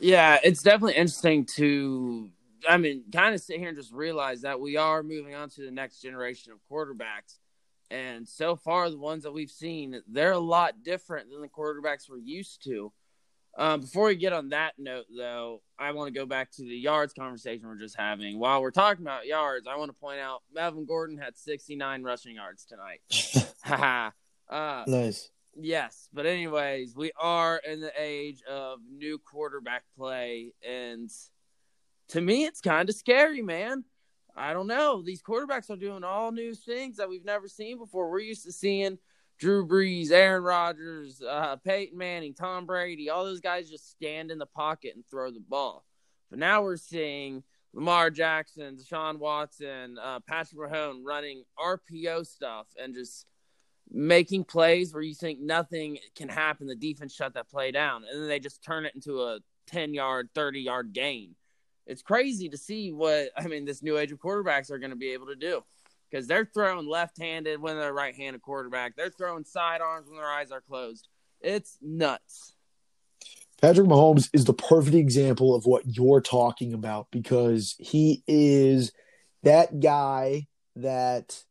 Yeah, 0.00 0.38
it's 0.42 0.62
definitely 0.62 0.94
interesting 0.94 1.46
to 1.56 2.30
I 2.68 2.76
mean, 2.76 3.04
kind 3.12 3.34
of 3.34 3.40
sit 3.40 3.58
here 3.58 3.68
and 3.68 3.76
just 3.76 3.92
realize 3.92 4.42
that 4.42 4.60
we 4.60 4.76
are 4.76 5.02
moving 5.02 5.34
on 5.34 5.50
to 5.50 5.64
the 5.64 5.70
next 5.70 6.00
generation 6.00 6.52
of 6.52 6.58
quarterbacks. 6.70 7.38
And 7.90 8.28
so 8.28 8.56
far, 8.56 8.90
the 8.90 8.98
ones 8.98 9.22
that 9.22 9.32
we've 9.32 9.50
seen, 9.50 10.02
they're 10.06 10.32
a 10.32 10.38
lot 10.38 10.82
different 10.82 11.30
than 11.30 11.40
the 11.40 11.48
quarterbacks 11.48 12.08
we're 12.08 12.18
used 12.18 12.64
to. 12.64 12.92
Um, 13.56 13.80
before 13.80 14.06
we 14.06 14.16
get 14.16 14.32
on 14.32 14.50
that 14.50 14.74
note, 14.78 15.06
though, 15.14 15.62
I 15.78 15.92
want 15.92 16.12
to 16.12 16.18
go 16.18 16.26
back 16.26 16.52
to 16.52 16.62
the 16.62 16.76
yards 16.76 17.12
conversation 17.14 17.66
we're 17.66 17.76
just 17.76 17.96
having. 17.96 18.38
While 18.38 18.60
we're 18.60 18.70
talking 18.70 19.04
about 19.04 19.26
yards, 19.26 19.66
I 19.66 19.76
want 19.76 19.90
to 19.90 19.98
point 19.98 20.20
out 20.20 20.42
Melvin 20.52 20.84
Gordon 20.84 21.18
had 21.18 21.36
69 21.36 22.02
rushing 22.02 22.36
yards 22.36 22.66
tonight. 22.66 23.00
uh, 24.48 24.84
nice. 24.86 25.30
Yes, 25.60 26.08
but 26.12 26.24
anyways, 26.24 26.94
we 26.94 27.10
are 27.18 27.56
in 27.58 27.80
the 27.80 27.92
age 27.98 28.42
of 28.48 28.78
new 28.90 29.18
quarterback 29.18 29.84
play, 29.96 30.52
and– 30.66 31.10
to 32.10 32.20
me, 32.20 32.44
it's 32.44 32.60
kind 32.60 32.88
of 32.88 32.94
scary, 32.94 33.42
man. 33.42 33.84
I 34.36 34.52
don't 34.52 34.66
know. 34.66 35.02
These 35.02 35.22
quarterbacks 35.22 35.70
are 35.70 35.76
doing 35.76 36.04
all 36.04 36.32
new 36.32 36.54
things 36.54 36.96
that 36.96 37.08
we've 37.08 37.24
never 37.24 37.48
seen 37.48 37.78
before. 37.78 38.10
We're 38.10 38.20
used 38.20 38.44
to 38.44 38.52
seeing 38.52 38.98
Drew 39.38 39.66
Brees, 39.66 40.10
Aaron 40.10 40.42
Rodgers, 40.42 41.20
uh, 41.20 41.56
Peyton 41.56 41.98
Manning, 41.98 42.34
Tom 42.34 42.66
Brady, 42.66 43.10
all 43.10 43.24
those 43.24 43.40
guys 43.40 43.68
just 43.68 43.90
stand 43.90 44.30
in 44.30 44.38
the 44.38 44.46
pocket 44.46 44.92
and 44.94 45.04
throw 45.06 45.30
the 45.30 45.40
ball. 45.40 45.84
But 46.30 46.38
now 46.38 46.62
we're 46.62 46.76
seeing 46.76 47.42
Lamar 47.72 48.10
Jackson, 48.10 48.76
Deshaun 48.76 49.18
Watson, 49.18 49.98
uh, 49.98 50.20
Patrick 50.26 50.60
Mahomes 50.60 51.04
running 51.04 51.44
RPO 51.58 52.26
stuff 52.26 52.68
and 52.80 52.94
just 52.94 53.26
making 53.90 54.44
plays 54.44 54.92
where 54.92 55.02
you 55.02 55.14
think 55.14 55.40
nothing 55.40 55.98
can 56.16 56.28
happen. 56.28 56.66
The 56.66 56.74
defense 56.76 57.14
shut 57.14 57.34
that 57.34 57.48
play 57.48 57.70
down, 57.70 58.04
and 58.10 58.22
then 58.22 58.28
they 58.28 58.38
just 58.38 58.62
turn 58.62 58.86
it 58.86 58.94
into 58.94 59.22
a 59.22 59.38
10 59.66 59.94
yard, 59.94 60.28
30 60.34 60.60
yard 60.60 60.92
gain 60.92 61.34
it's 61.88 62.02
crazy 62.02 62.48
to 62.50 62.56
see 62.56 62.92
what 62.92 63.30
I 63.36 63.48
mean 63.48 63.64
this 63.64 63.82
new 63.82 63.98
age 63.98 64.12
of 64.12 64.18
quarterbacks 64.18 64.70
are 64.70 64.78
going 64.78 64.90
to 64.90 64.96
be 64.96 65.12
able 65.12 65.26
to 65.26 65.34
do 65.34 65.64
because 66.08 66.26
they're 66.26 66.48
throwing 66.54 66.86
left-handed 66.86 67.60
when 67.60 67.76
they're 67.76 67.92
right-handed 67.92 68.42
quarterback. 68.42 68.94
They're 68.94 69.10
throwing 69.10 69.44
sidearms 69.44 70.08
when 70.08 70.18
their 70.18 70.30
eyes 70.30 70.50
are 70.52 70.60
closed. 70.60 71.08
It's 71.40 71.78
nuts. 71.82 72.54
Patrick 73.60 73.88
Mahomes 73.88 74.28
is 74.32 74.44
the 74.44 74.54
perfect 74.54 74.94
example 74.94 75.54
of 75.54 75.66
what 75.66 75.82
you're 75.84 76.20
talking 76.20 76.74
about 76.74 77.08
because 77.10 77.74
he 77.78 78.22
is 78.28 78.92
that 79.42 79.80
guy 79.80 80.46
that 80.76 81.42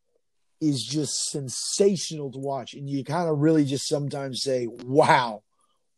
is 0.62 0.84
just 0.84 1.30
sensational 1.30 2.32
to 2.32 2.40
watch. 2.40 2.74
And 2.74 2.90
you 2.90 3.04
kind 3.04 3.30
of 3.30 3.40
really 3.40 3.66
just 3.66 3.88
sometimes 3.88 4.42
say, 4.42 4.68
wow, 4.68 5.44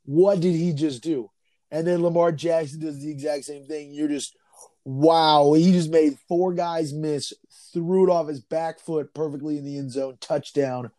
what 0.05 0.39
did 0.39 0.55
he 0.55 0.73
just 0.73 1.01
do? 1.03 1.29
And 1.71 1.85
then 1.85 2.01
Lamar 2.01 2.31
Jackson 2.31 2.79
does 2.79 3.01
the 3.01 3.11
exact 3.11 3.45
same 3.45 3.65
thing. 3.65 3.93
You're 3.93 4.07
just, 4.07 4.35
wow, 4.83 5.53
he 5.53 5.71
just 5.71 5.91
made 5.91 6.17
four 6.27 6.53
guys 6.53 6.93
miss, 6.93 7.31
threw 7.73 8.07
it 8.07 8.11
off 8.11 8.27
his 8.27 8.41
back 8.41 8.79
foot 8.79 9.13
perfectly 9.13 9.57
in 9.57 9.65
the 9.65 9.77
end 9.77 9.91
zone, 9.91 10.17
touchdown. 10.19 10.91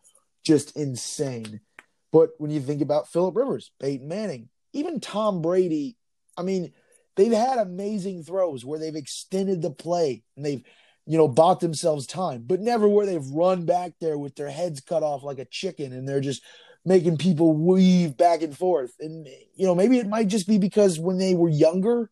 Just 0.43 0.75
insane. 0.75 1.59
But 2.11 2.31
when 2.37 2.51
you 2.51 2.61
think 2.61 2.81
about 2.81 3.09
Philip 3.09 3.35
Rivers, 3.35 3.71
Peyton 3.79 4.07
Manning, 4.07 4.49
even 4.73 4.99
Tom 4.99 5.41
Brady, 5.41 5.97
I 6.37 6.43
mean, 6.43 6.73
they've 7.15 7.31
had 7.31 7.59
amazing 7.59 8.23
throws 8.23 8.65
where 8.65 8.79
they've 8.79 8.95
extended 8.95 9.61
the 9.61 9.71
play 9.71 10.23
and 10.35 10.45
they've 10.45 10.63
you 11.05 11.17
know, 11.17 11.27
bought 11.27 11.59
themselves 11.59 12.05
time, 12.05 12.43
but 12.45 12.59
never 12.59 12.87
where 12.87 13.05
they've 13.05 13.25
run 13.27 13.65
back 13.65 13.93
there 13.99 14.17
with 14.17 14.35
their 14.35 14.49
heads 14.49 14.81
cut 14.81 15.03
off 15.03 15.23
like 15.23 15.39
a 15.39 15.45
chicken 15.45 15.93
and 15.93 16.07
they're 16.07 16.21
just 16.21 16.43
making 16.85 17.17
people 17.17 17.53
weave 17.53 18.17
back 18.17 18.41
and 18.41 18.57
forth. 18.57 18.93
And, 18.99 19.27
you 19.55 19.65
know, 19.65 19.75
maybe 19.75 19.97
it 19.97 20.07
might 20.07 20.27
just 20.27 20.47
be 20.47 20.57
because 20.57 20.99
when 20.99 21.17
they 21.17 21.35
were 21.35 21.49
younger, 21.49 22.09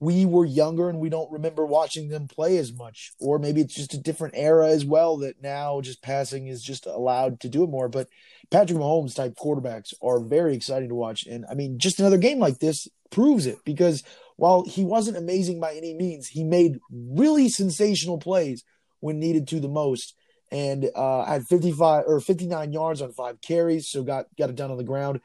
we 0.00 0.24
were 0.24 0.44
younger 0.44 0.88
and 0.88 1.00
we 1.00 1.08
don't 1.08 1.32
remember 1.32 1.66
watching 1.66 2.08
them 2.08 2.28
play 2.28 2.56
as 2.58 2.72
much. 2.72 3.12
Or 3.18 3.38
maybe 3.38 3.60
it's 3.60 3.74
just 3.74 3.94
a 3.94 3.98
different 3.98 4.34
era 4.36 4.68
as 4.68 4.84
well 4.84 5.18
that 5.18 5.42
now 5.42 5.80
just 5.80 6.02
passing 6.02 6.46
is 6.46 6.62
just 6.62 6.86
allowed 6.86 7.40
to 7.40 7.48
do 7.48 7.64
it 7.64 7.70
more. 7.70 7.88
But 7.88 8.08
Patrick 8.50 8.78
Mahomes 8.78 9.14
type 9.14 9.34
quarterbacks 9.34 9.92
are 10.00 10.20
very 10.20 10.54
exciting 10.54 10.88
to 10.90 10.94
watch. 10.94 11.26
And 11.26 11.44
I 11.50 11.54
mean, 11.54 11.78
just 11.78 11.98
another 11.98 12.18
game 12.18 12.38
like 12.38 12.60
this 12.60 12.86
proves 13.10 13.46
it 13.46 13.58
because 13.64 14.04
while 14.38 14.64
he 14.64 14.84
wasn't 14.84 15.16
amazing 15.16 15.58
by 15.58 15.74
any 15.74 15.94
means, 15.94 16.28
he 16.28 16.44
made 16.44 16.78
really 16.92 17.48
sensational 17.48 18.18
plays 18.18 18.62
when 19.00 19.18
needed 19.18 19.48
to 19.48 19.58
the 19.58 19.68
most. 19.68 20.14
And 20.52 20.88
uh, 20.94 21.24
had 21.24 21.44
55 21.44 22.04
or 22.06 22.20
59 22.20 22.72
yards 22.72 23.02
on 23.02 23.12
five 23.12 23.40
carries, 23.40 23.88
so 23.88 24.04
got 24.04 24.26
got 24.38 24.48
it 24.48 24.54
done 24.54 24.70
on 24.70 24.78
the 24.78 24.84
ground, 24.84 25.20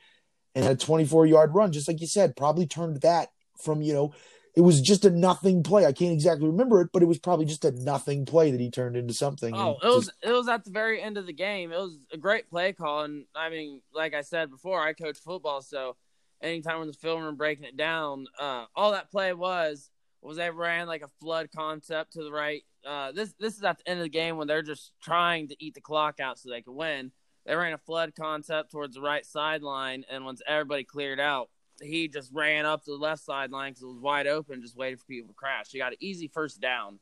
and 0.55 0.65
had 0.65 0.73
a 0.73 0.79
24 0.79 1.27
yard 1.27 1.53
run, 1.53 1.71
just 1.71 1.87
like 1.87 2.01
you 2.01 2.07
said. 2.07 2.35
Probably 2.35 2.65
turned 2.65 3.01
that 3.01 3.29
from 3.63 3.83
you 3.83 3.93
know, 3.93 4.13
it 4.55 4.61
was 4.61 4.81
just 4.81 5.05
a 5.05 5.11
nothing 5.11 5.61
play. 5.61 5.85
I 5.85 5.93
can't 5.93 6.11
exactly 6.11 6.47
remember 6.47 6.81
it, 6.81 6.89
but 6.91 7.03
it 7.03 7.07
was 7.07 7.19
probably 7.19 7.45
just 7.45 7.63
a 7.65 7.71
nothing 7.71 8.25
play 8.25 8.49
that 8.49 8.59
he 8.59 8.71
turned 8.71 8.97
into 8.97 9.13
something. 9.13 9.55
Oh, 9.55 9.77
it 9.81 9.87
was 9.87 10.05
just... 10.07 10.17
it 10.23 10.31
was 10.31 10.49
at 10.49 10.65
the 10.65 10.71
very 10.71 10.99
end 10.99 11.19
of 11.19 11.27
the 11.27 11.33
game. 11.33 11.71
It 11.71 11.77
was 11.77 11.99
a 12.11 12.17
great 12.17 12.49
play 12.49 12.73
call, 12.73 13.03
and 13.03 13.25
I 13.35 13.51
mean, 13.51 13.81
like 13.93 14.15
I 14.15 14.21
said 14.21 14.49
before, 14.49 14.81
I 14.81 14.93
coach 14.93 15.19
football, 15.19 15.61
so 15.61 15.95
anytime 16.43 16.81
in 16.81 16.87
the 16.87 16.93
film 16.93 17.23
room 17.23 17.35
breaking 17.35 17.65
it 17.65 17.77
down, 17.77 18.27
uh, 18.39 18.65
all 18.75 18.91
that 18.91 19.09
play 19.09 19.33
was 19.33 19.89
was 20.21 20.37
they 20.37 20.49
ran 20.49 20.87
like 20.87 21.01
a 21.01 21.09
flood 21.19 21.49
concept 21.55 22.13
to 22.13 22.23
the 22.23 22.31
right. 22.31 22.63
Uh, 22.85 23.11
this 23.11 23.33
this 23.39 23.55
is 23.55 23.63
at 23.63 23.77
the 23.77 23.89
end 23.89 23.99
of 23.99 24.03
the 24.03 24.09
game 24.09 24.37
when 24.37 24.47
they're 24.47 24.61
just 24.61 24.91
trying 25.01 25.47
to 25.47 25.55
eat 25.63 25.73
the 25.73 25.81
clock 25.81 26.19
out 26.19 26.37
so 26.37 26.49
they 26.49 26.61
can 26.61 26.75
win. 26.75 27.11
They 27.45 27.55
ran 27.55 27.73
a 27.73 27.77
flood 27.77 28.13
concept 28.15 28.71
towards 28.71 28.95
the 28.95 29.01
right 29.01 29.25
sideline, 29.25 30.05
and 30.09 30.23
once 30.23 30.41
everybody 30.47 30.83
cleared 30.83 31.19
out, 31.19 31.49
he 31.81 32.07
just 32.07 32.31
ran 32.33 32.65
up 32.65 32.83
to 32.85 32.91
the 32.91 32.97
left 32.97 33.23
sideline 33.23 33.71
because 33.71 33.83
it 33.83 33.87
was 33.87 33.99
wide 33.99 34.27
open, 34.27 34.61
just 34.61 34.77
waiting 34.77 34.97
for 34.97 35.05
people 35.05 35.29
to 35.29 35.33
crash. 35.33 35.67
He 35.71 35.77
got 35.77 35.91
an 35.91 35.97
easy 35.99 36.27
first 36.27 36.61
down. 36.61 36.99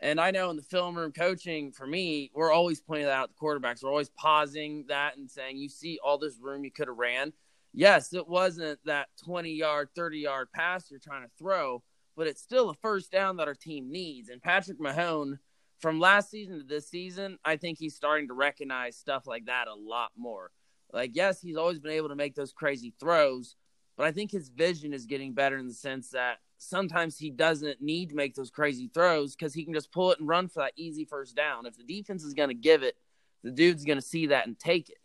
And 0.00 0.20
I 0.20 0.32
know 0.32 0.50
in 0.50 0.56
the 0.56 0.62
film 0.62 0.96
room 0.96 1.12
coaching, 1.12 1.70
for 1.70 1.86
me, 1.86 2.30
we're 2.34 2.50
always 2.50 2.80
pointing 2.80 3.06
that 3.06 3.12
out 3.12 3.28
to 3.28 3.34
the 3.34 3.40
quarterbacks. 3.40 3.84
We're 3.84 3.90
always 3.90 4.10
pausing 4.10 4.86
that 4.88 5.16
and 5.16 5.30
saying, 5.30 5.58
"You 5.58 5.68
see 5.68 5.98
all 6.02 6.18
this 6.18 6.38
room 6.40 6.64
you 6.64 6.72
could 6.72 6.88
have 6.88 6.96
ran." 6.96 7.32
Yes, 7.72 8.12
it 8.12 8.28
wasn't 8.28 8.78
that 8.84 9.08
20 9.24 9.50
yard, 9.50 9.88
30 9.94 10.18
yard 10.18 10.48
pass 10.54 10.90
you're 10.90 11.00
trying 11.00 11.22
to 11.22 11.30
throw, 11.38 11.82
but 12.16 12.26
it's 12.26 12.42
still 12.42 12.70
a 12.70 12.74
first 12.74 13.10
down 13.10 13.36
that 13.36 13.48
our 13.48 13.54
team 13.54 13.90
needs. 13.90 14.28
And 14.28 14.42
Patrick 14.42 14.80
Mahone, 14.80 15.38
from 15.80 15.98
last 15.98 16.30
season 16.30 16.58
to 16.58 16.64
this 16.64 16.88
season, 16.88 17.38
I 17.44 17.56
think 17.56 17.78
he's 17.78 17.96
starting 17.96 18.28
to 18.28 18.34
recognize 18.34 18.96
stuff 18.96 19.26
like 19.26 19.46
that 19.46 19.68
a 19.68 19.74
lot 19.74 20.10
more. 20.16 20.50
Like, 20.92 21.12
yes, 21.14 21.40
he's 21.40 21.56
always 21.56 21.80
been 21.80 21.92
able 21.92 22.10
to 22.10 22.16
make 22.16 22.34
those 22.34 22.52
crazy 22.52 22.94
throws, 23.00 23.56
but 23.96 24.06
I 24.06 24.12
think 24.12 24.30
his 24.30 24.48
vision 24.48 24.92
is 24.92 25.06
getting 25.06 25.32
better 25.32 25.56
in 25.56 25.66
the 25.66 25.74
sense 25.74 26.10
that 26.10 26.38
sometimes 26.58 27.18
he 27.18 27.30
doesn't 27.30 27.80
need 27.80 28.10
to 28.10 28.14
make 28.14 28.34
those 28.34 28.50
crazy 28.50 28.90
throws 28.92 29.34
because 29.34 29.54
he 29.54 29.64
can 29.64 29.74
just 29.74 29.90
pull 29.90 30.12
it 30.12 30.20
and 30.20 30.28
run 30.28 30.48
for 30.48 30.62
that 30.62 30.72
easy 30.76 31.04
first 31.04 31.34
down. 31.34 31.66
If 31.66 31.76
the 31.76 31.82
defense 31.82 32.22
is 32.22 32.34
going 32.34 32.50
to 32.50 32.54
give 32.54 32.82
it, 32.82 32.94
the 33.42 33.50
dude's 33.50 33.84
going 33.84 33.98
to 33.98 34.06
see 34.06 34.26
that 34.26 34.46
and 34.46 34.58
take 34.58 34.88
it. 34.88 34.98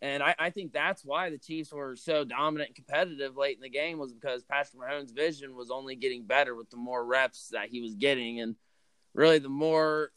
And 0.00 0.22
I, 0.22 0.34
I, 0.38 0.50
think 0.50 0.72
that's 0.72 1.04
why 1.04 1.30
the 1.30 1.38
Chiefs 1.38 1.72
were 1.72 1.96
so 1.96 2.24
dominant 2.24 2.68
and 2.68 2.76
competitive 2.76 3.36
late 3.36 3.56
in 3.56 3.62
the 3.62 3.68
game 3.68 3.98
was 3.98 4.12
because 4.12 4.44
Patrick 4.44 4.80
Mahomes' 4.80 5.12
vision 5.12 5.56
was 5.56 5.72
only 5.72 5.96
getting 5.96 6.24
better 6.24 6.54
with 6.54 6.70
the 6.70 6.76
more 6.76 7.04
reps 7.04 7.48
that 7.50 7.68
he 7.68 7.80
was 7.80 7.96
getting. 7.96 8.40
And 8.40 8.54
really, 9.12 9.40
the 9.40 9.48
more 9.48 10.12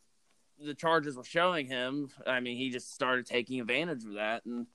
the 0.64 0.76
Chargers 0.76 1.18
were 1.18 1.24
showing 1.24 1.66
him, 1.66 2.10
I 2.28 2.42
mean, 2.42 2.58
he 2.58 2.70
just 2.70 2.94
started 2.94 3.26
taking 3.26 3.60
advantage 3.60 4.06
of 4.06 4.14
that. 4.14 4.46
And 4.46 4.68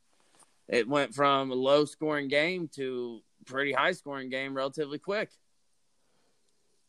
it 0.68 0.88
went 0.88 1.14
from 1.14 1.52
a 1.52 1.54
low 1.54 1.84
scoring 1.84 2.26
game 2.26 2.68
to 2.74 3.20
pretty 3.46 3.72
high 3.72 3.92
scoring 3.92 4.28
game 4.28 4.54
relatively 4.54 4.98
quick. 4.98 5.30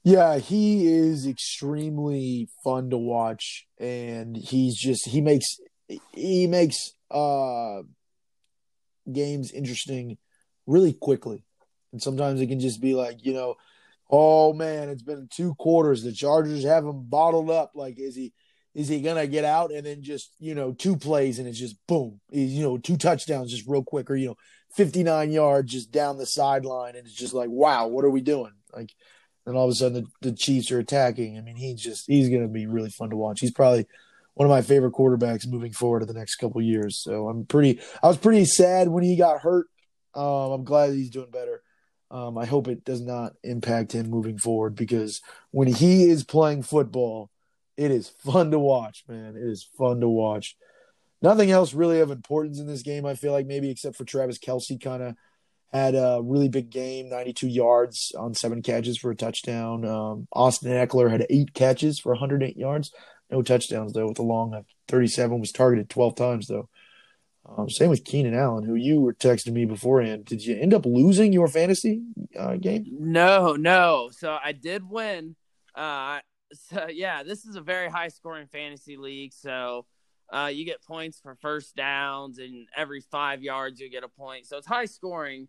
Yeah, 0.04 0.38
he 0.38 0.88
is 0.88 1.28
extremely 1.28 2.50
fun 2.64 2.90
to 2.92 2.98
watch 2.98 3.68
and 3.78 4.38
he's 4.38 4.76
just 4.76 5.06
he 5.06 5.22
makes 5.22 5.46
he 6.14 6.48
makes 6.48 6.94
uh 7.12 7.82
games 9.12 9.52
interesting 9.52 10.18
really 10.66 10.94
quickly. 10.94 11.44
And 11.92 12.02
sometimes 12.02 12.42
it 12.42 12.48
can 12.48 12.60
just 12.60 12.82
be 12.82 12.94
like, 12.94 13.26
you 13.26 13.34
know, 13.34 13.56
oh 14.10 14.54
man, 14.54 14.90
it's 14.90 15.04
been 15.04 15.28
two 15.32 15.56
quarters. 15.56 16.04
The 16.04 16.12
Chargers 16.12 16.64
have 16.64 16.86
him 16.86 17.04
bottled 17.04 17.50
up. 17.50 17.72
Like, 17.76 18.00
is 18.00 18.16
he 18.16 18.34
is 18.74 18.88
he 18.88 19.02
gonna 19.02 19.28
get 19.28 19.44
out 19.44 19.72
and 19.72 19.86
then 19.86 20.04
just 20.04 20.36
you 20.40 20.54
know 20.54 20.72
two 20.72 20.96
plays 20.96 21.40
and 21.40 21.48
it's 21.48 21.58
just 21.58 21.76
boom, 21.88 22.20
you 22.32 22.62
know, 22.62 22.78
two 22.78 22.98
touchdowns 22.98 23.52
just 23.52 23.68
real 23.68 23.84
quick, 23.84 24.10
or 24.12 24.16
you 24.16 24.28
know, 24.28 24.38
fifty 24.72 25.04
nine 25.04 25.32
yards 25.32 25.72
just 25.72 25.92
down 25.92 26.18
the 26.18 26.26
sideline, 26.26 26.96
and 26.96 27.08
it's 27.08 27.16
just 27.16 27.34
like, 27.34 27.50
wow, 27.50 27.88
what 27.88 28.06
are 28.06 28.10
we 28.12 28.22
doing? 28.22 28.54
Like, 28.74 28.94
and 29.46 29.56
all 29.56 29.66
of 29.66 29.72
a 29.72 29.76
sudden 29.76 30.04
the, 30.22 30.30
the 30.30 30.36
Chiefs 30.36 30.72
are 30.72 30.80
attacking. 30.80 31.38
I 31.38 31.42
mean, 31.42 31.56
he's 31.56 31.82
just 31.82 32.06
he's 32.08 32.30
gonna 32.30 32.48
be 32.48 32.68
really 32.68 32.90
fun 32.90 33.10
to 33.10 33.18
watch. 33.18 33.40
He's 33.40 33.52
probably 33.52 33.88
one 34.38 34.46
of 34.46 34.52
my 34.52 34.62
favorite 34.62 34.94
quarterbacks 34.94 35.48
moving 35.48 35.72
forward 35.72 36.02
to 36.02 36.06
the 36.06 36.14
next 36.14 36.36
couple 36.36 36.62
years. 36.62 37.02
So 37.02 37.28
I'm 37.28 37.46
pretty. 37.46 37.82
I 38.04 38.08
was 38.08 38.18
pretty 38.18 38.46
sad 38.46 38.88
when 38.88 39.04
he 39.04 39.16
got 39.16 39.42
hurt. 39.42 39.68
Um, 40.14 40.52
I'm 40.52 40.64
glad 40.64 40.94
he's 40.94 41.10
doing 41.10 41.32
better. 41.32 41.64
Um, 42.10 42.38
I 42.38 42.46
hope 42.46 42.68
it 42.68 42.86
does 42.86 43.02
not 43.02 43.34
impact 43.44 43.92
him 43.92 44.10
moving 44.10 44.38
forward 44.38 44.76
because 44.76 45.22
when 45.52 45.68
he 45.68 46.06
is 46.06 46.24
playing 46.24 46.64
football, 46.64 47.32
it 47.76 47.92
is 47.92 48.10
fun 48.10 48.52
to 48.52 48.60
watch, 48.60 49.04
man. 49.08 49.36
It 49.36 49.44
is 49.44 49.68
fun 49.78 50.00
to 50.02 50.08
watch. 50.08 50.56
Nothing 51.22 51.50
else 51.50 51.74
really 51.74 52.00
of 52.00 52.12
importance 52.12 52.60
in 52.60 52.68
this 52.68 52.84
game, 52.84 53.06
I 53.06 53.16
feel 53.16 53.32
like, 53.32 53.48
maybe 53.48 53.70
except 53.72 53.96
for 53.96 54.06
Travis 54.06 54.38
Kelce 54.38 54.82
kind 54.82 55.02
of 55.02 55.16
had 55.74 55.96
a 55.96 56.22
really 56.24 56.48
big 56.48 56.70
game 56.70 57.10
92 57.10 57.48
yards 57.48 58.14
on 58.18 58.34
seven 58.34 58.62
catches 58.62 58.98
for 58.98 59.12
a 59.12 59.16
touchdown. 59.16 59.84
Um, 59.84 60.28
Austin 60.32 60.72
Ekeler 60.72 61.10
had 61.10 61.26
eight 61.30 61.54
catches 61.54 62.00
for 62.00 62.12
108 62.14 62.56
yards. 62.56 62.92
No 63.30 63.42
touchdowns 63.42 63.94
though. 63.94 64.08
With 64.08 64.18
the 64.18 64.24
long 64.24 64.64
37 64.88 65.40
was 65.40 65.52
targeted 65.52 65.90
12 65.90 66.16
times 66.16 66.48
though. 66.48 66.70
Um, 67.46 67.70
same 67.70 67.90
with 67.90 68.04
Keenan 68.04 68.34
Allen, 68.34 68.66
who 68.66 68.76
you 68.76 69.00
were 69.00 69.14
texting 69.14 69.54
me 69.54 69.66
beforehand. 69.66 70.26
Did 70.26 70.46
you 70.46 70.58
end 70.58 70.74
up 70.74 70.86
losing 70.86 71.32
your 71.32 71.48
fantasy 71.48 72.02
uh, 72.38 72.56
game? 72.56 72.86
No, 72.92 73.56
no. 73.56 74.10
So 74.12 74.38
I 74.44 74.52
did 74.52 74.88
win. 74.90 75.36
Uh, 75.74 76.20
so 76.54 76.88
yeah, 76.90 77.24
this 77.24 77.46
is 77.46 77.56
a 77.56 77.62
very 77.62 77.90
high 77.90 78.10
scoring 78.10 78.48
fantasy 78.48 78.98
league. 78.98 79.34
So 79.34 79.86
uh, 80.30 80.52
you 80.54 80.66
get 80.66 80.84
points 80.84 81.20
for 81.22 81.36
first 81.36 81.76
downs, 81.76 82.38
and 82.38 82.68
every 82.76 83.02
five 83.12 83.42
yards 83.42 83.80
you 83.80 83.90
get 83.90 84.04
a 84.04 84.10
point. 84.10 84.46
So 84.46 84.58
it's 84.58 84.68
high 84.68 84.86
scoring. 84.86 85.48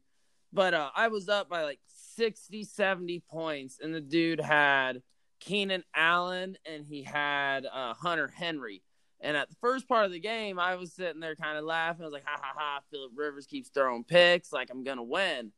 But 0.52 0.74
uh, 0.74 0.90
I 0.94 1.08
was 1.08 1.28
up 1.28 1.48
by 1.48 1.64
like 1.64 1.80
60, 2.16 2.64
70 2.64 3.22
points, 3.28 3.78
and 3.82 3.94
the 3.94 4.00
dude 4.00 4.40
had 4.40 5.02
Keenan 5.40 5.84
Allen 5.94 6.56
and 6.66 6.84
he 6.84 7.02
had 7.02 7.66
uh, 7.66 7.94
Hunter 7.94 8.28
Henry. 8.28 8.82
And 9.20 9.36
at 9.36 9.48
the 9.48 9.56
first 9.60 9.88
part 9.88 10.06
of 10.06 10.12
the 10.12 10.20
game, 10.20 10.58
I 10.58 10.76
was 10.76 10.92
sitting 10.92 11.20
there 11.20 11.34
kind 11.34 11.58
of 11.58 11.64
laughing. 11.64 12.02
I 12.02 12.06
was 12.06 12.12
like, 12.12 12.26
ha 12.26 12.40
ha 12.40 12.52
ha, 12.56 12.80
Philip 12.90 13.12
Rivers 13.16 13.46
keeps 13.46 13.68
throwing 13.68 14.04
picks, 14.04 14.52
like 14.52 14.70
I'm 14.70 14.84
going 14.84 14.98
to 14.98 15.02
win. 15.02 15.52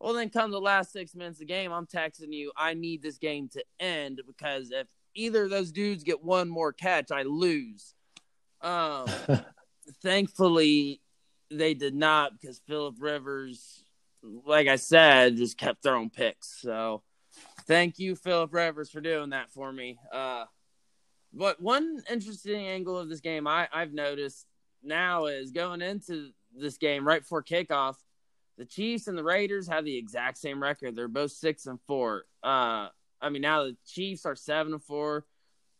Well, 0.00 0.14
then 0.14 0.30
come 0.30 0.50
the 0.50 0.60
last 0.60 0.92
six 0.92 1.14
minutes 1.14 1.36
of 1.36 1.40
the 1.40 1.44
game, 1.46 1.72
I'm 1.72 1.86
texting 1.86 2.32
you, 2.32 2.52
I 2.56 2.74
need 2.74 3.02
this 3.02 3.18
game 3.18 3.48
to 3.50 3.62
end 3.78 4.20
because 4.26 4.70
if 4.72 4.88
either 5.14 5.44
of 5.44 5.50
those 5.50 5.72
dudes 5.72 6.02
get 6.02 6.24
one 6.24 6.48
more 6.48 6.72
catch, 6.72 7.10
I 7.12 7.22
lose. 7.22 7.94
Um, 8.62 9.06
thankfully, 10.02 11.00
they 11.50 11.74
did 11.74 11.94
not 11.94 12.32
because 12.40 12.60
Philip 12.66 12.96
Rivers, 12.98 13.84
like 14.22 14.68
I 14.68 14.76
said, 14.76 15.36
just 15.36 15.58
kept 15.58 15.82
throwing 15.82 16.10
picks. 16.10 16.60
So 16.60 17.02
Thank 17.66 17.98
you, 17.98 18.16
Philip 18.16 18.52
Rivers, 18.52 18.90
for 18.90 19.00
doing 19.00 19.30
that 19.30 19.50
for 19.50 19.72
me. 19.72 19.98
Uh, 20.12 20.44
but 21.32 21.60
one 21.60 22.02
interesting 22.10 22.66
angle 22.66 22.98
of 22.98 23.08
this 23.08 23.20
game 23.20 23.46
I, 23.46 23.68
I've 23.72 23.92
noticed 23.92 24.46
now 24.82 25.26
is 25.26 25.50
going 25.50 25.80
into 25.80 26.30
this 26.54 26.76
game 26.76 27.06
right 27.06 27.20
before 27.20 27.42
kickoff, 27.42 27.96
the 28.58 28.64
Chiefs 28.64 29.06
and 29.06 29.16
the 29.16 29.24
Raiders 29.24 29.68
have 29.68 29.84
the 29.84 29.96
exact 29.96 30.38
same 30.38 30.62
record. 30.62 30.94
They're 30.94 31.08
both 31.08 31.32
six 31.32 31.66
and 31.66 31.80
four. 31.86 32.24
Uh, 32.42 32.88
I 33.20 33.28
mean, 33.30 33.42
now 33.42 33.64
the 33.64 33.76
Chiefs 33.86 34.26
are 34.26 34.36
seven 34.36 34.74
and 34.74 34.82
four. 34.82 35.24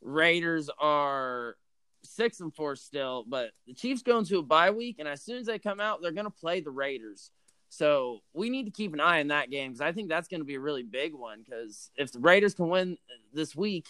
Raiders 0.00 0.70
are 0.80 1.56
six 2.04 2.40
and 2.40 2.54
four 2.54 2.76
still, 2.76 3.24
but 3.28 3.50
the 3.66 3.74
Chiefs 3.74 4.02
go 4.02 4.18
into 4.18 4.38
a 4.38 4.42
bye 4.42 4.70
week, 4.70 4.96
and 4.98 5.08
as 5.08 5.22
soon 5.22 5.38
as 5.38 5.46
they 5.46 5.58
come 5.58 5.80
out, 5.80 6.00
they're 6.00 6.12
going 6.12 6.24
to 6.24 6.30
play 6.30 6.60
the 6.60 6.70
Raiders. 6.70 7.30
So 7.72 8.20
we 8.34 8.50
need 8.50 8.64
to 8.64 8.70
keep 8.70 8.92
an 8.92 9.00
eye 9.00 9.20
on 9.20 9.28
that 9.28 9.50
game 9.50 9.70
because 9.70 9.80
I 9.80 9.92
think 9.92 10.10
that's 10.10 10.28
going 10.28 10.42
to 10.42 10.44
be 10.44 10.56
a 10.56 10.60
really 10.60 10.82
big 10.82 11.14
one. 11.14 11.42
Because 11.42 11.90
if 11.96 12.12
the 12.12 12.18
Raiders 12.18 12.52
can 12.52 12.68
win 12.68 12.98
this 13.32 13.56
week, 13.56 13.86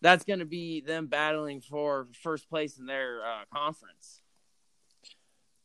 that's 0.00 0.24
going 0.24 0.38
to 0.38 0.44
be 0.44 0.80
them 0.80 1.08
battling 1.08 1.60
for 1.60 2.06
first 2.22 2.48
place 2.48 2.78
in 2.78 2.86
their 2.86 3.26
uh, 3.26 3.42
conference. 3.52 4.20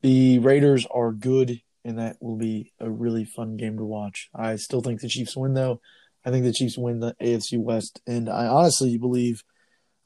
The 0.01 0.39
Raiders 0.39 0.87
are 0.89 1.11
good, 1.11 1.61
and 1.85 1.99
that 1.99 2.17
will 2.19 2.37
be 2.37 2.73
a 2.79 2.89
really 2.89 3.23
fun 3.23 3.55
game 3.55 3.77
to 3.77 3.85
watch. 3.85 4.31
I 4.33 4.55
still 4.55 4.81
think 4.81 5.01
the 5.01 5.07
Chiefs 5.07 5.37
win, 5.37 5.53
though. 5.53 5.79
I 6.25 6.31
think 6.31 6.45
the 6.45 6.53
Chiefs 6.53 6.75
win 6.75 7.01
the 7.01 7.15
AFC 7.21 7.59
West, 7.59 8.01
and 8.07 8.29
I 8.29 8.47
honestly 8.47 8.97
believe– 8.97 9.43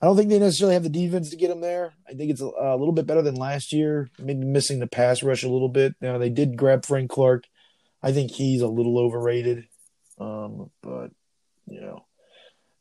I 0.03 0.05
don't 0.05 0.17
think 0.17 0.29
they 0.29 0.37
necessarily 0.37 0.73
have 0.73 0.83
the 0.83 0.89
defense 0.89 1.29
to 1.29 1.37
get 1.37 1.47
them 1.47 1.61
there. 1.61 1.93
I 2.05 2.11
think 2.11 2.29
it's 2.29 2.41
a, 2.41 2.47
a, 2.47 2.75
little 2.75 2.91
bit 2.91 3.07
better 3.07 3.21
than 3.21 3.35
last 3.35 3.71
year. 3.71 4.09
Maybe 4.19 4.43
missing 4.43 4.79
the 4.79 4.87
pass 4.87 5.23
rush 5.23 5.43
a 5.43 5.49
little 5.49 5.69
bit. 5.69 5.95
Now 6.01 6.17
they 6.17 6.29
did 6.29 6.57
grab 6.57 6.85
Frank 6.85 7.09
Clark. 7.09 7.45
I 8.03 8.11
think 8.11 8.31
he's 8.31 8.61
a 8.61 8.67
little 8.67 8.99
overrated. 8.99 9.65
Um, 10.19 10.69
but 10.81 11.11
you 11.67 11.81
know, 11.81 12.05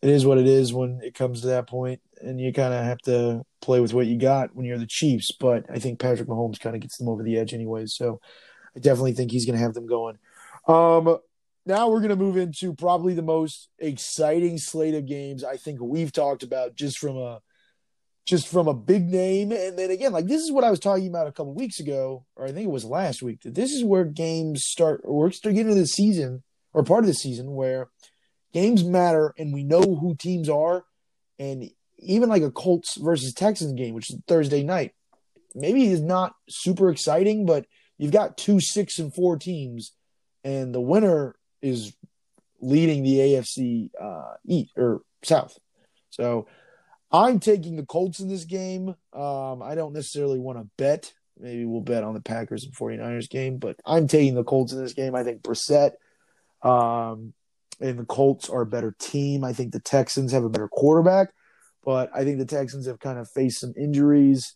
it 0.03 0.11
is 0.11 0.27
what 0.27 0.39
it 0.39 0.47
is 0.47 0.75
when 0.75 1.01
it 1.03 1.15
comes 1.15 1.41
to 1.41 1.47
that 1.49 1.69
point, 1.69 2.01
and 2.21 2.41
you 2.41 2.53
kind 2.53 2.75
of 2.75 2.85
have 2.85 2.99
to 3.03 3.45
play 3.61 3.81
with 3.81 3.95
what 3.95 4.07
you 4.07 4.19
got 4.19 4.55
when 4.55 4.67
you're 4.67 4.79
the 4.79 4.87
Chiefs. 4.87 5.31
But 5.31 5.65
I 5.71 5.79
think 5.79 6.01
Patrick 6.01 6.29
Mahomes 6.29 6.61
kind 6.61 6.75
of 6.75 6.83
gets 6.83 6.99
them 6.99 7.09
over 7.09 7.23
the 7.23 7.39
edge 7.39 7.55
anyway. 7.55 7.87
So 7.87 8.21
I 8.77 8.81
definitely 8.81 9.13
think 9.13 9.31
he's 9.31 9.47
going 9.47 9.57
to 9.57 9.65
have 9.65 9.75
them 9.75 9.87
going. 9.87 10.19
Um, 10.67 11.19
now 11.65 11.89
we're 11.89 12.01
going 12.01 12.11
to 12.11 12.17
move 12.17 12.37
into 12.37 12.75
probably 12.75 13.15
the 13.15 13.23
most 13.23 13.69
exciting 13.79 14.59
slate 14.59 14.95
of 14.95 15.07
games 15.07 15.45
I 15.45 15.57
think 15.57 15.81
we've 15.81 16.13
talked 16.13 16.43
about 16.43 16.75
just 16.75 16.99
from 16.99 17.17
a 17.17 17.41
just 18.25 18.49
from 18.49 18.69
a 18.69 18.75
big 18.75 19.09
name 19.09 19.51
and 19.51 19.79
then 19.79 19.91
again 19.91 20.13
like 20.13 20.27
this 20.27 20.43
is 20.43 20.53
what 20.53 20.65
I 20.65 20.71
was 20.71 20.79
talking 20.79 21.09
about 21.09 21.27
a 21.27 21.33
couple 21.33 21.55
weeks 21.55 21.81
ago 21.81 22.25
or 22.37 22.47
I 22.47 22.53
think 22.53 22.67
it 22.67 22.71
was 22.71 22.85
last 22.85 23.23
week 23.23 23.43
that 23.43 23.55
this 23.55 23.73
is 23.73 23.85
where 23.85 24.05
games 24.05 24.65
start 24.65 25.01
or 25.05 25.29
getting 25.29 25.59
into 25.59 25.75
the 25.75 25.87
season 25.87 26.43
or 26.73 26.85
part 26.85 27.03
of 27.03 27.09
the 27.09 27.15
season 27.15 27.53
where 27.55 27.89
games 28.53 28.85
matter 28.85 29.35
and 29.39 29.53
we 29.53 29.65
know 29.65 29.83
who 29.83 30.15
teams 30.15 30.49
are 30.49 30.85
and 31.39 31.69
even 31.99 32.29
like 32.29 32.43
a 32.43 32.51
Colts 32.51 32.97
versus 32.97 33.35
Texans 33.35 33.73
game 33.73 33.95
which 33.95 34.11
is 34.11 34.19
Thursday 34.29 34.63
night 34.63 34.93
maybe 35.55 35.87
is 35.87 36.01
not 36.01 36.35
super 36.49 36.91
exciting 36.91 37.45
but 37.45 37.67
you've 37.99 38.13
got 38.13 38.37
two 38.37 38.61
6 38.61 38.99
and 39.01 39.13
4 39.13 39.37
teams 39.39 39.93
and 40.45 40.73
the 40.75 40.81
winner 40.81 41.35
is 41.61 41.93
leading 42.61 43.03
the 43.03 43.19
AFC 43.19 43.91
uh, 44.01 44.35
East 44.47 44.73
or 44.77 45.03
South. 45.23 45.59
So 46.11 46.47
I'm 47.13 47.41
taking 47.41 47.77
the 47.77 47.87
Colts 47.87 48.21
in 48.21 48.29
this 48.29 48.45
game. 48.45 48.95
Um, 49.13 49.63
I 49.63 49.75
don't 49.75 49.93
necessarily 49.93 50.39
want 50.39 50.59
to 50.59 50.69
bet. 50.79 51.13
Maybe 51.39 51.65
we'll 51.65 51.81
bet 51.81 52.05
on 52.05 52.15
the 52.15 52.21
Packers 52.21 52.65
and 52.65 52.75
49ers 52.75 53.29
game, 53.29 53.59
but 53.59 53.77
I'm 53.85 54.07
taking 54.07 54.35
the 54.35 54.45
Colts 54.45 54.73
in 54.73 54.83
this 54.83 54.93
game. 54.93 55.15
I 55.15 55.25
think 55.25 55.43
Brissett 55.43 55.93
um, 56.63 57.33
and 57.81 57.99
the 57.99 58.05
Colts 58.05 58.49
are 58.49 58.63
a 58.63 58.67
better 58.67 58.95
team. 58.99 59.45
I 59.45 59.53
think 59.53 59.73
the 59.73 59.81
Texans 59.81 60.33
have 60.33 60.45
a 60.45 60.51
better 60.51 60.69
quarterback, 60.69 61.29
but 61.85 62.11
I 62.15 62.25
think 62.25 62.39
the 62.39 62.47
Texans 62.47 62.87
have 62.87 63.01
kind 63.01 63.19
of 63.19 63.29
faced 63.31 63.61
some 63.61 63.75
injuries 63.77 64.55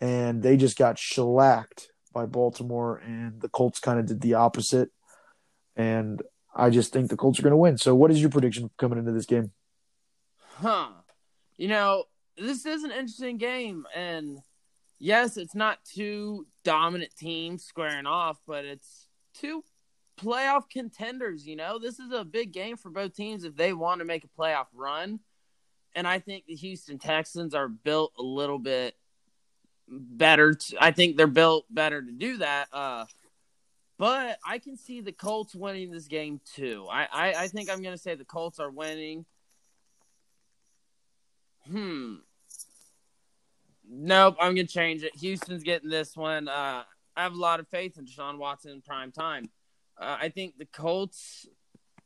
and 0.00 0.42
they 0.42 0.56
just 0.56 0.76
got 0.76 0.98
shellacked 0.98 1.88
by 2.12 2.26
Baltimore, 2.26 2.98
and 2.98 3.40
the 3.40 3.48
Colts 3.48 3.78
kind 3.78 3.98
of 3.98 4.06
did 4.06 4.20
the 4.20 4.34
opposite. 4.34 4.90
And 5.76 6.22
I 6.54 6.70
just 6.70 6.92
think 6.92 7.10
the 7.10 7.16
Colts 7.16 7.38
are 7.38 7.42
going 7.42 7.52
to 7.52 7.58
win. 7.58 7.78
So, 7.78 7.94
what 7.94 8.10
is 8.10 8.20
your 8.20 8.30
prediction 8.30 8.70
coming 8.78 8.98
into 8.98 9.12
this 9.12 9.26
game? 9.26 9.52
Huh. 10.58 10.88
You 11.56 11.68
know, 11.68 12.04
this 12.36 12.66
is 12.66 12.84
an 12.84 12.90
interesting 12.90 13.38
game. 13.38 13.86
And 13.94 14.40
yes, 14.98 15.36
it's 15.36 15.54
not 15.54 15.78
two 15.84 16.46
dominant 16.64 17.14
teams 17.16 17.64
squaring 17.64 18.06
off, 18.06 18.38
but 18.46 18.64
it's 18.64 19.08
two 19.34 19.62
playoff 20.18 20.68
contenders. 20.70 21.46
You 21.46 21.56
know, 21.56 21.78
this 21.78 21.98
is 21.98 22.12
a 22.12 22.24
big 22.24 22.52
game 22.52 22.76
for 22.76 22.90
both 22.90 23.14
teams 23.14 23.44
if 23.44 23.56
they 23.56 23.72
want 23.72 24.00
to 24.00 24.04
make 24.04 24.24
a 24.24 24.40
playoff 24.40 24.66
run. 24.74 25.20
And 25.94 26.06
I 26.06 26.18
think 26.18 26.44
the 26.46 26.54
Houston 26.54 26.98
Texans 26.98 27.54
are 27.54 27.68
built 27.68 28.12
a 28.18 28.22
little 28.22 28.58
bit 28.58 28.94
better. 29.88 30.54
To, 30.54 30.76
I 30.78 30.90
think 30.90 31.16
they're 31.16 31.26
built 31.26 31.64
better 31.70 32.02
to 32.02 32.12
do 32.12 32.38
that. 32.38 32.68
Uh, 32.72 33.06
but 33.98 34.38
I 34.46 34.58
can 34.58 34.76
see 34.76 35.00
the 35.00 35.12
Colts 35.12 35.54
winning 35.54 35.90
this 35.90 36.06
game 36.06 36.40
too. 36.54 36.86
I, 36.90 37.08
I, 37.10 37.34
I 37.34 37.48
think 37.48 37.70
I'm 37.70 37.80
going 37.80 37.94
to 37.94 38.00
say 38.00 38.14
the 38.14 38.26
Colts 38.26 38.58
are 38.58 38.70
winning. 38.70 39.24
Hmm. 41.70 42.16
Nope, 43.88 44.36
I'm 44.40 44.54
going 44.54 44.66
to 44.66 44.72
change 44.72 45.02
it. 45.02 45.14
Houston's 45.16 45.62
getting 45.62 45.88
this 45.88 46.16
one. 46.16 46.48
Uh, 46.48 46.82
I 47.16 47.22
have 47.22 47.32
a 47.32 47.40
lot 47.40 47.60
of 47.60 47.68
faith 47.68 47.98
in 47.98 48.04
Deshaun 48.04 48.38
Watson 48.38 48.72
in 48.72 48.82
prime 48.82 49.12
time. 49.12 49.48
Uh, 49.98 50.16
I 50.20 50.28
think 50.28 50.58
the 50.58 50.66
Colts, 50.66 51.46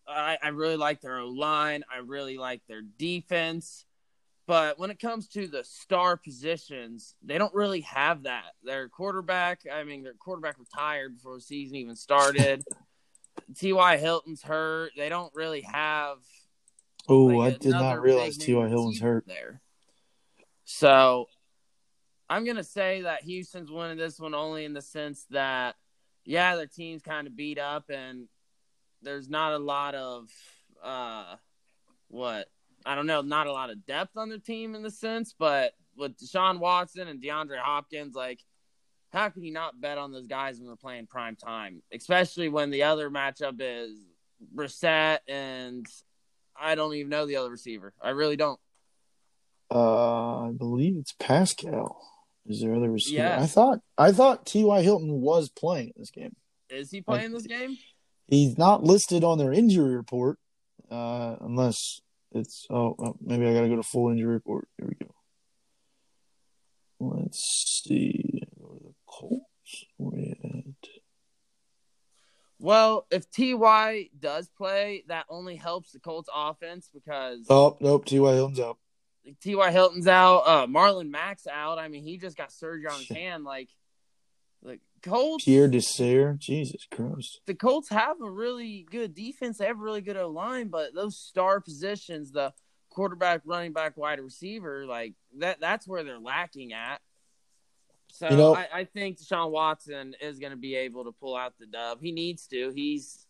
I, 0.07 0.39
I 0.43 0.49
really 0.49 0.77
like 0.77 1.01
their 1.01 1.19
O 1.19 1.29
line. 1.29 1.83
I 1.93 1.99
really 1.99 2.39
like 2.39 2.61
their 2.69 2.83
defense. 2.83 3.87
But 4.47 4.79
when 4.79 4.91
it 4.91 4.99
comes 4.99 5.29
to 5.29 5.47
the 5.47 5.65
star 5.65 6.17
positions, 6.17 7.15
they 7.23 7.39
don't 7.39 7.55
really 7.55 7.83
have 7.83 8.25
that. 8.25 8.53
Their 8.65 8.89
quarterback, 8.89 9.61
I 9.73 9.85
mean, 9.85 10.03
their 10.03 10.15
quarterback 10.15 10.57
retired 10.59 11.17
before 11.17 11.37
the 11.37 11.41
season 11.41 11.77
even 11.77 11.97
started. 11.97 12.65
T.Y. 13.57 13.97
Hilton's 13.97 14.43
hurt. 14.43 14.93
They 14.97 15.09
don't 15.09 15.33
really 15.35 15.61
have. 15.63 16.19
Oh, 17.09 17.27
like, 17.27 17.55
I 17.55 17.59
did 17.59 17.73
not 17.73 18.01
realize 18.01 18.37
T.Y. 18.37 18.69
Hilton's 18.69 19.01
hurt 19.01 19.27
there. 19.27 19.61
So 20.65 21.27
I'm 22.29 22.45
gonna 22.45 22.65
say 22.65 23.03
that 23.03 23.25
Houston's 23.25 23.71
winning 23.71 23.99
this 23.99 24.21
one 24.21 24.35
only 24.35 24.65
in 24.65 24.73
the 24.73 24.83
sense 24.83 25.27
that, 25.31 25.75
yeah, 26.25 26.57
their 26.57 26.67
team's 26.67 27.03
kind 27.03 27.27
of 27.27 27.37
beat 27.37 27.59
up 27.59 27.91
and 27.91 28.29
there's 29.03 29.29
not 29.29 29.53
a 29.53 29.59
lot 29.59 29.95
of 29.95 30.29
uh, 30.83 31.37
what 32.09 32.49
I 32.85 32.95
don't 32.95 33.07
know, 33.07 33.21
not 33.21 33.47
a 33.47 33.53
lot 33.53 33.71
of 33.71 33.85
depth 33.85 34.17
on 34.17 34.29
the 34.29 34.39
team 34.39 34.75
in 34.75 34.83
the 34.83 34.91
sense, 34.91 35.35
but 35.39 35.73
with 35.97 36.17
Deshaun 36.17 36.59
Watson 36.59 37.09
and 37.09 37.23
DeAndre 37.23 37.59
Hopkins, 37.59 38.15
like, 38.15 38.41
how 39.13 39.29
can 39.29 39.43
you 39.43 39.53
not 39.53 39.81
bet 39.81 39.99
on 39.99 40.13
those 40.13 40.27
guys 40.27 40.59
when 40.59 40.67
they're 40.67 40.77
playing 40.77 41.07
prime 41.07 41.37
time? 41.37 41.83
Especially 41.93 42.49
when 42.49 42.71
the 42.71 42.85
other 42.85 43.11
matchup 43.11 43.57
is 43.59 43.99
Brissett 44.55 45.19
and 45.29 45.87
I 46.61 46.75
don't 46.75 46.95
even 46.95 47.09
know 47.09 47.27
the 47.27 47.37
other 47.37 47.51
receiver. 47.51 47.93
I 48.03 48.11
really 48.11 48.37
don't. 48.37 48.61
Uh, 49.73 50.49
I 50.49 50.51
believe 50.53 50.97
it's 50.97 51.15
Pascal. 51.19 52.01
Is 52.47 52.61
there 52.61 52.75
other 52.75 52.91
receiver? 52.91 53.23
Yes. 53.23 53.43
I 53.43 53.47
thought 53.47 53.79
I 53.97 54.13
thought 54.13 54.47
T.Y. 54.47 54.83
Hilton 54.83 55.21
was 55.21 55.49
playing 55.49 55.93
this 55.97 56.11
game. 56.11 56.35
Is 56.69 56.91
he 56.91 57.01
playing 57.01 57.33
this 57.33 57.47
game? 57.47 57.77
He's 58.27 58.59
not 58.59 58.83
listed 58.83 59.25
on 59.25 59.39
their 59.39 59.53
injury 59.53 59.95
report, 59.95 60.39
uh, 60.91 61.37
unless 61.41 62.01
it's 62.33 62.67
oh, 62.71 62.95
oh 62.99 63.17
maybe 63.21 63.47
I 63.47 63.55
gotta 63.55 63.69
go 63.69 63.77
to 63.77 63.83
full 63.83 64.11
injury 64.11 64.35
report. 64.35 64.69
Here 64.79 64.89
we 64.89 65.07
go. 65.07 65.15
Let's 67.01 67.83
see. 67.85 68.43
Go 68.61 68.75
to 68.75 68.85
the 68.85 68.95
Colts. 69.07 69.85
Where 69.97 70.35
at? 70.45 71.00
Well, 72.61 73.07
if 73.11 73.31
Ty 73.31 74.11
does 74.19 74.51
play, 74.51 75.05
that 75.09 75.25
only 75.31 75.57
helps 75.57 75.93
the 75.93 75.99
Colts 75.99 76.29
offense 76.35 76.91
because 76.93 77.47
oh 77.49 77.79
nope, 77.81 78.05
Ty 78.05 78.17
Hilton's 78.17 78.61
out. 78.61 78.79
Ty 79.43 79.71
Hilton's 79.73 80.07
out. 80.07 80.41
Uh, 80.41 80.67
Marlon 80.67 81.11
Mack's 81.11 81.47
out. 81.47 81.79
I 81.79 81.89
mean, 81.89 82.05
he 82.05 82.19
just 82.19 82.37
got 82.37 82.53
surgery 82.53 82.87
on 82.87 82.99
his 82.99 83.09
hand. 83.09 83.45
Like, 83.45 83.71
like 84.63 84.81
Colts. 85.03 85.45
Pierre 85.45 85.69
Desir, 85.69 86.37
Jesus 86.39 86.87
Christ. 86.91 87.41
The 87.47 87.55
Colts 87.55 87.89
have 87.89 88.21
a 88.21 88.31
really 88.31 88.87
good 88.91 89.15
defense. 89.15 89.59
They 89.59 89.67
have 89.67 89.79
a 89.79 89.83
really 89.83 90.03
good 90.03 90.17
O 90.17 90.29
line, 90.29 90.69
but 90.69 90.95
those 90.95 91.19
star 91.19 91.61
positions, 91.61 92.33
the 92.33 92.53
quarterback, 92.91 93.43
running 93.45 93.73
back, 93.73 93.97
wide 93.97 94.21
receiver, 94.21 94.85
like 94.87 95.15
that 95.39 95.61
that's 95.61 95.89
where 95.89 96.05
they're 96.05 96.19
lacking 96.19 96.73
at. 96.73 97.01
So 98.13 98.29
you 98.29 98.37
know, 98.37 98.55
I, 98.55 98.69
I 98.73 98.85
think 98.85 99.19
Deshaun 99.19 99.51
Watson 99.51 100.15
is 100.21 100.39
going 100.39 100.51
to 100.51 100.59
be 100.59 100.75
able 100.75 101.05
to 101.05 101.13
pull 101.13 101.37
out 101.37 101.55
the 101.59 101.67
dub. 101.67 102.01
He 102.01 102.13
needs 102.13 102.47
to. 102.49 102.73
He's 102.75 103.27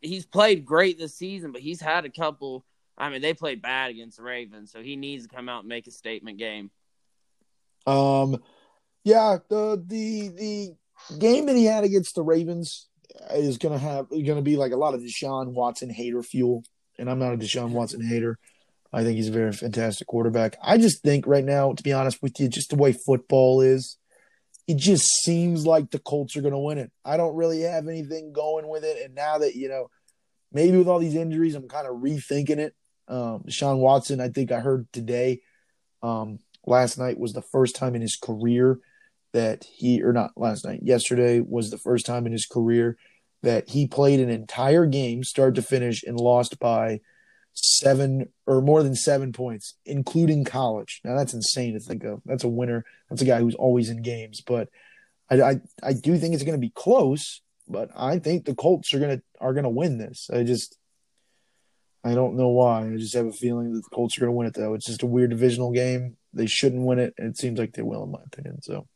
he's 0.00 0.26
played 0.26 0.64
great 0.64 0.98
this 0.98 1.14
season, 1.16 1.52
but 1.52 1.60
he's 1.60 1.80
had 1.80 2.04
a 2.04 2.10
couple. 2.10 2.64
I 2.98 3.08
mean, 3.08 3.22
they 3.22 3.34
played 3.34 3.62
bad 3.62 3.90
against 3.90 4.18
the 4.18 4.22
Ravens, 4.22 4.72
so 4.72 4.82
he 4.82 4.96
needs 4.96 5.26
to 5.26 5.34
come 5.34 5.48
out 5.48 5.60
and 5.60 5.68
make 5.68 5.86
a 5.86 5.90
statement 5.90 6.38
game. 6.38 6.70
Um, 7.86 8.42
yeah, 9.04 9.38
the 9.48 9.82
the 9.86 10.28
the 10.28 11.16
game 11.18 11.46
that 11.46 11.56
he 11.56 11.64
had 11.64 11.84
against 11.84 12.14
the 12.14 12.22
Ravens 12.22 12.88
is 13.32 13.58
gonna 13.58 13.78
have 13.78 14.08
gonna 14.10 14.42
be 14.42 14.56
like 14.56 14.72
a 14.72 14.76
lot 14.76 14.94
of 14.94 15.00
Deshaun 15.00 15.48
Watson 15.48 15.90
hater 15.90 16.22
fuel, 16.22 16.62
and 16.98 17.10
I'm 17.10 17.18
not 17.18 17.32
a 17.32 17.38
Deshaun 17.38 17.70
Watson 17.70 18.02
hater. 18.06 18.38
I 18.92 19.04
think 19.04 19.16
he's 19.16 19.28
a 19.28 19.32
very 19.32 19.52
fantastic 19.52 20.08
quarterback. 20.08 20.56
I 20.62 20.76
just 20.76 21.02
think 21.02 21.26
right 21.26 21.44
now, 21.44 21.72
to 21.72 21.82
be 21.82 21.92
honest 21.92 22.20
with 22.22 22.38
you, 22.40 22.48
just 22.48 22.70
the 22.70 22.76
way 22.76 22.92
football 22.92 23.60
is, 23.60 23.96
it 24.66 24.76
just 24.76 25.06
seems 25.22 25.66
like 25.66 25.90
the 25.90 25.98
Colts 25.98 26.36
are 26.36 26.42
going 26.42 26.52
to 26.52 26.58
win 26.58 26.78
it. 26.78 26.92
I 27.04 27.16
don't 27.16 27.36
really 27.36 27.62
have 27.62 27.88
anything 27.88 28.32
going 28.32 28.68
with 28.68 28.84
it. 28.84 29.04
And 29.04 29.14
now 29.14 29.38
that, 29.38 29.56
you 29.56 29.68
know, 29.68 29.88
maybe 30.52 30.78
with 30.78 30.88
all 30.88 30.98
these 30.98 31.16
injuries, 31.16 31.54
I'm 31.54 31.68
kind 31.68 31.86
of 31.86 31.96
rethinking 31.96 32.58
it. 32.58 32.74
Um, 33.08 33.44
Deshaun 33.48 33.78
Watson, 33.78 34.20
I 34.20 34.28
think 34.28 34.52
I 34.52 34.60
heard 34.60 34.86
today, 34.92 35.40
um, 36.02 36.38
last 36.64 36.98
night 36.98 37.18
was 37.18 37.32
the 37.32 37.42
first 37.42 37.74
time 37.74 37.94
in 37.94 38.02
his 38.02 38.16
career 38.16 38.78
that 39.32 39.64
he, 39.64 40.02
or 40.02 40.12
not 40.12 40.32
last 40.36 40.64
night, 40.64 40.80
yesterday 40.82 41.40
was 41.40 41.70
the 41.70 41.78
first 41.78 42.06
time 42.06 42.26
in 42.26 42.32
his 42.32 42.46
career 42.46 42.96
that 43.42 43.68
he 43.68 43.86
played 43.86 44.20
an 44.20 44.30
entire 44.30 44.86
game, 44.86 45.24
start 45.24 45.54
to 45.54 45.62
finish, 45.62 46.02
and 46.02 46.18
lost 46.18 46.58
by 46.58 47.00
seven 47.54 48.28
or 48.46 48.60
more 48.60 48.82
than 48.82 48.94
seven 48.94 49.32
points, 49.32 49.74
including 49.84 50.44
college. 50.44 51.00
Now 51.04 51.16
that's 51.16 51.34
insane 51.34 51.74
to 51.74 51.80
think 51.80 52.04
of. 52.04 52.20
That's 52.24 52.44
a 52.44 52.48
winner. 52.48 52.84
That's 53.08 53.22
a 53.22 53.26
guy 53.26 53.40
who's 53.40 53.54
always 53.54 53.90
in 53.90 54.02
games. 54.02 54.40
But 54.40 54.68
I 55.30 55.42
I, 55.42 55.60
I 55.82 55.92
do 55.92 56.16
think 56.16 56.34
it's 56.34 56.44
going 56.44 56.58
to 56.58 56.66
be 56.66 56.72
close. 56.74 57.40
But 57.68 57.90
I 57.96 58.18
think 58.18 58.44
the 58.44 58.54
Colts 58.54 58.92
are 58.92 58.98
gonna 58.98 59.22
are 59.40 59.54
gonna 59.54 59.70
win 59.70 59.98
this. 59.98 60.28
I 60.32 60.42
just 60.42 60.76
I 62.02 62.14
don't 62.14 62.36
know 62.36 62.48
why. 62.48 62.86
I 62.86 62.96
just 62.96 63.14
have 63.14 63.26
a 63.26 63.32
feeling 63.32 63.72
that 63.72 63.82
the 63.82 63.94
Colts 63.94 64.16
are 64.16 64.22
gonna 64.22 64.32
win 64.32 64.48
it 64.48 64.54
though. 64.54 64.74
It's 64.74 64.86
just 64.86 65.04
a 65.04 65.06
weird 65.06 65.30
divisional 65.30 65.70
game. 65.70 66.16
They 66.32 66.46
shouldn't 66.46 66.84
win 66.84 66.98
it, 66.98 67.14
and 67.16 67.28
it 67.28 67.38
seems 67.38 67.58
like 67.58 67.72
they 67.72 67.82
will, 67.82 68.04
in 68.04 68.10
my 68.10 68.22
opinion. 68.26 68.60
So 68.62 68.86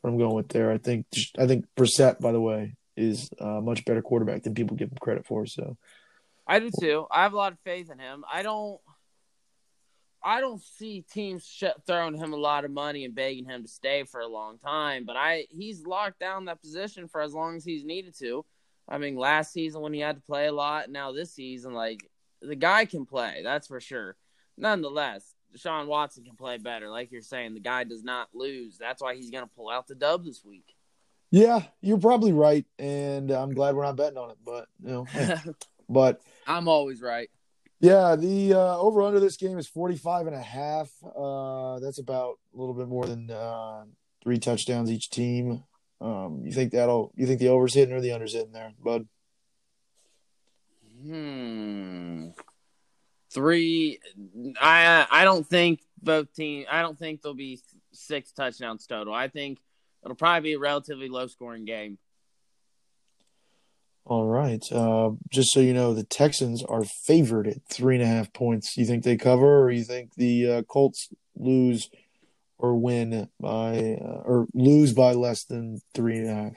what 0.00 0.10
I'm 0.10 0.18
going 0.18 0.34
with 0.34 0.48
there. 0.48 0.70
I 0.70 0.78
think 0.78 1.06
I 1.36 1.46
think 1.48 1.66
Brissett, 1.76 2.20
by 2.20 2.30
the 2.30 2.40
way, 2.40 2.76
is 2.96 3.28
a 3.40 3.60
much 3.60 3.84
better 3.84 4.02
quarterback 4.02 4.44
than 4.44 4.54
people 4.54 4.76
give 4.76 4.90
him 4.90 4.98
credit 5.00 5.26
for. 5.26 5.46
So 5.46 5.76
I 6.46 6.58
do 6.60 6.70
too. 6.70 7.06
I 7.10 7.22
have 7.22 7.32
a 7.32 7.36
lot 7.36 7.52
of 7.52 7.58
faith 7.60 7.90
in 7.90 7.98
him. 7.98 8.24
I 8.30 8.42
don't. 8.42 8.80
I 10.22 10.40
don't 10.40 10.60
see 10.60 11.04
teams 11.12 11.46
sh- 11.46 11.64
throwing 11.86 12.16
him 12.16 12.32
a 12.32 12.36
lot 12.36 12.64
of 12.64 12.72
money 12.72 13.04
and 13.04 13.14
begging 13.14 13.44
him 13.44 13.62
to 13.62 13.68
stay 13.68 14.02
for 14.02 14.20
a 14.20 14.26
long 14.26 14.58
time, 14.58 15.04
but 15.04 15.16
I 15.16 15.46
he's 15.50 15.86
locked 15.86 16.18
down 16.18 16.46
that 16.46 16.60
position 16.60 17.06
for 17.06 17.20
as 17.20 17.32
long 17.32 17.56
as 17.56 17.64
he's 17.64 17.84
needed 17.84 18.18
to. 18.18 18.44
I 18.88 18.98
mean, 18.98 19.16
last 19.16 19.52
season 19.52 19.82
when 19.82 19.92
he 19.92 20.00
had 20.00 20.16
to 20.16 20.22
play 20.22 20.46
a 20.46 20.52
lot, 20.52 20.90
now 20.90 21.12
this 21.12 21.32
season, 21.32 21.74
like 21.74 22.08
the 22.42 22.56
guy 22.56 22.86
can 22.86 23.06
play, 23.06 23.42
that's 23.44 23.68
for 23.68 23.80
sure. 23.80 24.16
Nonetheless, 24.56 25.34
Deshaun 25.56 25.86
Watson 25.86 26.24
can 26.24 26.36
play 26.36 26.58
better. 26.58 26.88
Like 26.88 27.12
you're 27.12 27.22
saying, 27.22 27.54
the 27.54 27.60
guy 27.60 27.84
does 27.84 28.02
not 28.02 28.28
lose. 28.34 28.78
That's 28.78 29.02
why 29.02 29.14
he's 29.14 29.30
going 29.30 29.44
to 29.44 29.50
pull 29.54 29.70
out 29.70 29.86
the 29.86 29.94
dub 29.94 30.24
this 30.24 30.44
week. 30.44 30.74
Yeah, 31.30 31.62
you're 31.80 31.98
probably 31.98 32.32
right, 32.32 32.64
and 32.78 33.30
I'm 33.30 33.52
glad 33.52 33.74
we're 33.74 33.84
not 33.84 33.96
betting 33.96 34.18
on 34.18 34.30
it. 34.30 34.38
But 34.44 34.68
you 34.82 34.90
know, 34.90 35.06
but 35.88 36.20
I'm 36.46 36.68
always 36.68 37.00
right. 37.00 37.28
Yeah, 37.80 38.16
the 38.16 38.54
uh, 38.54 38.78
over 38.78 39.02
under 39.02 39.20
this 39.20 39.36
game 39.36 39.58
is 39.58 39.66
45 39.66 40.28
and 40.28 40.36
a 40.36 40.42
half. 40.42 40.90
Uh, 41.04 41.78
that's 41.80 41.98
about 41.98 42.38
a 42.54 42.58
little 42.58 42.74
bit 42.74 42.88
more 42.88 43.04
than 43.04 43.30
uh, 43.30 43.84
three 44.22 44.38
touchdowns 44.38 44.90
each 44.90 45.10
team. 45.10 45.62
Um, 46.00 46.42
you 46.44 46.52
think 46.52 46.72
that'll? 46.72 47.12
You 47.16 47.26
think 47.26 47.40
the 47.40 47.48
over's 47.48 47.74
hitting 47.74 47.94
or 47.94 48.00
the 48.00 48.12
under's 48.12 48.34
hitting 48.34 48.52
there, 48.52 48.72
bud? 48.82 49.06
Hmm. 51.02 52.28
Three. 53.30 53.98
I 54.60 55.06
I 55.10 55.24
don't 55.24 55.46
think 55.46 55.80
both 56.02 56.32
teams. 56.34 56.66
I 56.70 56.80
don't 56.80 56.98
think 56.98 57.20
there'll 57.20 57.34
be 57.34 57.60
six 57.92 58.32
touchdowns 58.32 58.86
total. 58.86 59.12
I 59.12 59.28
think 59.28 59.58
it'll 60.02 60.16
probably 60.16 60.50
be 60.50 60.54
a 60.54 60.58
relatively 60.58 61.08
low 61.08 61.26
scoring 61.26 61.66
game. 61.66 61.98
All 64.06 64.26
right. 64.26 64.62
Uh, 64.70 65.10
just 65.30 65.52
so 65.52 65.58
you 65.58 65.74
know, 65.74 65.92
the 65.92 66.04
Texans 66.04 66.62
are 66.62 66.84
favored 66.84 67.48
at 67.48 67.66
three 67.68 67.96
and 67.96 68.04
a 68.04 68.06
half 68.06 68.32
points. 68.32 68.76
You 68.76 68.86
think 68.86 69.02
they 69.02 69.16
cover, 69.16 69.64
or 69.64 69.70
you 69.72 69.82
think 69.82 70.14
the 70.14 70.50
uh, 70.50 70.62
Colts 70.62 71.08
lose 71.34 71.90
or 72.56 72.76
win 72.76 73.28
by, 73.40 73.98
uh, 74.00 74.22
or 74.24 74.46
lose 74.54 74.92
by 74.92 75.12
less 75.12 75.44
than 75.44 75.80
three 75.92 76.18
and 76.18 76.30
a 76.30 76.34
half? 76.34 76.52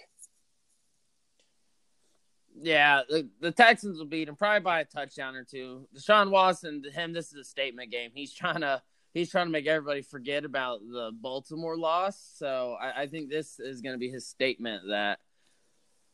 Yeah, 2.61 3.01
the, 3.09 3.27
the 3.41 3.51
Texans 3.51 3.97
will 3.97 4.05
beat 4.05 4.25
them 4.25 4.35
probably 4.35 4.59
by 4.59 4.81
a 4.81 4.85
touchdown 4.85 5.35
or 5.35 5.43
two. 5.43 5.87
Deshaun 5.95 6.29
Watson, 6.29 6.83
to 6.83 6.91
him, 6.91 7.13
this 7.13 7.31
is 7.31 7.35
a 7.39 7.43
statement 7.43 7.89
game. 7.89 8.11
He's 8.13 8.33
trying 8.33 8.61
to 8.61 8.83
he's 9.13 9.31
trying 9.31 9.47
to 9.47 9.51
make 9.51 9.65
everybody 9.65 10.03
forget 10.03 10.45
about 10.45 10.81
the 10.81 11.11
Baltimore 11.19 11.77
loss. 11.77 12.31
So 12.35 12.77
I, 12.79 13.03
I 13.03 13.07
think 13.07 13.29
this 13.29 13.59
is 13.59 13.81
going 13.81 13.95
to 13.95 13.99
be 13.99 14.09
his 14.09 14.27
statement 14.27 14.83
that 14.89 15.17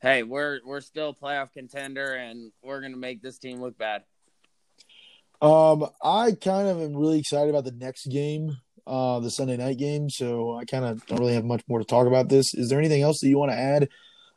hey, 0.02 0.24
we're 0.24 0.60
we're 0.66 0.82
still 0.82 1.10
a 1.10 1.14
playoff 1.14 1.52
contender 1.54 2.14
and 2.14 2.52
we're 2.64 2.80
going 2.80 2.94
to 2.94 2.98
make 2.98 3.22
this 3.22 3.38
team 3.38 3.62
look 3.62 3.78
bad. 3.78 4.04
Um, 5.42 5.90
I 6.02 6.32
kind 6.32 6.68
of 6.68 6.82
am 6.82 6.96
really 6.96 7.20
excited 7.20 7.50
about 7.50 7.66
the 7.66 7.72
next 7.72 8.08
game, 8.08 8.58
uh, 8.88 9.20
the 9.20 9.30
Sunday 9.30 9.58
night 9.58 9.78
game. 9.78 10.10
So 10.10 10.56
I 10.56 10.66
kind 10.66 10.86
of 10.86 11.06
don't 11.08 11.20
really 11.20 11.34
have 11.34 11.46
much 11.46 11.64
more 11.68 11.80
to 11.80 11.86
talk 11.86 12.08
about 12.08 12.30
this. 12.30 12.54
Is 12.54 12.70
there 12.70 12.80
anything 12.80 13.02
else 13.02 13.20
that 13.20 13.28
you 13.28 13.38
want 13.38 13.52
to 13.52 13.58
add 13.58 13.90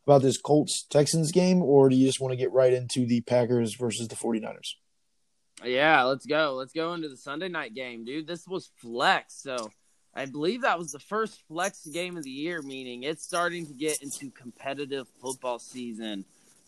about 0.06 0.22
this 0.22 0.38
Colts 0.38 0.86
Texans 0.88 1.32
game, 1.32 1.62
or 1.62 1.88
do 1.88 1.96
you 1.96 2.06
just 2.06 2.20
want 2.20 2.32
to 2.32 2.36
get 2.36 2.50
right 2.50 2.72
into 2.72 3.06
the 3.06 3.20
Packers 3.20 3.74
versus 3.74 4.09
the 4.09 4.16
49ers? 4.16 4.74
Yeah, 5.64 6.04
let's 6.04 6.24
go. 6.24 6.54
Let's 6.54 6.72
go 6.72 6.94
into 6.94 7.09
the 7.09 7.16
Sunday 7.16 7.48
night 7.48 7.74
game, 7.74 8.04
dude. 8.04 8.26
This 8.26 8.46
was 8.46 8.70
flex. 8.80 9.42
So 9.42 9.70
I 10.18 10.26
believe 10.26 10.62
that 10.62 10.78
was 10.78 10.90
the 10.90 10.98
first 10.98 11.46
flex 11.46 11.86
game 11.86 12.16
of 12.16 12.24
the 12.24 12.30
year, 12.30 12.60
meaning 12.60 13.04
it's 13.04 13.22
starting 13.22 13.66
to 13.66 13.72
get 13.72 14.02
into 14.02 14.32
competitive 14.32 15.06
football 15.22 15.60
season. 15.60 16.24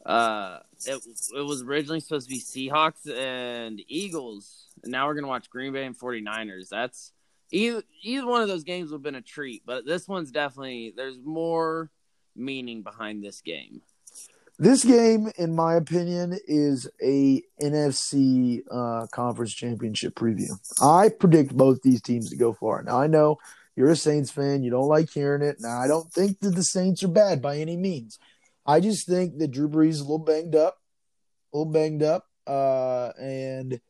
Uh, 0.07 0.61
it, 0.87 1.03
it 1.37 1.43
was 1.43 1.63
originally 1.63 1.99
supposed 1.99 2.29
to 2.29 2.35
be 2.35 2.41
Seahawks 2.41 3.11
and 3.11 3.83
Eagles, 3.89 4.69
and 4.85 4.93
now 4.93 5.09
we're 5.09 5.15
going 5.15 5.25
to 5.25 5.29
watch 5.29 5.51
Green 5.51 5.73
Bay 5.73 5.85
and 5.85 5.99
49ers. 5.99 6.69
That's 6.69 7.13
either, 7.51 7.83
either 8.03 8.25
one 8.25 8.41
of 8.41 8.47
those 8.47 8.63
games 8.63 8.91
would 8.91 8.99
have 8.99 9.03
been 9.03 9.17
a 9.17 9.21
treat, 9.21 9.63
but 9.67 9.85
this 9.85 10.07
one's 10.07 10.31
definitely, 10.31 10.95
there's 10.97 11.19
more 11.19 11.91
meaning 12.37 12.83
behind 12.83 13.25
this 13.25 13.41
game. 13.41 13.83
This 14.61 14.85
game, 14.85 15.33
in 15.39 15.55
my 15.55 15.77
opinion, 15.77 16.39
is 16.47 16.87
a 17.03 17.43
NFC 17.63 18.61
uh, 18.71 19.07
conference 19.11 19.55
championship 19.55 20.15
preview. 20.15 20.51
I 20.83 21.09
predict 21.09 21.57
both 21.57 21.81
these 21.81 22.03
teams 22.03 22.29
to 22.29 22.37
go 22.37 22.53
far. 22.53 22.83
Now 22.83 23.01
I 23.01 23.07
know 23.07 23.39
you're 23.75 23.89
a 23.89 23.97
Saints 23.97 24.31
fan; 24.31 24.63
you 24.63 24.71
don't 24.71 24.87
like 24.87 25.09
hearing 25.09 25.41
it. 25.41 25.57
Now 25.61 25.81
I 25.81 25.89
don't 25.89 26.13
think 26.13 26.41
that 26.41 26.51
the 26.51 26.63
Saints 26.63 27.03
are 27.03 27.09
bad 27.09 27.41
by 27.41 27.57
any 27.57 27.79
means. 27.79 28.19
I 28.67 28.81
just 28.81 29.07
think 29.07 29.39
that 29.39 29.51
Drew 29.51 29.67
Brees 29.67 29.89
is 29.89 30.01
a 30.01 30.03
little 30.03 30.19
banged 30.19 30.55
up, 30.55 30.77
a 31.55 31.57
little 31.57 31.73
banged 31.73 32.03
up, 32.03 32.27
uh, 32.47 33.13
and 33.19 33.81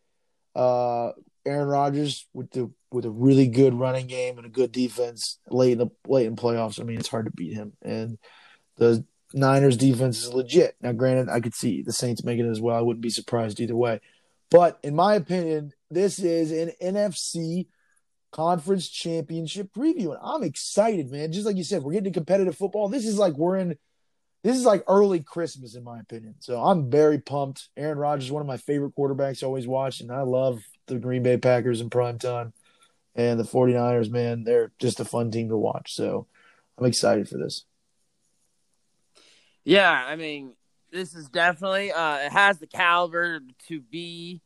uh, 0.55 1.11
Aaron 1.45 1.67
Rodgers 1.67 2.29
with 2.33 2.53
the 2.53 2.71
with 2.93 3.07
a 3.07 3.11
really 3.11 3.49
good 3.49 3.75
running 3.75 4.07
game 4.07 4.39
and 4.39 4.47
a 4.47 4.51
good 4.51 4.71
defense 4.71 5.41
late 5.49 5.73
in 5.73 5.79
the 5.79 5.89
late 6.07 6.27
in 6.27 6.37
playoffs. 6.37 6.81
I 6.81 6.85
mean, 6.85 7.01
it's 7.01 7.09
hard 7.09 7.25
to 7.25 7.33
beat 7.33 7.55
him. 7.55 7.73
And 7.83 8.19
the 8.77 9.05
Niners 9.33 9.77
defense 9.77 10.23
is 10.23 10.35
legit. 10.35 10.77
Now, 10.81 10.93
granted, 10.93 11.29
I 11.29 11.41
could 11.41 11.55
see 11.55 11.83
the 11.83 11.93
Saints 11.93 12.25
making 12.25 12.47
it 12.47 12.51
as 12.51 12.61
well. 12.61 12.77
I 12.77 12.81
wouldn't 12.81 13.03
be 13.03 13.11
surprised 13.11 13.61
either 13.61 13.77
way. 13.77 14.01
But 14.51 14.79
in 14.83 14.97
my 14.97 15.15
opinion, 15.15 15.73
this 15.91 16.19
is 16.19 16.51
an 16.51 16.73
NFC 16.83 17.69
conference 18.33 18.89
championship 18.89 19.71
preview. 19.77 20.11
And 20.11 20.19
I'm 20.23 20.43
excited, 20.43 21.11
man. 21.11 21.33
Just 21.33 21.47
like 21.47 21.57
you 21.57 21.65
said, 21.65 21.83
we're 21.83 21.93
getting 21.93 22.13
to 22.13 22.19
competitive 22.19 22.57
football. 22.57 22.89
This 22.89 23.07
is 23.07 23.19
like 23.19 23.35
we're 23.35 23.57
in 23.57 23.77
this 24.43 24.57
is 24.57 24.65
like 24.65 24.85
early 24.89 25.21
Christmas, 25.21 25.75
in 25.75 25.85
my 25.85 26.01
opinion. 26.01 26.37
So 26.39 26.63
I'm 26.63 26.91
very 26.91 27.19
pumped. 27.19 27.69
Aaron 27.77 27.99
Rodgers 27.99 28.33
one 28.33 28.41
of 28.41 28.47
my 28.47 28.57
favorite 28.57 28.97
quarterbacks, 28.97 29.43
always 29.43 29.67
watch, 29.67 30.01
and 30.01 30.11
I 30.11 30.23
love 30.23 30.63
the 30.87 30.99
Green 30.99 31.23
Bay 31.23 31.37
Packers 31.37 31.81
in 31.81 31.91
prime 31.91 32.19
time. 32.19 32.55
And 33.15 33.39
the 33.39 33.45
49ers, 33.45 34.11
man, 34.11 34.45
they're 34.45 34.73
just 34.79 35.01
a 35.01 35.05
fun 35.05 35.31
team 35.31 35.49
to 35.51 35.57
watch. 35.57 35.95
So 35.95 36.27
I'm 36.79 36.87
excited 36.87 37.29
for 37.29 37.37
this. 37.37 37.65
Yeah, 39.71 40.05
I 40.05 40.17
mean, 40.17 40.55
this 40.91 41.15
is 41.15 41.29
definitely 41.29 41.93
uh, 41.93 42.17
it 42.17 42.33
has 42.33 42.59
the 42.59 42.67
caliber 42.67 43.39
to 43.69 43.81
be 43.81 44.43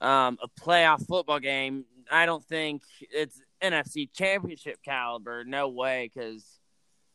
um, 0.00 0.36
a 0.42 0.48
playoff 0.60 1.06
football 1.06 1.38
game. 1.38 1.84
I 2.10 2.26
don't 2.26 2.44
think 2.44 2.82
it's 2.98 3.40
NFC 3.62 4.12
Championship 4.12 4.78
caliber. 4.84 5.44
No 5.44 5.68
way, 5.68 6.10
because 6.12 6.44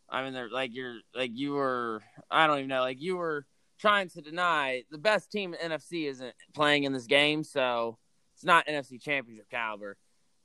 I 0.08 0.24
mean, 0.24 0.32
they're 0.32 0.50
like 0.50 0.74
you're 0.74 1.00
like 1.14 1.32
you 1.34 1.52
were. 1.52 2.02
I 2.32 2.48
don't 2.48 2.60
even 2.60 2.70
know. 2.70 2.80
Like 2.80 3.02
you 3.02 3.18
were 3.18 3.46
trying 3.78 4.08
to 4.12 4.22
deny 4.22 4.84
the 4.90 4.98
best 4.98 5.30
team 5.30 5.54
in 5.54 5.72
NFC 5.72 6.10
isn't 6.10 6.36
playing 6.56 6.86
in 6.86 6.94
this 6.94 7.08
game, 7.08 7.44
so 7.44 7.98
it's 8.36 8.46
not 8.46 8.68
NFC 8.68 9.02
Championship 9.02 9.50
caliber. 9.52 9.98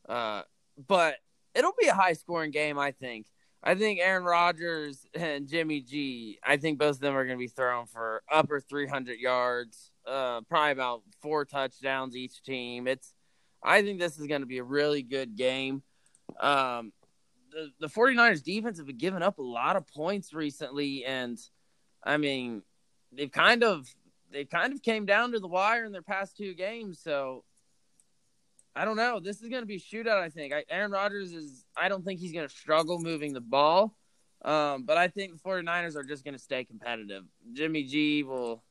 Uh, 0.09 0.43
but 0.89 1.15
it'll 1.55 1.75
be 1.79 1.87
a 1.87 1.95
high 1.95 2.15
scoring 2.15 2.51
game, 2.51 2.77
I 2.77 2.91
think. 2.91 3.27
I 3.67 3.75
think 3.75 3.99
Aaron 3.99 4.25
Rodgers 4.25 5.07
and 5.15 5.49
Jimmy 5.49 5.81
G. 5.81 6.39
I 6.45 6.59
think 6.59 6.79
both 6.79 6.97
of 6.97 7.01
them 7.01 7.17
are 7.17 7.25
going 7.25 7.39
to 7.39 7.43
be 7.43 7.49
thrown 7.49 7.87
for 7.87 8.23
upper 8.31 8.61
300 8.61 9.19
yards, 9.19 9.91
uh, 10.07 10.43
probably 10.43 10.73
about 10.73 11.03
four 11.23 11.47
touchdowns 11.47 12.15
each 12.15 12.43
team. 12.43 12.87
It's, 12.87 13.15
I 13.63 13.81
think 13.81 13.99
this 13.99 14.19
is 14.19 14.27
going 14.27 14.43
to 14.43 14.47
be 14.47 14.59
a 14.59 14.65
really 14.65 15.03
good 15.03 15.35
game. 15.35 15.83
Um, 16.39 16.93
the 17.51 17.71
the 17.81 17.89
49ers 17.89 18.43
defense 18.43 18.77
have 18.77 18.87
been 18.87 18.99
giving 18.99 19.23
up 19.23 19.39
a 19.39 19.43
lot 19.43 19.77
of 19.77 19.87
points 19.87 20.35
recently, 20.35 21.07
and 21.07 21.39
I 22.03 22.19
mean, 22.19 22.63
they've 23.13 23.33
kind 23.33 23.65
of 23.65 23.89
they 24.31 24.45
kind 24.45 24.75
of 24.75 24.83
came 24.83 25.07
down 25.07 25.33
to 25.33 25.41
the 25.41 25.49
wire 25.49 25.87
in 25.87 25.93
their 25.93 26.03
past 26.03 26.37
two 26.37 26.53
games. 26.53 27.01
So 27.03 27.45
I 28.77 28.85
don't 28.85 28.97
know. 28.97 29.21
This 29.21 29.41
is 29.41 29.49
going 29.49 29.63
to 29.63 29.67
be 29.67 29.77
a 29.77 29.79
shootout. 29.79 30.21
I 30.21 30.31
think 30.31 30.53
I, 30.53 30.65
Aaron 30.69 30.91
Rodgers 30.91 31.33
is. 31.33 31.65
I 31.77 31.89
don't 31.89 32.05
think 32.05 32.21
he's 32.21 32.33
going 32.33 32.47
to 32.49 32.55
struggle 32.55 32.99
moving 32.99 33.33
the 33.33 33.41
ball, 33.41 33.97
um, 34.45 34.85
but 34.85 34.97
I 34.97 35.09
think 35.09 35.33
the 35.33 35.49
49ers 35.49 35.97
are 35.97 36.03
just 36.03 36.25
going 36.25 36.35
to 36.35 36.41
stay 36.41 36.65
competitive. 36.65 37.25
Jimmy 37.53 37.85
G 37.85 38.23
will. 38.23 38.63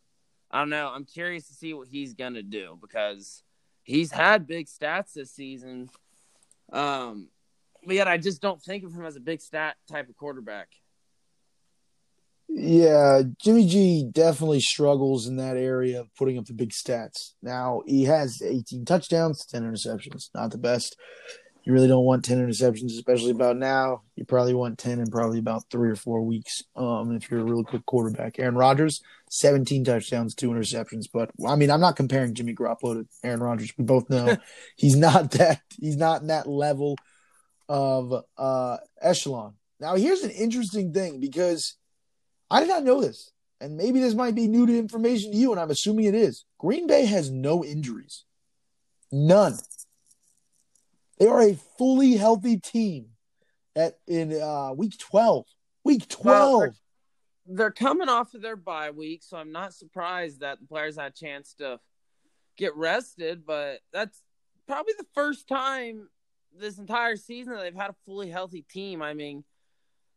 I 0.51 0.60
don't 0.60 0.70
know. 0.70 0.91
I'm 0.93 1.06
curious 1.06 1.47
to 1.47 1.54
see 1.54 1.74
what 1.74 1.88
he's 1.88 2.14
going 2.14 2.36
to 2.36 2.43
do 2.43 2.78
because 2.80 3.43
he's 3.82 4.12
had 4.12 4.45
big 4.45 4.68
stats 4.68 5.14
this 5.14 5.32
season. 5.32 5.89
Um, 6.72 7.30
but 7.86 7.95
yet 7.95 8.08
I 8.08 8.18
just 8.18 8.41
don't 8.41 8.62
think 8.62 8.84
of 8.84 8.93
him 8.93 9.06
as 9.06 9.16
a 9.16 9.20
big 9.20 9.41
stat 9.41 9.78
type 9.89 10.10
of 10.10 10.16
quarterback. 10.16 10.70
Yeah, 12.49 13.23
Jimmy 13.41 13.67
G 13.67 14.09
definitely 14.11 14.59
struggles 14.59 15.27
in 15.27 15.37
that 15.37 15.57
area 15.57 16.01
of 16.01 16.15
putting 16.15 16.37
up 16.37 16.45
the 16.45 16.53
big 16.53 16.69
stats. 16.69 17.33
Now 17.41 17.81
he 17.87 18.03
has 18.03 18.41
18 18.41 18.85
touchdowns, 18.85 19.45
10 19.45 19.63
interceptions. 19.63 20.29
Not 20.35 20.51
the 20.51 20.57
best. 20.57 20.95
You 21.63 21.71
really 21.71 21.87
don't 21.87 22.03
want 22.03 22.25
10 22.25 22.45
interceptions, 22.45 22.91
especially 22.91 23.31
about 23.31 23.55
now. 23.55 24.01
You 24.17 24.25
probably 24.25 24.53
want 24.53 24.77
10 24.77 24.99
in 24.99 25.09
probably 25.09 25.39
about 25.39 25.63
three 25.71 25.89
or 25.89 25.95
four 25.95 26.21
weeks 26.21 26.61
um, 26.75 27.15
if 27.15 27.31
you're 27.31 27.39
a 27.39 27.45
really 27.45 27.63
quick 27.63 27.85
quarterback. 27.85 28.37
Aaron 28.37 28.55
Rodgers, 28.55 29.01
17 29.29 29.85
touchdowns, 29.85 30.35
two 30.35 30.49
interceptions. 30.49 31.05
But 31.11 31.31
I 31.47 31.55
mean, 31.55 31.71
I'm 31.71 31.79
not 31.79 31.95
comparing 31.95 32.33
Jimmy 32.33 32.53
Garoppolo 32.53 32.95
to 32.95 33.07
Aaron 33.23 33.39
Rodgers. 33.39 33.73
We 33.77 33.85
both 33.85 34.09
know 34.09 34.35
he's 34.75 34.97
not 34.97 35.31
that 35.31 35.61
he's 35.79 35.95
not 35.95 36.21
in 36.21 36.27
that 36.27 36.47
level 36.47 36.97
of 37.69 38.13
uh, 38.37 38.77
echelon. 39.01 39.53
Now, 39.79 39.95
here's 39.95 40.23
an 40.23 40.31
interesting 40.31 40.93
thing 40.93 41.21
because 41.21 41.77
I 42.49 42.59
did 42.59 42.69
not 42.69 42.83
know 42.83 43.01
this, 43.01 43.31
and 43.59 43.77
maybe 43.77 43.99
this 43.99 44.13
might 44.13 44.35
be 44.35 44.47
new 44.47 44.65
to 44.65 44.77
information 44.77 45.31
to 45.31 45.37
you, 45.37 45.51
and 45.51 45.59
I'm 45.59 45.71
assuming 45.71 46.05
it 46.05 46.15
is. 46.15 46.45
Green 46.59 46.87
Bay 46.87 47.05
has 47.05 47.31
no 47.31 47.63
injuries, 47.63 48.25
none. 49.11 49.57
They 51.19 51.27
are 51.27 51.41
a 51.41 51.55
fully 51.77 52.13
healthy 52.17 52.57
team 52.57 53.07
at 53.75 53.97
in 54.07 54.39
uh, 54.41 54.73
week 54.73 54.97
12. 54.97 55.45
Week 55.83 56.07
12. 56.07 56.25
Well, 56.25 56.59
they're, 56.59 56.75
they're 57.45 57.71
coming 57.71 58.09
off 58.09 58.33
of 58.33 58.41
their 58.41 58.55
bye 58.55 58.91
week, 58.91 59.23
so 59.23 59.37
I'm 59.37 59.51
not 59.51 59.73
surprised 59.73 60.41
that 60.41 60.59
the 60.59 60.67
players 60.67 60.97
had 60.97 61.11
a 61.11 61.15
chance 61.15 61.55
to 61.55 61.79
get 62.57 62.75
rested, 62.75 63.45
but 63.45 63.79
that's 63.91 64.21
probably 64.67 64.93
the 64.97 65.07
first 65.13 65.47
time 65.47 66.07
this 66.57 66.77
entire 66.77 67.15
season 67.15 67.55
they've 67.57 67.75
had 67.75 67.89
a 67.89 67.95
fully 68.05 68.29
healthy 68.29 68.63
team. 68.69 69.01
I 69.01 69.13
mean, 69.13 69.43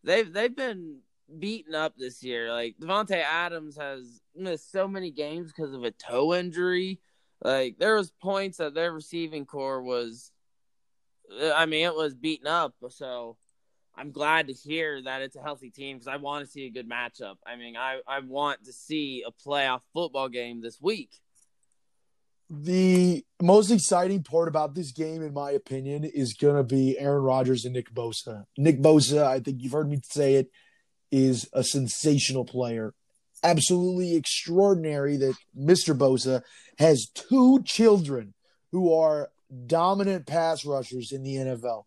they've 0.04 0.30
they've 0.30 0.54
been 0.54 1.00
beaten 1.38 1.74
up 1.74 1.94
this 1.96 2.22
year. 2.22 2.52
Like 2.52 2.76
Davante 2.80 3.22
Adams 3.22 3.76
has 3.76 4.20
missed 4.34 4.70
so 4.70 4.88
many 4.88 5.10
games 5.10 5.52
because 5.52 5.74
of 5.74 5.84
a 5.84 5.90
toe 5.90 6.34
injury. 6.34 7.00
Like 7.42 7.78
there 7.78 7.96
was 7.96 8.10
points 8.10 8.58
that 8.58 8.74
their 8.74 8.92
receiving 8.92 9.46
corps 9.46 9.82
was 9.82 10.30
I 11.54 11.66
mean, 11.66 11.84
it 11.84 11.94
was 11.94 12.14
beaten 12.14 12.46
up. 12.46 12.74
So 12.90 13.36
I'm 13.96 14.10
glad 14.10 14.48
to 14.48 14.52
hear 14.52 15.02
that 15.02 15.22
it's 15.22 15.36
a 15.36 15.42
healthy 15.42 15.70
team 15.70 15.96
because 15.96 16.08
I 16.08 16.16
want 16.16 16.44
to 16.44 16.50
see 16.50 16.66
a 16.66 16.70
good 16.70 16.88
matchup. 16.88 17.36
I 17.46 17.56
mean, 17.56 17.76
I, 17.76 18.00
I 18.06 18.20
want 18.20 18.64
to 18.64 18.72
see 18.72 19.24
a 19.26 19.32
playoff 19.32 19.80
football 19.92 20.28
game 20.28 20.60
this 20.60 20.80
week. 20.80 21.10
The 22.48 23.24
most 23.42 23.70
exciting 23.70 24.22
part 24.22 24.46
about 24.46 24.74
this 24.74 24.92
game, 24.92 25.22
in 25.22 25.34
my 25.34 25.50
opinion, 25.50 26.04
is 26.04 26.34
going 26.34 26.56
to 26.56 26.62
be 26.62 26.96
Aaron 26.96 27.22
Rodgers 27.22 27.64
and 27.64 27.74
Nick 27.74 27.92
Bosa. 27.92 28.44
Nick 28.56 28.80
Bosa, 28.80 29.24
I 29.24 29.40
think 29.40 29.62
you've 29.62 29.72
heard 29.72 29.88
me 29.88 29.98
say 30.04 30.34
it, 30.34 30.50
is 31.10 31.48
a 31.52 31.62
sensational 31.64 32.44
player. 32.44 32.94
Absolutely 33.42 34.16
extraordinary 34.16 35.16
that 35.16 35.34
Mr. 35.58 35.96
Bosa 35.96 36.42
has 36.78 37.08
two 37.14 37.62
children 37.64 38.34
who 38.72 38.92
are 38.92 39.30
dominant 39.66 40.26
pass 40.26 40.64
rushers 40.64 41.12
in 41.12 41.22
the 41.22 41.36
NFL, 41.36 41.84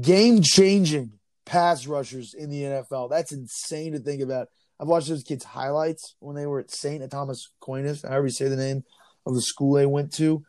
game 0.00 0.42
changing 0.42 1.12
pass 1.44 1.86
rushers 1.86 2.34
in 2.34 2.50
the 2.50 2.62
NFL. 2.62 3.10
That's 3.10 3.32
insane 3.32 3.92
to 3.92 3.98
think 3.98 4.22
about. 4.22 4.48
I've 4.80 4.88
watched 4.88 5.08
those 5.08 5.22
kids' 5.22 5.44
highlights 5.44 6.16
when 6.18 6.34
they 6.34 6.46
were 6.46 6.60
at 6.60 6.70
St. 6.70 7.08
Thomas 7.10 7.50
Aquinas, 7.60 8.02
however 8.02 8.26
you 8.26 8.32
say 8.32 8.48
the 8.48 8.56
name 8.56 8.84
of 9.26 9.34
the 9.34 9.42
school 9.42 9.74
they 9.74 9.86
went 9.86 10.12
to. 10.14 10.42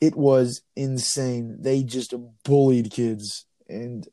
It 0.00 0.14
was 0.14 0.62
insane. 0.76 1.56
They 1.60 1.82
just 1.82 2.14
bullied 2.44 2.90
kids. 2.90 3.46
And 3.68 4.06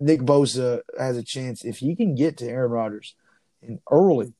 Nick 0.00 0.20
Bosa 0.20 0.80
has 0.98 1.16
a 1.16 1.22
chance 1.22 1.64
if 1.64 1.78
he 1.78 1.96
can 1.96 2.14
get 2.14 2.38
to 2.38 2.46
Aaron 2.46 2.70
Rodgers 2.70 3.14
and 3.62 3.80
early. 3.90 4.32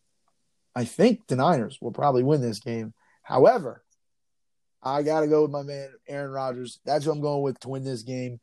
I 0.74 0.84
think 0.84 1.26
the 1.26 1.36
Niners 1.36 1.78
will 1.80 1.92
probably 1.92 2.22
win 2.22 2.40
this 2.40 2.60
game. 2.60 2.94
However, 3.22 3.82
I 4.82 5.02
got 5.02 5.20
to 5.20 5.26
go 5.26 5.42
with 5.42 5.50
my 5.50 5.62
man 5.62 5.90
Aaron 6.06 6.30
Rodgers. 6.30 6.80
That's 6.84 7.04
who 7.04 7.10
I'm 7.10 7.20
going 7.20 7.42
with 7.42 7.58
to 7.60 7.68
win 7.68 7.84
this 7.84 8.02
game. 8.02 8.40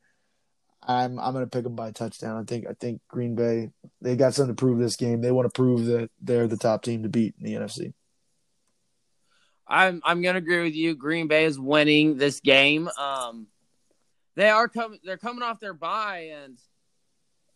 I'm 0.84 1.20
I'm 1.20 1.34
going 1.34 1.46
to 1.46 1.50
pick 1.50 1.64
them 1.64 1.76
by 1.76 1.90
a 1.90 1.94
touchdown. 1.94 2.40
I 2.40 2.44
think 2.44 2.68
I 2.68 2.74
think 2.74 3.02
Green 3.08 3.36
Bay 3.36 3.72
they 4.02 4.16
got 4.16 4.34
something 4.34 4.56
to 4.56 4.60
prove 4.60 4.80
this 4.80 4.98
game. 4.98 5.22
They 5.22 5.32
want 5.32 5.46
to 5.46 5.58
prove 5.58 5.86
that 5.86 6.10
they're 6.22 6.48
the 6.48 6.58
top 6.58 6.84
team 6.84 7.04
to 7.04 7.10
beat 7.10 7.36
in 7.40 7.46
the 7.46 7.60
NFC. 7.60 7.94
I'm 9.68 10.02
I'm 10.04 10.22
going 10.22 10.36
to 10.36 10.40
agree 10.40 10.64
with 10.64 10.76
you. 10.76 10.96
Green 10.96 11.28
Bay 11.28 11.46
is 11.46 11.60
winning 11.60 12.18
this 12.18 12.40
game. 12.40 12.88
Um, 13.00 13.48
they 14.36 14.50
are 14.50 14.68
coming. 14.68 15.00
They're 15.04 15.18
coming 15.18 15.42
off 15.42 15.60
their 15.60 15.74
bye, 15.74 16.32
and 16.36 16.60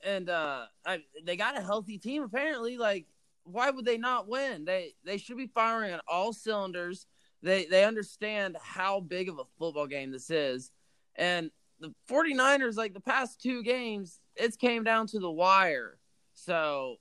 and 0.04 0.30
uh, 0.30 0.66
I, 0.86 1.04
they 1.24 1.36
got 1.36 1.58
a 1.58 1.62
healthy 1.62 1.97
team 1.97 2.24
apparently. 2.24 2.78
Like, 2.78 3.06
why 3.43 3.70
would 3.70 3.86
they 3.86 3.97
not 3.97 4.28
win? 4.28 4.66
They 4.66 4.93
they 5.04 5.18
should 5.18 5.38
be 5.38 5.47
firing 5.47 5.93
on 5.93 6.02
all 6.08 6.34
cylinders 6.34 7.06
they 7.41 7.66
they 7.66 7.86
understand 7.86 8.58
how 8.62 9.00
big 9.00 9.30
of 9.30 9.39
a 9.39 9.43
football 9.58 9.88
game 9.88 10.12
this 10.12 10.30
is. 10.30 10.72
And 11.16 11.52
the 11.80 11.93
49ers, 12.10 12.76
like 12.76 12.93
the 12.93 13.00
past 13.00 13.41
two 13.41 13.64
games, 13.64 14.20
it's 14.36 14.58
came 14.58 14.84
down 14.84 15.08
to 15.08 15.20
the 15.20 15.32
wire. 15.32 15.97
So 16.34 16.97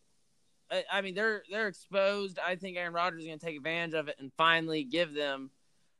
I, 0.70 0.84
I 0.92 1.00
mean 1.00 1.14
they're 1.14 1.42
they're 1.50 1.68
exposed. 1.68 2.38
I 2.38 2.56
think 2.56 2.76
Aaron 2.76 2.92
Rodgers 2.92 3.22
is 3.22 3.26
gonna 3.26 3.38
take 3.38 3.56
advantage 3.56 3.94
of 3.94 4.08
it 4.08 4.16
and 4.18 4.32
finally 4.36 4.84
give 4.84 5.14
them 5.14 5.50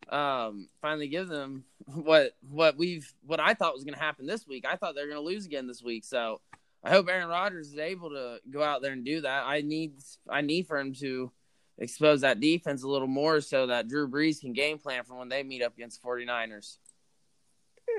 um 0.09 0.69
finally 0.81 1.09
give 1.09 1.29
them 1.29 1.65
what 1.87 2.33
what 2.49 2.79
we've 2.79 3.13
what 3.27 3.41
I 3.41 3.55
thought 3.55 3.75
was 3.75 3.85
gonna 3.85 3.99
happen 3.99 4.27
this 4.27 4.47
week. 4.47 4.65
I 4.69 4.77
thought 4.77 4.95
they're 4.95 5.09
gonna 5.09 5.21
lose 5.21 5.47
again 5.47 5.67
this 5.67 5.83
week. 5.83 6.05
So 6.05 6.41
I 6.85 6.91
hope 6.91 7.09
Aaron 7.09 7.29
Rodgers 7.29 7.69
is 7.69 7.79
able 7.79 8.11
to 8.11 8.39
go 8.51 8.63
out 8.63 8.83
there 8.83 8.93
and 8.93 9.05
do 9.05 9.23
that. 9.23 9.45
I 9.47 9.63
need 9.63 9.95
I 10.29 10.41
need 10.43 10.67
for 10.67 10.79
him 10.79 10.95
to 10.95 11.33
expose 11.79 12.23
that 12.23 12.41
defense 12.41 12.83
a 12.83 12.89
little 12.89 13.09
more 13.09 13.41
so 13.41 13.67
that 13.67 13.89
Drew 13.89 14.09
Brees 14.09 14.41
can 14.41 14.53
game 14.53 14.79
plan 14.79 15.05
for 15.05 15.17
when 15.17 15.29
they 15.29 15.43
meet 15.43 15.63
up 15.63 15.75
against 15.75 16.03
49ers. 16.03 16.79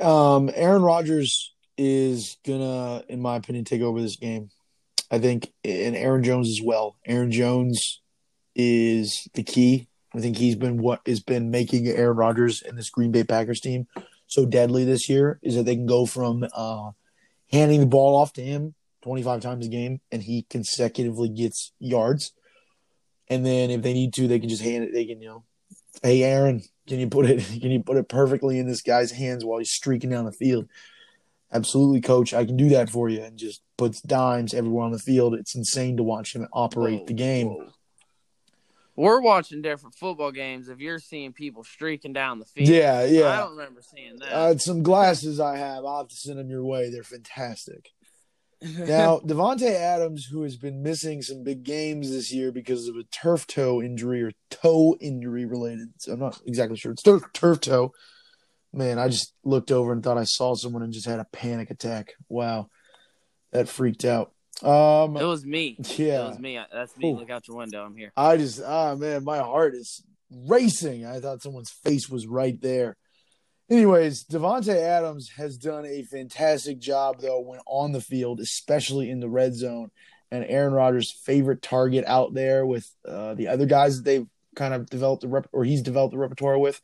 Um, 0.02 0.50
Aaron 0.54 0.82
Rodgers 0.82 1.54
is 1.78 2.38
gonna, 2.46 3.04
in 3.10 3.22
my 3.22 3.36
opinion, 3.36 3.66
take 3.66 3.82
over 3.82 4.02
this 4.02 4.16
game. 4.16 4.50
I 5.12 5.18
think, 5.18 5.52
and 5.64 5.96
Aaron 5.96 6.24
Jones 6.24 6.50
as 6.50 6.62
well. 6.62 6.98
Aaron 7.06 7.32
Jones 7.32 8.02
is 8.56 9.28
the 9.34 9.44
key. 9.44 9.88
I 10.14 10.20
think 10.20 10.38
he's 10.38 10.56
been 10.56 10.78
what 10.78 11.02
has 11.06 11.20
been 11.20 11.52
making 11.52 11.88
Aaron 11.88 12.18
Rodgers 12.18 12.62
and 12.62 12.78
this 12.78 12.90
Green 12.90 13.12
Bay 13.12 13.24
Packers 13.24 13.60
team 13.60 13.88
so 14.28 14.46
deadly 14.46 14.84
this 14.84 15.10
year 15.10 15.40
is 15.42 15.56
that 15.56 15.64
they 15.64 15.76
can 15.76 15.86
go 15.86 16.06
from 16.06 16.46
uh, 16.54 16.92
handing 17.52 17.80
the 17.80 17.86
ball 17.86 18.16
off 18.16 18.34
to 18.34 18.42
him 18.42 18.76
25 19.04 19.42
times 19.42 19.66
a 19.66 19.70
game 19.70 20.02
and 20.12 20.22
he 20.22 20.46
consecutively 20.50 21.30
gets 21.30 21.72
yards 21.80 22.34
and 23.30 23.46
then 23.46 23.70
if 23.70 23.82
they 23.82 23.94
need 23.94 24.14
to, 24.16 24.28
they 24.28 24.40
can 24.40 24.50
just 24.50 24.64
hand 24.64 24.84
it. 24.84 24.94
They 24.94 25.06
can, 25.06 25.22
you 25.22 25.28
know, 25.28 25.44
hey 26.02 26.24
Aaron, 26.24 26.64
can 26.88 27.00
you 27.00 27.08
put 27.08 27.28
it? 27.28 27.46
Can 27.62 27.72
you 27.72 27.84
put 27.84 27.98
it 27.98 28.10
perfectly 28.10 28.58
in 28.58 28.68
this 28.68 28.82
guy's 28.82 29.12
hands 29.12 29.46
while 29.46 29.60
he's 29.60 29.72
streaking 29.72 30.10
down 30.10 30.26
the 30.26 30.32
field? 30.32 30.68
Absolutely, 31.52 32.02
coach. 32.02 32.34
I 32.34 32.46
can 32.46 32.58
do 32.58 32.70
that 32.70 32.90
for 32.90 33.10
you, 33.10 33.22
and 33.22 33.38
just 33.38 33.62
puts 33.78 34.02
dimes 34.02 34.54
everywhere 34.54 34.86
on 34.86 34.92
the 34.92 35.00
field. 35.00 35.36
It's 35.36 35.56
insane 35.56 35.98
to 35.98 36.04
watch 36.04 36.36
him 36.36 36.48
operate 36.52 37.02
whoa, 37.02 37.06
the 37.06 37.14
game. 37.14 37.48
Whoa. 37.48 37.70
We're 39.00 39.22
watching 39.22 39.62
different 39.62 39.96
football 39.96 40.32
games. 40.32 40.68
If 40.68 40.80
you're 40.80 41.00
seeing 41.00 41.34
people 41.34 41.64
streaking 41.64 42.14
down 42.14 42.40
the 42.40 42.46
field, 42.46 42.68
yeah, 42.68 43.06
yeah, 43.06 43.30
I 43.30 43.38
don't 43.38 43.52
remember 43.52 43.82
seeing 43.82 44.18
that. 44.20 44.32
Uh, 44.32 44.58
some 44.58 44.84
glasses 44.84 45.40
I 45.40 45.58
have. 45.58 45.86
I'll 45.86 46.00
have 46.00 46.10
to 46.10 46.16
send 46.16 46.38
them 46.38 46.50
your 46.50 46.66
way. 46.66 46.90
They're 46.92 47.04
fantastic 47.04 47.92
now, 48.62 49.20
Davante 49.20 49.74
Adams, 49.74 50.26
who 50.26 50.44
has 50.44 50.58
been 50.58 50.84
missing 50.84 51.22
some 51.22 51.44
big 51.44 51.64
games 51.64 52.12
this 52.12 52.34
year 52.34 52.52
because 52.52 52.90
of 52.90 52.98
a 52.98 53.04
turf 53.04 53.48
toe 53.48 53.82
injury 53.82 54.22
or 54.22 54.32
toe 54.50 54.98
injury 55.00 55.46
related. 55.46 55.90
So 55.98 56.12
I'm 56.12 56.20
not 56.20 56.42
exactly 56.46 56.76
sure. 56.76 56.92
It's 56.92 57.02
turf, 57.02 57.24
turf 57.34 57.62
toe. 57.62 57.94
Man, 58.74 59.00
I 59.00 59.08
just 59.08 59.34
looked 59.46 59.72
over 59.72 59.94
and 59.94 60.04
thought 60.04 60.18
I 60.18 60.26
saw 60.26 60.56
someone 60.56 60.84
and 60.84 60.92
just 60.92 61.08
had 61.08 61.20
a 61.20 61.26
panic 61.32 61.72
attack. 61.72 62.16
Wow. 62.28 62.70
That 63.52 63.70
freaked 63.70 64.04
out. 64.04 64.34
Um, 64.64 65.18
it 65.18 65.24
was 65.24 65.46
me. 65.46 65.78
Yeah. 65.98 66.26
It 66.26 66.30
was 66.30 66.40
me. 66.40 66.60
That's 66.72 66.98
me. 66.98 67.12
Ooh. 67.12 67.18
Look 67.18 67.30
out 67.30 67.48
your 67.48 67.58
window. 67.58 67.84
I'm 67.84 67.96
here. 67.96 68.12
I 68.16 68.38
just, 68.38 68.62
ah, 68.66 68.96
man, 68.96 69.24
my 69.24 69.40
heart 69.40 69.76
is 69.76 70.04
racing. 70.32 71.06
I 71.06 71.20
thought 71.20 71.42
someone's 71.42 71.72
face 71.72 72.10
was 72.10 72.28
right 72.28 72.60
there. 72.62 72.98
Anyways, 73.70 74.24
Davante 74.26 74.76
Adams 74.76 75.30
has 75.38 75.58
done 75.58 75.86
a 75.86 76.04
fantastic 76.04 76.80
job 76.80 77.20
though 77.22 77.40
when 77.40 77.60
on 77.68 77.92
the 77.92 78.02
field, 78.02 78.40
especially 78.40 79.12
in 79.12 79.20
the 79.20 79.30
red 79.30 79.56
zone. 79.56 79.92
And 80.32 80.46
Aaron 80.48 80.74
Rodgers' 80.74 81.12
favorite 81.12 81.62
target 81.62 82.06
out 82.06 82.34
there 82.34 82.66
with 82.66 82.90
uh, 83.08 83.34
the 83.34 83.48
other 83.48 83.66
guys 83.66 83.98
that 83.98 84.06
they've 84.06 84.28
kind 84.56 84.74
of 84.74 84.90
developed 84.90 85.24
a 85.24 85.28
rep- 85.28 85.50
or 85.52 85.64
he's 85.64 85.82
developed 85.82 86.14
a 86.14 86.18
repertoire 86.18 86.58
with. 86.58 86.82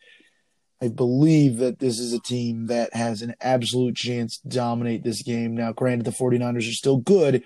I 0.82 0.90
believe 0.90 1.58
that 1.58 1.80
this 1.80 2.00
is 2.00 2.14
a 2.14 2.20
team 2.20 2.68
that 2.68 2.94
has 2.94 3.22
an 3.22 3.36
absolute 3.42 3.96
chance 3.96 4.40
to 4.40 4.48
dominate 4.48 5.04
this 5.04 5.22
game. 5.22 5.56
Now, 5.56 5.72
granted, 5.72 6.06
the 6.06 6.12
49ers 6.12 6.70
are 6.70 6.74
still 6.74 6.98
good, 6.98 7.44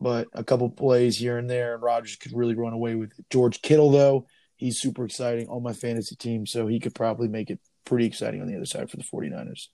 but 0.00 0.28
a 0.32 0.44
couple 0.44 0.68
plays 0.70 1.16
here 1.16 1.38
and 1.38 1.48
there, 1.48 1.74
and 1.74 1.82
Rodgers 1.82 2.16
could 2.16 2.36
really 2.36 2.54
run 2.54 2.72
away 2.72 2.94
with 2.94 3.18
it. 3.18 3.24
George 3.30 3.62
Kittle, 3.62 3.90
though, 3.90 4.26
he's 4.56 4.80
super 4.80 5.04
exciting 5.04 5.48
on 5.48 5.62
my 5.62 5.72
fantasy 5.72 6.16
team, 6.16 6.46
so 6.46 6.66
he 6.66 6.80
could 6.80 6.94
probably 6.94 7.28
make 7.28 7.50
it 7.50 7.58
pretty 7.84 8.06
exciting 8.06 8.40
on 8.40 8.46
the 8.46 8.56
other 8.56 8.66
side 8.66 8.90
for 8.90 8.96
the 8.96 9.02
49ers. 9.02 9.68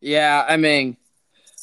Yeah, 0.00 0.44
I 0.46 0.58
mean, 0.58 0.98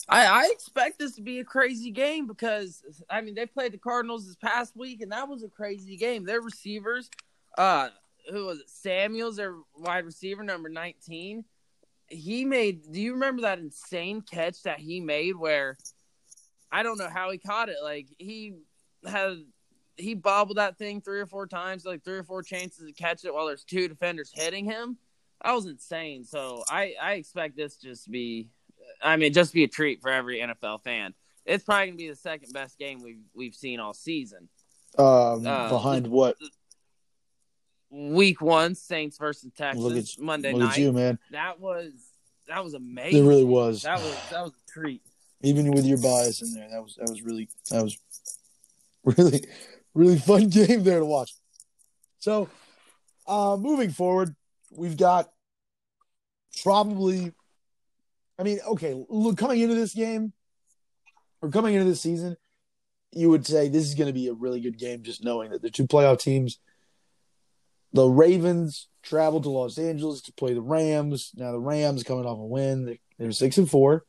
I, 0.09 0.25
I 0.25 0.49
expect 0.51 0.99
this 0.99 1.15
to 1.15 1.21
be 1.21 1.39
a 1.39 1.43
crazy 1.43 1.91
game 1.91 2.27
because 2.27 2.83
I 3.09 3.21
mean 3.21 3.35
they 3.35 3.45
played 3.45 3.71
the 3.71 3.77
Cardinals 3.77 4.25
this 4.25 4.35
past 4.35 4.75
week 4.75 5.01
and 5.01 5.11
that 5.11 5.27
was 5.27 5.43
a 5.43 5.47
crazy 5.47 5.95
game. 5.95 6.25
Their 6.25 6.41
receivers, 6.41 7.09
uh, 7.57 7.89
who 8.31 8.45
was 8.45 8.59
it? 8.59 8.69
Samuels, 8.69 9.37
their 9.37 9.55
wide 9.77 10.05
receiver 10.05 10.43
number 10.43 10.69
nineteen. 10.69 11.45
He 12.11 12.45
made. 12.45 12.91
Do 12.91 13.01
you 13.01 13.13
remember 13.13 13.43
that 13.43 13.59
insane 13.59 14.21
catch 14.21 14.63
that 14.63 14.79
he 14.79 14.99
made 14.99 15.35
where 15.35 15.77
I 16.71 16.83
don't 16.83 16.97
know 16.97 17.09
how 17.09 17.31
he 17.31 17.37
caught 17.37 17.69
it. 17.69 17.77
Like 17.83 18.07
he 18.17 18.53
had 19.05 19.43
he 19.97 20.13
bobbled 20.15 20.57
that 20.57 20.77
thing 20.77 21.01
three 21.01 21.19
or 21.19 21.25
four 21.25 21.47
times, 21.47 21.85
like 21.85 22.03
three 22.03 22.17
or 22.17 22.23
four 22.23 22.43
chances 22.43 22.87
to 22.87 22.93
catch 22.93 23.25
it 23.25 23.33
while 23.33 23.47
there's 23.47 23.63
two 23.63 23.87
defenders 23.87 24.31
hitting 24.33 24.65
him. 24.65 24.97
That 25.43 25.53
was 25.53 25.65
insane. 25.65 26.23
So 26.23 26.63
I 26.69 26.93
I 27.01 27.13
expect 27.13 27.57
this 27.57 27.75
just 27.75 28.05
to 28.05 28.09
be, 28.09 28.49
I 29.01 29.17
mean, 29.17 29.33
just 29.33 29.53
be 29.53 29.63
a 29.63 29.67
treat 29.67 30.01
for 30.01 30.09
every 30.09 30.39
NFL 30.39 30.83
fan. 30.83 31.13
It's 31.45 31.63
probably 31.63 31.87
gonna 31.87 31.97
be 31.97 32.09
the 32.09 32.15
second 32.15 32.53
best 32.53 32.77
game 32.77 33.01
we've 33.03 33.23
we've 33.33 33.55
seen 33.55 33.79
all 33.79 33.93
season. 33.93 34.47
Um, 34.97 35.45
uh, 35.45 35.69
behind 35.69 36.07
what? 36.07 36.37
Week 37.91 38.41
one, 38.41 38.73
Saints 38.73 39.17
versus 39.17 39.51
Texas 39.55 39.83
look 39.83 39.97
at, 39.97 40.05
Monday 40.17 40.53
look 40.53 40.61
night. 40.61 40.71
At 40.71 40.77
you, 40.77 40.93
man. 40.93 41.19
That 41.31 41.59
was 41.59 41.91
that 42.47 42.63
was 42.63 42.73
amazing. 42.73 43.25
It 43.25 43.27
really 43.27 43.43
was. 43.43 43.83
That 43.83 43.99
was 43.99 44.17
that 44.31 44.41
was 44.43 44.51
a 44.51 44.71
treat 44.71 45.01
even 45.43 45.71
with 45.71 45.85
your 45.85 45.97
bias 45.97 46.41
in 46.41 46.53
there. 46.53 46.69
That 46.69 46.81
was 46.81 46.95
that 46.95 47.09
was 47.09 47.21
really 47.21 47.49
that 47.69 47.83
was 47.83 47.97
really 49.03 49.43
really 49.93 50.17
fun 50.17 50.49
game 50.49 50.83
there 50.83 50.99
to 50.99 51.05
watch. 51.05 51.33
So, 52.19 52.49
uh, 53.27 53.57
moving 53.59 53.89
forward, 53.89 54.35
we've 54.71 54.97
got 54.97 55.31
probably. 56.63 57.33
I 58.39 58.43
mean, 58.43 58.59
okay, 58.65 59.05
look, 59.07 59.37
coming 59.37 59.59
into 59.59 59.75
this 59.75 59.93
game 59.93 60.33
or 61.43 61.49
coming 61.49 61.75
into 61.75 61.87
this 61.87 62.01
season, 62.01 62.37
you 63.11 63.29
would 63.29 63.45
say 63.45 63.69
this 63.69 63.83
is 63.83 63.93
going 63.93 64.07
to 64.07 64.13
be 64.13 64.29
a 64.29 64.33
really 64.33 64.61
good 64.61 64.79
game, 64.79 65.03
just 65.03 65.23
knowing 65.23 65.51
that 65.51 65.61
the 65.61 65.69
two 65.69 65.85
playoff 65.85 66.19
teams. 66.19 66.59
The 67.93 68.07
Ravens 68.07 68.87
traveled 69.03 69.43
to 69.43 69.49
Los 69.49 69.77
Angeles 69.77 70.21
to 70.21 70.33
play 70.33 70.53
the 70.53 70.61
Rams. 70.61 71.31
Now 71.35 71.51
the 71.51 71.59
Rams 71.59 72.03
coming 72.03 72.25
off 72.25 72.37
a 72.37 72.45
win. 72.45 72.97
They're 73.17 73.31
six 73.31 73.57
and 73.57 73.69
four. 73.69 74.05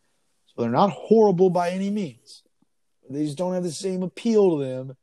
So 0.48 0.62
they're 0.62 0.70
not 0.70 0.90
horrible 0.90 1.50
by 1.50 1.70
any 1.70 1.90
means. 1.90 2.42
They 3.08 3.24
just 3.24 3.38
don't 3.38 3.54
have 3.54 3.62
the 3.62 3.72
same 3.72 4.02
appeal 4.02 4.50
to 4.56 4.64
them 4.64 4.96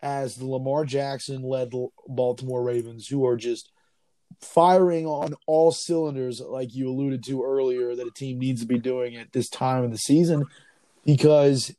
as 0.00 0.36
the 0.36 0.46
Lamar 0.46 0.84
Jackson 0.84 1.42
led 1.42 1.72
Baltimore 2.06 2.62
Ravens, 2.62 3.08
who 3.08 3.26
are 3.26 3.36
just 3.36 3.70
firing 4.40 5.06
on 5.06 5.34
all 5.46 5.72
cylinders, 5.72 6.40
like 6.40 6.74
you 6.74 6.88
alluded 6.90 7.24
to 7.24 7.42
earlier, 7.42 7.94
that 7.94 8.06
a 8.06 8.12
team 8.12 8.38
needs 8.38 8.60
to 8.60 8.66
be 8.66 8.78
doing 8.78 9.16
at 9.16 9.32
this 9.32 9.48
time 9.48 9.82
of 9.84 9.90
the 9.90 9.98
season, 9.98 10.44
because 11.04 11.74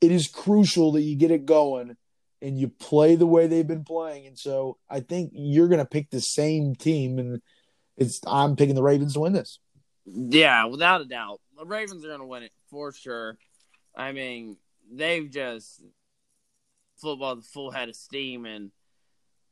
it 0.00 0.12
is 0.12 0.28
crucial 0.28 0.92
that 0.92 1.02
you 1.02 1.16
get 1.16 1.30
it 1.30 1.46
going 1.46 1.96
and 2.44 2.58
you 2.58 2.68
play 2.68 3.16
the 3.16 3.26
way 3.26 3.46
they've 3.46 3.66
been 3.66 3.84
playing. 3.84 4.26
And 4.26 4.38
so 4.38 4.76
I 4.88 5.00
think 5.00 5.30
you're 5.32 5.68
going 5.68 5.78
to 5.78 5.86
pick 5.86 6.10
the 6.10 6.20
same 6.20 6.74
team, 6.74 7.18
and 7.18 7.40
it's 7.96 8.20
I'm 8.26 8.54
picking 8.54 8.74
the 8.74 8.82
Ravens 8.82 9.14
to 9.14 9.20
win 9.20 9.32
this. 9.32 9.58
Yeah, 10.04 10.66
without 10.66 11.00
a 11.00 11.06
doubt, 11.06 11.40
the 11.56 11.64
Ravens 11.64 12.04
are 12.04 12.08
going 12.08 12.20
to 12.20 12.26
win 12.26 12.42
it 12.42 12.52
for 12.70 12.92
sure. 12.92 13.38
I 13.96 14.12
mean, 14.12 14.58
they've 14.92 15.30
just 15.30 15.82
football 16.98 17.36
the 17.36 17.42
full 17.42 17.70
head 17.70 17.88
of 17.88 17.96
steam, 17.96 18.44
and 18.44 18.70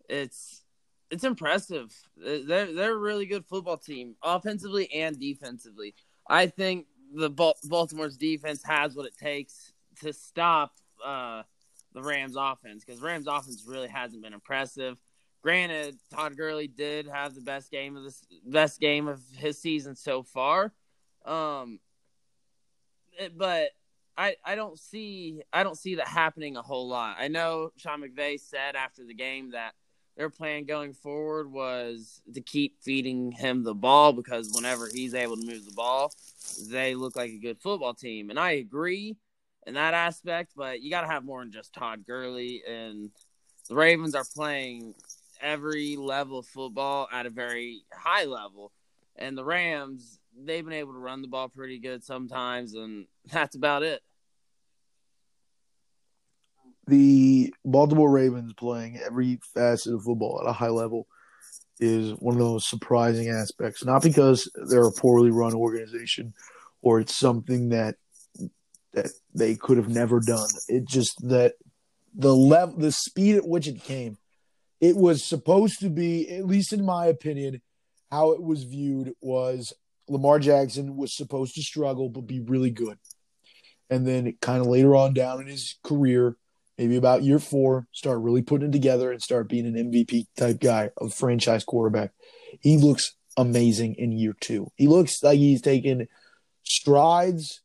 it's 0.09 0.63
it's 1.11 1.25
impressive. 1.25 1.95
They're 2.17 2.73
they're 2.73 2.93
a 2.93 2.97
really 2.97 3.25
good 3.25 3.47
football 3.47 3.79
team, 3.79 4.17
offensively 4.23 4.93
and 4.93 5.19
defensively. 5.19 5.95
I 6.29 6.49
think 6.49 6.87
the 7.15 7.31
Baltimore's 7.31 8.19
defense 8.19 8.63
has 8.65 8.95
what 8.95 9.07
it 9.07 9.17
takes 9.17 9.73
to 10.03 10.13
stop 10.13 10.73
uh, 11.05 11.43
the 11.95 12.03
Rams' 12.03 12.37
offense 12.37 12.85
because 12.85 13.01
Rams' 13.01 13.27
offense 13.27 13.65
really 13.67 13.89
hasn't 13.89 14.23
been 14.23 14.33
impressive. 14.33 14.99
Granted, 15.43 15.99
Todd 16.13 16.37
Gurley 16.37 16.69
did 16.69 17.09
have 17.09 17.35
the 17.35 17.41
best 17.41 17.71
game 17.71 17.97
of 17.97 18.05
this 18.05 18.23
best 18.45 18.81
game 18.81 19.09
of 19.09 19.21
his 19.37 19.61
season 19.61 19.97
so 19.97 20.23
far. 20.23 20.73
Um, 21.25 21.81
but 23.37 23.71
I 24.17 24.37
I 24.45 24.55
don't 24.55 24.79
see 24.79 25.43
I 25.53 25.63
don't 25.63 25.77
see 25.77 25.97
that 25.97 26.09
happening 26.09 26.57
a 26.57 26.63
whole 26.63 26.89
lot. 26.89 27.17
I 27.19 27.29
know 27.29 27.73
Sean 27.77 28.03
McVay 28.03 28.39
said 28.39 28.77
after 28.77 29.05
the 29.05 29.15
game 29.15 29.51
that 29.53 29.75
their 30.17 30.29
plan 30.31 30.65
going 30.65 30.93
forward 30.93 31.51
was 31.51 32.21
to 32.35 32.41
keep 32.41 32.77
feeding 32.83 33.33
him 33.33 33.65
the 33.65 33.75
ball 33.75 34.13
because 34.13 34.51
whenever 34.55 34.87
he's 34.93 35.15
able 35.15 35.37
to 35.37 35.47
move 35.47 35.65
the 35.65 35.73
ball, 35.73 36.13
they 36.69 36.95
look 36.95 37.17
like 37.17 37.31
a 37.31 37.39
good 37.39 37.59
football 37.59 37.95
team. 37.95 38.29
And 38.29 38.39
I 38.39 38.53
agree 38.53 39.17
in 39.67 39.75
that 39.75 39.95
aspect, 39.95 40.53
but 40.57 40.83
you 40.83 40.91
got 40.91 41.03
to 41.03 41.07
have 41.07 41.25
more 41.25 41.41
than 41.41 41.53
just 41.53 41.73
Todd 41.73 42.05
Gurley. 42.07 42.63
And 42.69 43.11
the 43.69 43.75
Ravens 43.75 44.15
are 44.15 44.25
playing 44.35 44.95
every 45.41 45.97
level 45.97 46.39
of 46.39 46.47
football 46.47 47.09
at 47.13 47.27
a 47.27 47.31
very 47.31 47.83
high 47.93 48.25
level. 48.25 48.73
And 49.17 49.37
the 49.37 49.45
Rams, 49.45 50.19
they've 50.37 50.65
been 50.65 50.73
able 50.75 50.93
to 50.93 50.99
run 50.99 51.23
the 51.23 51.29
ball 51.29 51.49
pretty 51.49 51.79
good 51.79 52.03
sometimes, 52.03 52.75
and 52.75 53.07
that's 53.33 53.57
about 53.57 53.83
it. 53.83 54.01
The 56.89 57.55
Baltimore 57.65 58.11
Ravens 58.11 58.53
playing 58.55 58.99
every 58.99 59.39
facet 59.55 59.95
of 59.95 60.03
football 60.03 60.41
at 60.43 60.51
a 60.51 60.53
high 60.53 60.69
level 60.69 61.07
is 61.79 62.13
one 62.19 62.35
of 62.35 62.41
those 62.41 62.69
surprising 62.69 63.29
aspects. 63.29 63.85
Not 63.85 64.03
because 64.03 64.51
they're 64.69 64.87
a 64.87 64.93
poorly 64.93 65.31
run 65.31 65.55
organization 65.55 66.35
or 66.83 66.99
it's 66.99 67.17
something 67.17 67.69
that 67.69 67.95
that 68.93 69.11
they 69.35 69.55
could 69.55 69.77
have 69.77 69.89
never 69.89 70.21
done. 70.21 70.49
It 70.69 70.87
just 70.87 71.15
that 71.29 71.55
the 72.15 72.35
level, 72.35 72.79
the 72.79 72.93
speed 72.93 73.37
at 73.37 73.47
which 73.49 73.67
it 73.67 73.83
came, 73.83 74.19
it 74.81 74.97
was 74.97 75.25
supposed 75.25 75.81
to 75.81 75.89
be, 75.89 76.29
at 76.29 76.47
least 76.47 76.73
in 76.73 76.85
my 76.85 77.07
opinion, 77.07 77.63
how 78.11 78.33
it 78.33 78.43
was 78.43 78.65
viewed 78.65 79.15
was 79.21 79.73
Lamar 80.09 80.39
Jackson 80.39 80.97
was 80.97 81.17
supposed 81.17 81.55
to 81.55 81.63
struggle 81.63 82.09
but 82.09 82.27
be 82.27 82.41
really 82.41 82.71
good. 82.71 82.99
And 83.89 84.07
then 84.07 84.37
kind 84.41 84.61
of 84.61 84.67
later 84.67 84.95
on 84.95 85.15
down 85.15 85.41
in 85.41 85.47
his 85.47 85.77
career, 85.83 86.37
maybe 86.77 86.97
about 86.97 87.23
year 87.23 87.39
four, 87.39 87.87
start 87.93 88.21
really 88.21 88.43
putting 88.43 88.69
it 88.69 88.73
together 88.73 89.11
and 89.13 89.23
start 89.23 89.49
being 89.49 89.67
an 89.67 89.75
MVP 89.75 90.27
type 90.37 90.61
guy, 90.61 90.91
a 91.01 91.09
franchise 91.09 91.65
quarterback. 91.65 92.11
He 92.61 92.77
looks 92.77 93.15
amazing 93.37 93.95
in 93.95 94.13
year 94.13 94.35
two. 94.41 94.71
He 94.77 94.89
looks 94.89 95.23
like 95.23 95.39
he's 95.39 95.63
taken 95.63 96.09
strides 96.65 97.62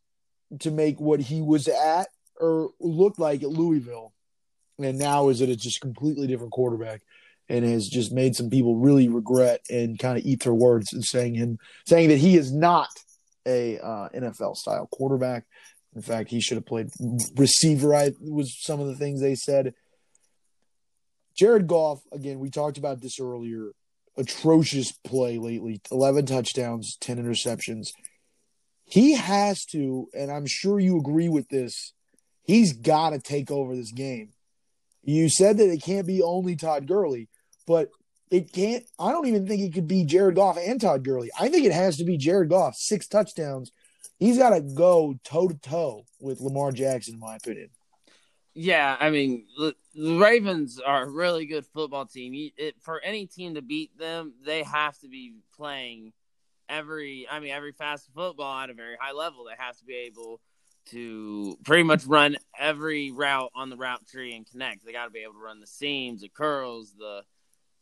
to 0.59 0.71
make 0.71 0.99
what 0.99 1.19
he 1.19 1.41
was 1.41 1.67
at 1.67 2.07
or 2.39 2.71
looked 2.79 3.19
like 3.19 3.43
at 3.43 3.49
Louisville. 3.49 4.13
And 4.79 4.99
now 4.99 5.29
is 5.29 5.41
it 5.41 5.49
a 5.49 5.55
just 5.55 5.81
completely 5.81 6.27
different 6.27 6.51
quarterback 6.51 7.01
and 7.49 7.65
has 7.65 7.87
just 7.87 8.11
made 8.11 8.35
some 8.35 8.49
people 8.49 8.75
really 8.75 9.07
regret 9.07 9.61
and 9.69 9.97
kind 9.97 10.17
of 10.17 10.25
eat 10.25 10.43
their 10.43 10.53
words 10.53 10.93
and 10.93 11.03
saying 11.03 11.35
him 11.35 11.57
saying 11.85 12.09
that 12.09 12.17
he 12.17 12.37
is 12.37 12.53
not 12.53 12.89
a 13.45 13.79
uh, 13.79 14.09
NFL 14.09 14.55
style 14.55 14.87
quarterback. 14.91 15.45
In 15.95 16.01
fact, 16.01 16.29
he 16.29 16.41
should 16.41 16.57
have 16.57 16.65
played 16.65 16.89
receiver. 17.35 17.95
I 17.95 18.11
was 18.21 18.55
some 18.61 18.79
of 18.79 18.87
the 18.87 18.95
things 18.95 19.21
they 19.21 19.35
said. 19.35 19.73
Jared 21.35 21.67
Goff, 21.67 22.01
again, 22.11 22.39
we 22.39 22.49
talked 22.49 22.77
about 22.77 23.01
this 23.01 23.19
earlier. 23.19 23.71
Atrocious 24.17 24.91
play 24.91 25.37
lately. 25.37 25.79
Eleven 25.91 26.25
touchdowns, 26.25 26.97
ten 26.99 27.17
interceptions. 27.17 27.89
He 28.87 29.15
has 29.15 29.65
to, 29.65 30.07
and 30.17 30.31
I'm 30.31 30.45
sure 30.47 30.79
you 30.79 30.97
agree 30.97 31.29
with 31.29 31.49
this. 31.49 31.93
He's 32.43 32.73
got 32.73 33.09
to 33.09 33.19
take 33.19 33.51
over 33.51 33.75
this 33.75 33.91
game. 33.91 34.29
You 35.03 35.29
said 35.29 35.57
that 35.57 35.69
it 35.69 35.83
can't 35.83 36.07
be 36.07 36.21
only 36.21 36.55
Todd 36.55 36.87
Gurley 36.87 37.29
but 37.67 37.91
it 38.31 38.51
can't. 38.51 38.83
I 38.97 39.11
don't 39.11 39.27
even 39.27 39.45
think 39.45 39.61
it 39.61 39.73
could 39.73 39.87
be 39.87 40.05
Jared 40.05 40.35
Goff 40.35 40.57
and 40.57 40.81
Todd 40.81 41.03
Gurley. 41.03 41.29
I 41.39 41.49
think 41.49 41.65
it 41.65 41.73
has 41.73 41.97
to 41.97 42.05
be 42.05 42.17
Jared 42.17 42.49
Goff, 42.49 42.75
six 42.75 43.07
touchdowns. 43.07 43.71
He's 44.17 44.39
got 44.39 44.49
to 44.51 44.61
go 44.61 45.19
toe 45.23 45.49
to 45.49 45.55
toe 45.55 46.05
with 46.19 46.41
Lamar 46.41 46.71
Jackson, 46.71 47.15
in 47.15 47.19
my 47.19 47.35
opinion. 47.35 47.69
Yeah, 48.55 48.97
I 48.99 49.11
mean, 49.11 49.45
the, 49.59 49.75
Ravens 50.17 50.79
are 50.79 51.03
a 51.03 51.09
really 51.09 51.45
good 51.45 51.65
football 51.67 52.07
team. 52.07 52.49
For 52.81 52.99
any 53.01 53.27
team 53.27 53.53
to 53.53 53.61
beat 53.61 53.95
them, 53.99 54.33
they 54.43 54.63
have 54.63 54.97
to 54.99 55.07
be 55.07 55.35
playing 55.55 56.13
every, 56.69 57.27
I 57.29 57.39
mean, 57.39 57.51
every 57.51 57.71
fast 57.71 58.09
football 58.13 58.59
at 58.59 58.69
a 58.69 58.73
very 58.73 58.97
high 58.99 59.13
level. 59.13 59.45
They 59.45 59.63
have 59.63 59.77
to 59.77 59.85
be 59.85 59.95
able 60.07 60.41
to 60.87 61.57
pretty 61.65 61.83
much 61.83 62.05
run 62.05 62.37
every 62.57 63.11
route 63.11 63.51
on 63.55 63.69
the 63.69 63.77
route 63.77 64.07
tree 64.07 64.35
and 64.35 64.49
connect. 64.49 64.85
They 64.85 64.91
got 64.91 65.05
to 65.05 65.11
be 65.11 65.19
able 65.19 65.33
to 65.33 65.39
run 65.39 65.59
the 65.59 65.67
seams, 65.67 66.21
the 66.21 66.29
curls, 66.29 66.93
the 66.97 67.23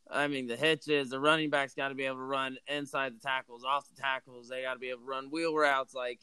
I 0.10 0.28
mean, 0.28 0.48
the 0.48 0.56
hitches, 0.56 1.10
the 1.10 1.20
running 1.20 1.50
backs 1.50 1.74
got 1.74 1.90
to 1.90 1.96
be 1.96 2.06
able 2.06 2.18
to 2.18 2.24
run 2.24 2.58
inside 2.68 3.16
the 3.16 3.20
tackles, 3.20 3.64
off 3.64 3.88
the 3.90 4.00
tackles. 4.00 4.48
They 4.48 4.62
got 4.62 4.74
to 4.74 4.80
be 4.80 4.90
able 4.90 5.02
to 5.02 5.06
run 5.06 5.32
wheel 5.32 5.56
routes. 5.56 5.96
Like 5.96 6.20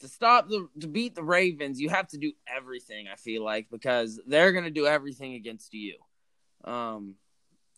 to 0.00 0.08
stop 0.08 0.48
the 0.48 0.68
to 0.80 0.88
beat 0.88 1.14
the 1.14 1.22
Ravens, 1.22 1.80
you 1.80 1.90
have 1.90 2.08
to 2.08 2.18
do 2.18 2.32
everything. 2.46 3.06
I 3.12 3.16
feel 3.16 3.44
like 3.44 3.68
because 3.70 4.20
they're 4.26 4.52
to 4.52 4.70
do 4.70 4.86
everything 4.86 5.34
against 5.34 5.74
you. 5.74 5.96
Um, 6.64 7.16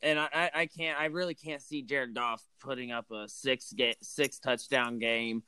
and 0.03 0.19
I, 0.19 0.51
I 0.55 0.67
can't, 0.67 0.99
I 0.99 1.07
really 1.07 1.35
can't 1.35 1.63
see 1.63 1.83
Jared 1.83 2.15
Goff 2.15 2.43
putting 2.61 2.93
up 2.93 3.11
a 3.11 3.29
six 3.29 3.73
get 3.73 3.97
six 4.03 4.39
touchdown 4.39 4.99
game. 4.99 5.43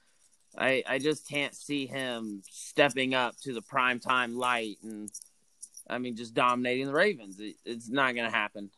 I 0.57 0.83
I 0.87 0.99
just 0.99 1.29
can't 1.29 1.55
see 1.55 1.87
him 1.87 2.43
stepping 2.51 3.15
up 3.15 3.37
to 3.43 3.53
the 3.53 3.63
prime 3.63 4.01
time 4.01 4.37
light 4.37 4.77
and 4.83 5.11
I 5.89 5.99
mean 5.99 6.17
just 6.17 6.35
dominating 6.35 6.87
the 6.87 6.93
Ravens. 6.93 7.39
It, 7.39 7.57
it's 7.65 7.89
not 7.89 8.15
going 8.15 8.31
to 8.31 8.37
happen. 8.37 8.71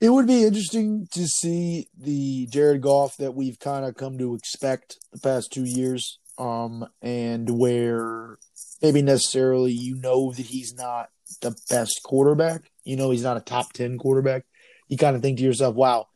It 0.00 0.08
would 0.08 0.26
be 0.26 0.44
interesting 0.44 1.08
to 1.12 1.26
see 1.26 1.88
the 1.98 2.46
Jared 2.46 2.80
Goff 2.80 3.18
that 3.18 3.34
we've 3.34 3.58
kind 3.58 3.84
of 3.84 3.96
come 3.96 4.16
to 4.16 4.34
expect 4.34 4.96
the 5.12 5.20
past 5.20 5.52
two 5.52 5.64
years, 5.64 6.18
um, 6.38 6.86
and 7.02 7.58
where 7.58 8.38
maybe 8.80 9.02
necessarily 9.02 9.72
you 9.72 9.96
know 9.96 10.32
that 10.32 10.46
he's 10.46 10.74
not 10.74 11.10
the 11.42 11.54
best 11.68 12.00
quarterback. 12.02 12.70
You 12.90 12.96
know 12.96 13.12
he's 13.12 13.22
not 13.22 13.36
a 13.36 13.40
top 13.40 13.72
ten 13.72 13.98
quarterback. 13.98 14.44
You 14.88 14.96
kind 14.96 15.14
of 15.14 15.22
think 15.22 15.38
to 15.38 15.44
yourself, 15.44 15.76
"Wow, 15.76 16.08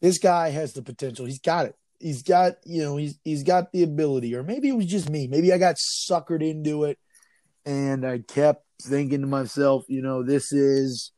this 0.00 0.16
guy 0.16 0.48
has 0.48 0.72
the 0.72 0.80
potential. 0.80 1.26
He's 1.26 1.38
got 1.38 1.66
it. 1.66 1.76
He's 2.00 2.22
got 2.22 2.54
you 2.64 2.82
know 2.82 2.96
he's 2.96 3.18
he's 3.24 3.42
got 3.42 3.72
the 3.72 3.82
ability." 3.82 4.34
Or 4.34 4.42
maybe 4.42 4.70
it 4.70 4.76
was 4.76 4.86
just 4.86 5.10
me. 5.10 5.26
Maybe 5.26 5.52
I 5.52 5.58
got 5.58 5.76
suckered 5.76 6.42
into 6.42 6.84
it, 6.84 6.98
and 7.66 8.06
I 8.06 8.20
kept 8.20 8.64
thinking 8.80 9.20
to 9.20 9.26
myself, 9.26 9.84
you 9.86 10.00
know, 10.00 10.22
this 10.22 10.50
is 10.50 11.12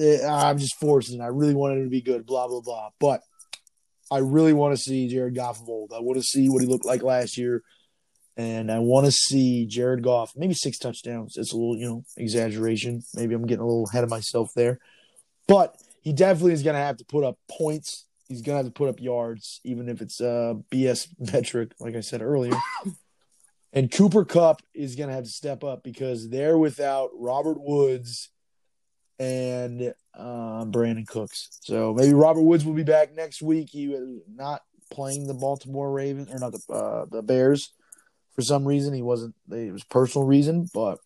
eh, 0.00 0.26
I'm 0.26 0.56
just 0.56 0.80
forcing. 0.80 1.20
I 1.20 1.26
really 1.26 1.54
wanted 1.54 1.80
him 1.80 1.84
to 1.84 1.90
be 1.90 2.00
good. 2.00 2.24
Blah 2.24 2.48
blah 2.48 2.62
blah. 2.62 2.88
But 2.98 3.20
I 4.10 4.20
really 4.20 4.54
want 4.54 4.74
to 4.74 4.82
see 4.82 5.08
Jared 5.08 5.34
Goff 5.34 5.60
of 5.60 5.68
old. 5.68 5.92
I 5.94 6.00
want 6.00 6.18
to 6.18 6.24
see 6.24 6.48
what 6.48 6.62
he 6.62 6.68
looked 6.68 6.86
like 6.86 7.02
last 7.02 7.36
year, 7.36 7.62
and 8.36 8.70
I 8.70 8.78
want 8.80 9.06
to 9.06 9.12
see 9.12 9.66
Jared 9.66 10.02
Goff. 10.02 10.32
Maybe 10.36 10.54
six 10.54 10.78
touchdowns. 10.78 11.36
It's 11.36 11.52
a 11.52 11.56
little, 11.56 11.76
you 11.76 11.86
know, 11.86 12.04
exaggeration. 12.16 13.02
Maybe 13.14 13.34
I'm 13.34 13.46
getting 13.46 13.62
a 13.62 13.66
little 13.66 13.88
ahead 13.88 14.04
of 14.04 14.10
myself 14.10 14.50
there, 14.54 14.78
but 15.46 15.76
he 16.02 16.12
definitely 16.12 16.52
is 16.52 16.62
going 16.62 16.74
to 16.74 16.80
have 16.80 16.98
to 16.98 17.04
put 17.04 17.24
up 17.24 17.38
points. 17.50 18.04
He's 18.28 18.42
going 18.42 18.54
to 18.54 18.64
have 18.64 18.66
to 18.66 18.76
put 18.76 18.88
up 18.88 19.00
yards, 19.00 19.60
even 19.64 19.88
if 19.88 20.02
it's 20.02 20.20
a 20.20 20.58
BS 20.70 21.08
metric, 21.32 21.72
like 21.80 21.96
I 21.96 22.00
said 22.00 22.22
earlier. 22.22 22.52
and 23.72 23.90
Cooper 23.90 24.24
Kupp 24.24 24.62
is 24.74 24.96
going 24.96 25.08
to 25.08 25.14
have 25.14 25.24
to 25.24 25.30
step 25.30 25.64
up 25.64 25.82
because 25.82 26.28
they're 26.28 26.58
without 26.58 27.10
Robert 27.14 27.58
Woods 27.60 28.30
and 29.18 29.94
uh, 30.14 30.64
Brandin 30.66 31.06
Cooks. 31.06 31.48
So 31.62 31.94
maybe 31.94 32.12
Robert 32.12 32.42
Woods 32.42 32.64
will 32.66 32.74
be 32.74 32.82
back 32.82 33.14
next 33.14 33.40
week. 33.40 33.70
He 33.70 33.88
was 33.88 34.20
not 34.28 34.62
playing 34.90 35.26
the 35.26 35.34
Baltimore 35.34 35.90
Ravens 35.90 36.28
or 36.30 36.38
not 36.38 36.52
the 36.52 36.72
uh, 36.72 37.06
the 37.10 37.22
Bears 37.22 37.72
for 38.36 38.42
some 38.42 38.66
reason. 38.66 38.94
He 38.94 39.02
wasn't. 39.02 39.34
It 39.50 39.72
was 39.72 39.82
personal 39.82 40.26
reason, 40.26 40.68
but 40.72 40.98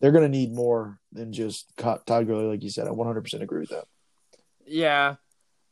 they're 0.00 0.12
going 0.12 0.30
to 0.30 0.38
need 0.38 0.52
more 0.52 1.00
than 1.10 1.32
just 1.32 1.72
Todd 1.76 2.06
Gurley, 2.06 2.44
like 2.44 2.62
you 2.62 2.70
said. 2.70 2.86
I 2.86 2.90
100% 2.90 3.42
agree 3.42 3.60
with 3.60 3.70
that. 3.70 3.86
Yeah, 4.64 5.16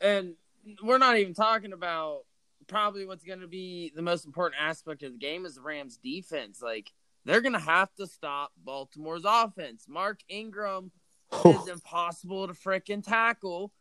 and 0.01 0.35
we're 0.83 0.99
not 0.99 1.17
even 1.17 1.35
talking 1.35 1.73
about 1.73 2.23
probably 2.67 3.07
what's 3.07 3.25
going 3.25 3.41
to 3.41 3.49
be 3.49 3.93
the 3.95 4.03
most 4.03 4.25
important 4.25 4.61
aspect 4.61 5.03
of 5.03 5.13
the 5.13 5.19
game 5.19 5.47
is 5.47 5.55
the 5.55 5.63
Rams' 5.63 5.97
defense. 5.97 6.61
Like 6.61 6.91
they're 7.25 7.41
going 7.41 7.53
to 7.53 7.59
have 7.59 7.95
to 7.97 8.07
stop 8.07 8.53
Baltimore's 8.65 9.25
offense. 9.25 9.87
Mark 9.89 10.21
Ingram 10.29 10.91
is 11.45 11.69
impossible 11.69 12.49
to 12.49 12.55
freaking 12.55 13.05
tackle. 13.05 13.73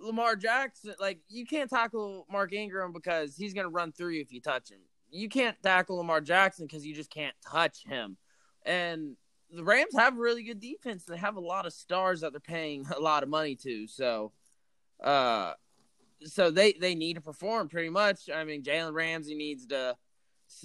Lamar 0.00 0.36
Jackson, 0.36 0.94
like 1.00 1.20
you 1.28 1.44
can't 1.44 1.68
tackle 1.68 2.26
Mark 2.30 2.52
Ingram 2.52 2.92
because 2.92 3.36
he's 3.36 3.52
gonna 3.52 3.68
run 3.68 3.90
through 3.90 4.10
you 4.10 4.20
if 4.20 4.32
you 4.32 4.40
touch 4.40 4.70
him. 4.70 4.78
You 5.10 5.28
can't 5.28 5.56
tackle 5.62 5.96
Lamar 5.96 6.20
Jackson 6.20 6.66
because 6.66 6.86
you 6.86 6.94
just 6.94 7.10
can't 7.10 7.34
touch 7.46 7.84
him. 7.84 8.16
And 8.64 9.16
the 9.50 9.64
Rams 9.64 9.96
have 9.96 10.16
really 10.16 10.42
good 10.42 10.60
defense. 10.60 11.04
They 11.04 11.16
have 11.16 11.36
a 11.36 11.40
lot 11.40 11.66
of 11.66 11.72
stars 11.72 12.20
that 12.20 12.32
they're 12.32 12.40
paying 12.40 12.86
a 12.96 13.00
lot 13.00 13.22
of 13.22 13.28
money 13.28 13.54
to. 13.56 13.86
So, 13.86 14.32
uh, 15.02 15.54
so 16.24 16.50
they 16.50 16.72
they 16.72 16.94
need 16.94 17.14
to 17.14 17.20
perform 17.20 17.68
pretty 17.68 17.90
much. 17.90 18.28
I 18.32 18.44
mean, 18.44 18.62
Jalen 18.62 18.92
Ramsey 18.92 19.34
needs 19.34 19.66
to 19.66 19.96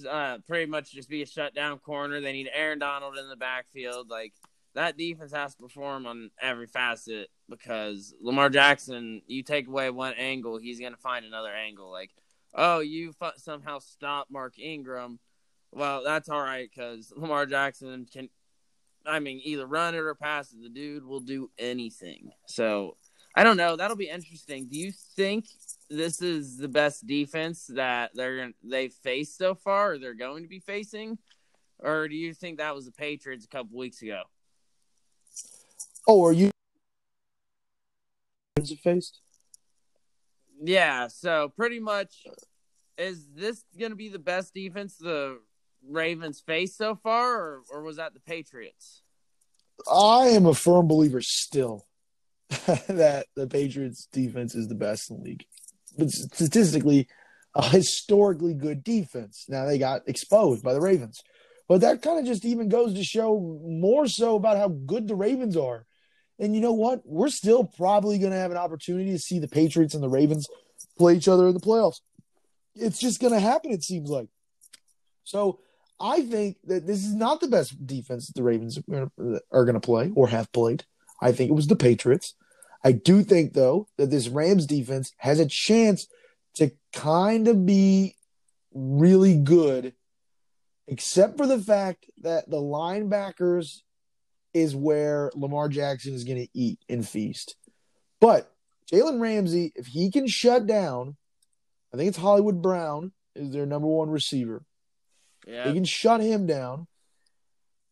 uh, 0.10 0.38
pretty 0.48 0.70
much 0.70 0.91
just 0.91 1.10
be 1.10 1.22
a 1.22 1.26
shutdown 1.28 1.80
corner. 1.80 2.20
They 2.22 2.34
need 2.34 2.50
Aaron 2.54 2.80
Donald 2.80 3.18
in 3.18 3.30
the 3.30 3.36
backfield. 3.36 4.10
Like 4.10 4.34
that 4.76 4.98
defense 4.98 5.32
has 5.32 5.56
to 5.56 5.62
perform 5.62 6.06
on 6.06 6.32
every 6.41 6.68
facet 6.68 7.30
because 7.50 8.14
Lamar 8.22 8.50
Jackson, 8.50 9.22
you 9.28 9.44
take 9.44 9.68
away 9.68 9.89
one 9.89 10.14
angle, 10.18 10.58
he's 10.58 10.80
to 10.80 10.98
find 10.98 11.26
another 11.26 11.54
angle. 11.54 11.91
Like, 11.91 12.12
oh, 12.54 12.80
you 12.80 13.14
somehow 13.38 13.80
stop 13.80 14.28
Mark 14.30 14.60
Ingram. 14.60 15.20
Well, 15.72 16.04
that's 16.04 16.30
all 16.30 16.41
right 16.41 16.70
because 16.70 17.12
Lamar 17.16 17.45
Jackson 17.45 18.06
can, 18.12 18.30
I 19.06 19.20
mean, 19.20 19.41
either 19.43 19.66
run 19.66 19.95
it 19.95 19.99
or 19.99 20.16
pass 20.16 20.51
it. 20.54 20.62
The 20.62 20.70
dude 20.70 21.06
will 21.06 21.20
do 21.20 21.49
anything. 21.58 22.32
So 22.47 22.97
I 23.36 23.43
don't 23.43 23.58
know. 23.58 23.76
That'll 23.76 23.97
be 23.97 24.10
interesting. 24.10 24.68
Do 24.68 24.78
you 24.78 24.91
think 24.91 25.45
this 25.89 26.22
is 26.22 26.58
the 26.58 26.68
best 26.68 27.08
defense 27.08 27.66
that 27.74 28.12
they're 28.14 28.51
they've 28.64 28.93
faced 28.93 29.38
so 29.38 29.56
far, 29.56 29.93
or 29.93 29.97
they're 29.97 30.14
going 30.14 30.43
to 30.43 30.49
be 30.49 30.60
facing, 30.60 31.18
or 31.80 32.08
do 32.08 32.16
you 32.16 32.34
think 32.34 32.60
that 32.60 32.76
was 32.76 32.86
the 32.86 32.91
Patriots 32.91 33.45
a 33.45 33.47
couple 33.47 33.78
weeks 33.78 34.01
ago? 34.04 34.22
Oh, 36.08 36.24
are 36.24 36.34
you 36.34 36.51
faced? 38.84 39.20
Yeah, 40.66 41.07
so 41.07 41.49
pretty 41.49 41.80
much 41.80 42.26
is 42.97 43.26
this 43.36 43.64
going 43.78 43.91
to 43.91 43.97
be 43.97 44.09
the 44.09 44.20
best 44.20 44.53
defense 44.53 44.95
the 44.95 45.39
Ravens 45.88 46.41
faced 46.45 46.78
so 46.78 46.95
far 46.95 47.36
or, 47.36 47.61
or 47.70 47.82
was 47.84 47.97
that 47.97 48.14
the 48.14 48.20
Patriots? 48.20 49.01
I 49.91 50.28
am 50.28 50.45
a 50.45 50.53
firm 50.53 50.88
believer 50.88 51.22
still 51.22 51.86
that 52.88 53.26
the 53.36 53.47
Patriots 53.47 54.07
defense 54.11 54.55
is 54.55 54.68
the 54.68 54.76
best 54.76 55.09
in 55.09 55.18
the 55.18 55.24
league. 55.24 55.45
But 55.97 56.11
statistically, 56.11 57.07
a 57.55 57.68
historically 57.68 58.53
good 58.53 58.84
defense. 58.84 59.45
Now 59.49 59.66
they 59.66 59.78
got 59.78 60.07
exposed 60.07 60.64
by 60.64 60.74
the 60.74 60.82
Ravens. 60.82 61.22
But 61.68 61.82
that 61.82 62.01
kind 62.01 62.20
of 62.20 62.26
just 62.26 62.45
even 62.45 62.70
goes 62.70 62.93
to 62.93 63.03
show 63.03 63.59
more 63.66 64.07
so 64.07 64.36
about 64.36 64.57
how 64.57 64.70
good 64.70 65.07
the 65.07 65.16
Ravens 65.16 65.57
are. 65.57 65.86
And 66.44 66.54
you 66.54 66.60
know 66.60 66.74
what? 66.74 67.02
We're 67.06 67.30
still 67.30 67.64
probably 67.64 68.20
going 68.20 68.34
to 68.34 68.38
have 68.38 68.52
an 68.52 68.58
opportunity 68.58 69.12
to 69.12 69.20
see 69.20 69.39
the 69.39 69.48
Patriots 69.48 69.94
and 69.94 70.04
the 70.04 70.10
Ravens 70.10 70.50
play 70.98 71.16
each 71.16 71.30
other 71.30 71.48
in 71.48 71.54
the 71.54 71.60
playoffs. 71.62 72.02
It's 72.76 73.00
just 73.00 73.22
going 73.22 73.32
to 73.32 73.39
happen, 73.39 73.72
it 73.72 73.82
seems 73.82 74.10
like. 74.10 74.28
So 75.24 75.60
I 76.02 76.22
think 76.24 76.58
that 76.66 76.86
this 76.86 77.06
is 77.06 77.14
not 77.14 77.39
the 77.39 77.48
best 77.48 77.88
defense 77.88 78.28
the 78.28 78.44
Ravens 78.44 78.78
are 78.89 79.66
going 79.66 79.74
to 79.74 79.80
play 79.80 80.12
or 80.16 80.28
have 80.28 80.52
played. 80.52 80.84
I 81.22 81.32
think 81.32 81.50
it 81.50 81.54
was 81.54 81.68
the 81.68 81.78
Patriots. 81.78 82.36
I 82.84 82.91
do 82.91 83.24
think, 83.24 83.54
though, 83.54 83.88
that 83.98 84.10
this 84.10 84.28
Rams 84.28 84.66
defense 84.66 85.14
has 85.20 85.39
a 85.39 85.46
chance 85.46 86.08
to 86.56 86.72
kind 86.91 87.48
of 87.48 87.66
be 87.66 88.18
really 88.74 89.38
good, 89.38 89.94
except 90.89 91.38
for 91.38 91.48
the 91.48 91.60
fact 91.60 92.08
that 92.22 92.50
the 92.50 92.58
linebackers 92.58 93.84
is 94.54 94.76
where 94.76 95.32
Lamar 95.36 95.70
Jackson 95.70 96.14
is 96.14 96.24
going 96.24 96.39
to 96.39 96.49
eat 96.54 96.80
and 96.89 97.08
feast. 97.08 97.56
But 98.20 98.51
Jalen 98.91 99.20
Ramsey, 99.20 99.74
if 99.76 99.88
he 99.88 100.12
can 100.12 100.28
shut 100.28 100.68
down, 100.68 101.16
I 101.93 101.97
think 101.97 102.10
it's 102.10 102.18
Hollywood 102.18 102.62
Brown 102.62 103.12
is 103.36 103.51
their 103.51 103.66
number 103.66 103.88
one 103.88 104.10
receiver. 104.10 104.64
Yeah. 105.47 105.66
They 105.66 105.74
can 105.74 105.86
shut 105.86 106.22
him 106.22 106.45
down. 106.45 106.88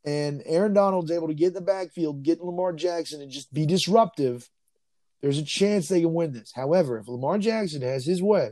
And 0.03 0.41
Aaron 0.45 0.74
Donald's 0.74 1.12
able 1.12 1.28
to 1.28 1.34
get 1.34 1.49
in 1.49 1.53
the 1.53 1.62
backfield, 1.62 2.24
get 2.24 2.41
Lamar 2.41 2.74
Jackson, 2.74 3.22
and 3.22 3.32
just 3.32 3.53
be 3.53 3.68
disruptive. 3.68 4.49
There's 5.22 5.38
a 5.38 5.43
chance 5.43 5.88
they 5.88 6.01
can 6.01 6.14
win 6.14 6.32
this. 6.32 6.51
However, 6.55 6.97
if 6.97 7.07
Lamar 7.07 7.38
Jackson 7.38 7.84
has 7.84 8.05
his 8.05 8.22
way, 8.22 8.51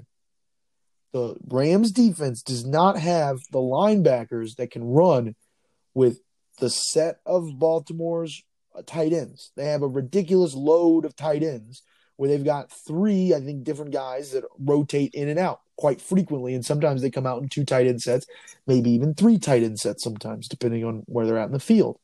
the 1.12 1.36
Rams 1.47 1.91
defense 1.91 2.43
does 2.43 2.66
not 2.66 2.99
have 2.99 3.39
the 3.51 3.60
linebackers 3.60 4.57
that 4.57 4.70
can 4.70 4.84
run 4.84 5.36
with 5.95 6.20
the 6.60 6.70
set 6.70 7.20
of 7.26 7.57
Baltimore's 7.57 8.43
uh, 8.76 8.82
tight 8.86 9.14
ends. 9.14 9.51
They 9.55 9.66
have 9.66 9.82
a 9.82 9.88
ridiculous 9.88 10.53
load 10.53 11.05
of 11.05 11.16
tight 11.16 11.43
ends 11.43 11.84
where 12.18 12.30
they've 12.30 12.43
got 12.43 12.72
three, 12.86 13.34
I 13.34 13.39
think, 13.39 13.64
different 13.64 13.91
guys 13.91 14.32
that 14.32 14.43
rotate 14.60 15.14
in 15.14 15.30
and 15.30 15.39
out 15.39 15.62
quite 15.78 16.01
frequently. 16.01 16.53
And 16.53 16.66
sometimes 16.66 17.01
they 17.01 17.10
come 17.10 17.26
out 17.26 17.41
in 17.41 17.47
two 17.47 17.64
tight 17.64 17.88
end 17.88 18.01
sets, 18.01 18.26
maybe 18.68 18.91
even 18.91 19.14
three 19.14 19.38
tight 19.38 19.64
end 19.64 19.80
sets 19.80 20.03
sometimes, 20.03 20.49
depending 20.49 20.84
on 20.84 21.03
where 21.05 21.26
they're 21.26 21.38
at 21.38 21.47
in 21.47 21.53
the 21.53 21.60
field 21.60 21.97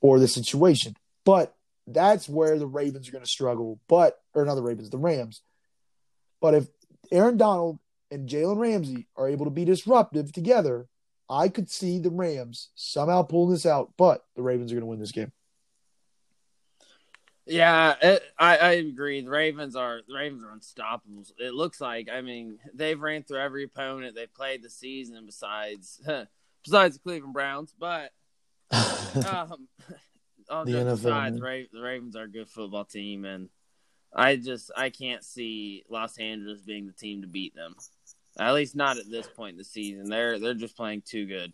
or 0.00 0.20
the 0.20 0.28
situation. 0.28 0.94
But 1.24 1.54
that's 1.86 2.28
where 2.28 2.58
the 2.58 2.66
Ravens 2.66 3.08
are 3.08 3.12
going 3.12 3.24
to 3.24 3.30
struggle. 3.30 3.80
But, 3.88 4.20
or 4.34 4.44
not 4.44 4.54
the 4.54 4.62
Ravens, 4.62 4.90
the 4.90 4.98
Rams. 4.98 5.42
But 6.40 6.54
if 6.54 6.66
Aaron 7.10 7.36
Donald 7.36 7.80
and 8.10 8.28
Jalen 8.28 8.58
Ramsey 8.58 9.08
are 9.16 9.28
able 9.28 9.46
to 9.46 9.50
be 9.50 9.64
disruptive 9.64 10.32
together, 10.32 10.86
I 11.32 11.48
could 11.48 11.70
see 11.70 11.98
the 11.98 12.10
Rams 12.10 12.68
somehow 12.74 13.22
pulling 13.22 13.52
this 13.52 13.64
out, 13.64 13.92
but 13.96 14.22
the 14.36 14.42
Ravens 14.42 14.70
are 14.70 14.74
going 14.74 14.82
to 14.82 14.86
win 14.86 15.00
this 15.00 15.12
game. 15.12 15.32
Yeah, 17.46 17.94
it, 18.02 18.22
I, 18.38 18.56
I 18.58 18.70
agree. 18.72 19.22
The 19.22 19.30
Ravens 19.30 19.74
are 19.74 20.00
the 20.06 20.14
Ravens 20.14 20.44
are 20.44 20.52
unstoppable. 20.52 21.24
It 21.38 21.54
looks 21.54 21.80
like. 21.80 22.08
I 22.10 22.20
mean, 22.20 22.58
they've 22.74 23.00
ran 23.00 23.22
through 23.22 23.40
every 23.40 23.64
opponent 23.64 24.14
they've 24.14 24.32
played 24.32 24.62
the 24.62 24.70
season, 24.70 25.24
besides 25.24 26.00
besides 26.62 26.96
the 26.96 27.02
Cleveland 27.02 27.32
Browns. 27.32 27.74
But 27.76 28.12
um, 28.70 29.68
on 30.50 30.66
the, 30.66 30.84
the 30.84 30.96
side, 30.96 31.34
the, 31.34 31.66
the 31.72 31.80
Ravens 31.80 32.14
are 32.14 32.24
a 32.24 32.30
good 32.30 32.48
football 32.48 32.84
team, 32.84 33.24
and 33.24 33.48
I 34.14 34.36
just 34.36 34.70
I 34.76 34.90
can't 34.90 35.24
see 35.24 35.84
Los 35.88 36.18
Angeles 36.18 36.60
being 36.60 36.86
the 36.86 36.92
team 36.92 37.22
to 37.22 37.26
beat 37.26 37.56
them. 37.56 37.74
At 38.38 38.54
least 38.54 38.74
not 38.74 38.98
at 38.98 39.10
this 39.10 39.26
point 39.26 39.52
in 39.52 39.58
the 39.58 39.64
season. 39.64 40.08
They're 40.08 40.38
they're 40.38 40.54
just 40.54 40.76
playing 40.76 41.02
too 41.04 41.26
good. 41.26 41.52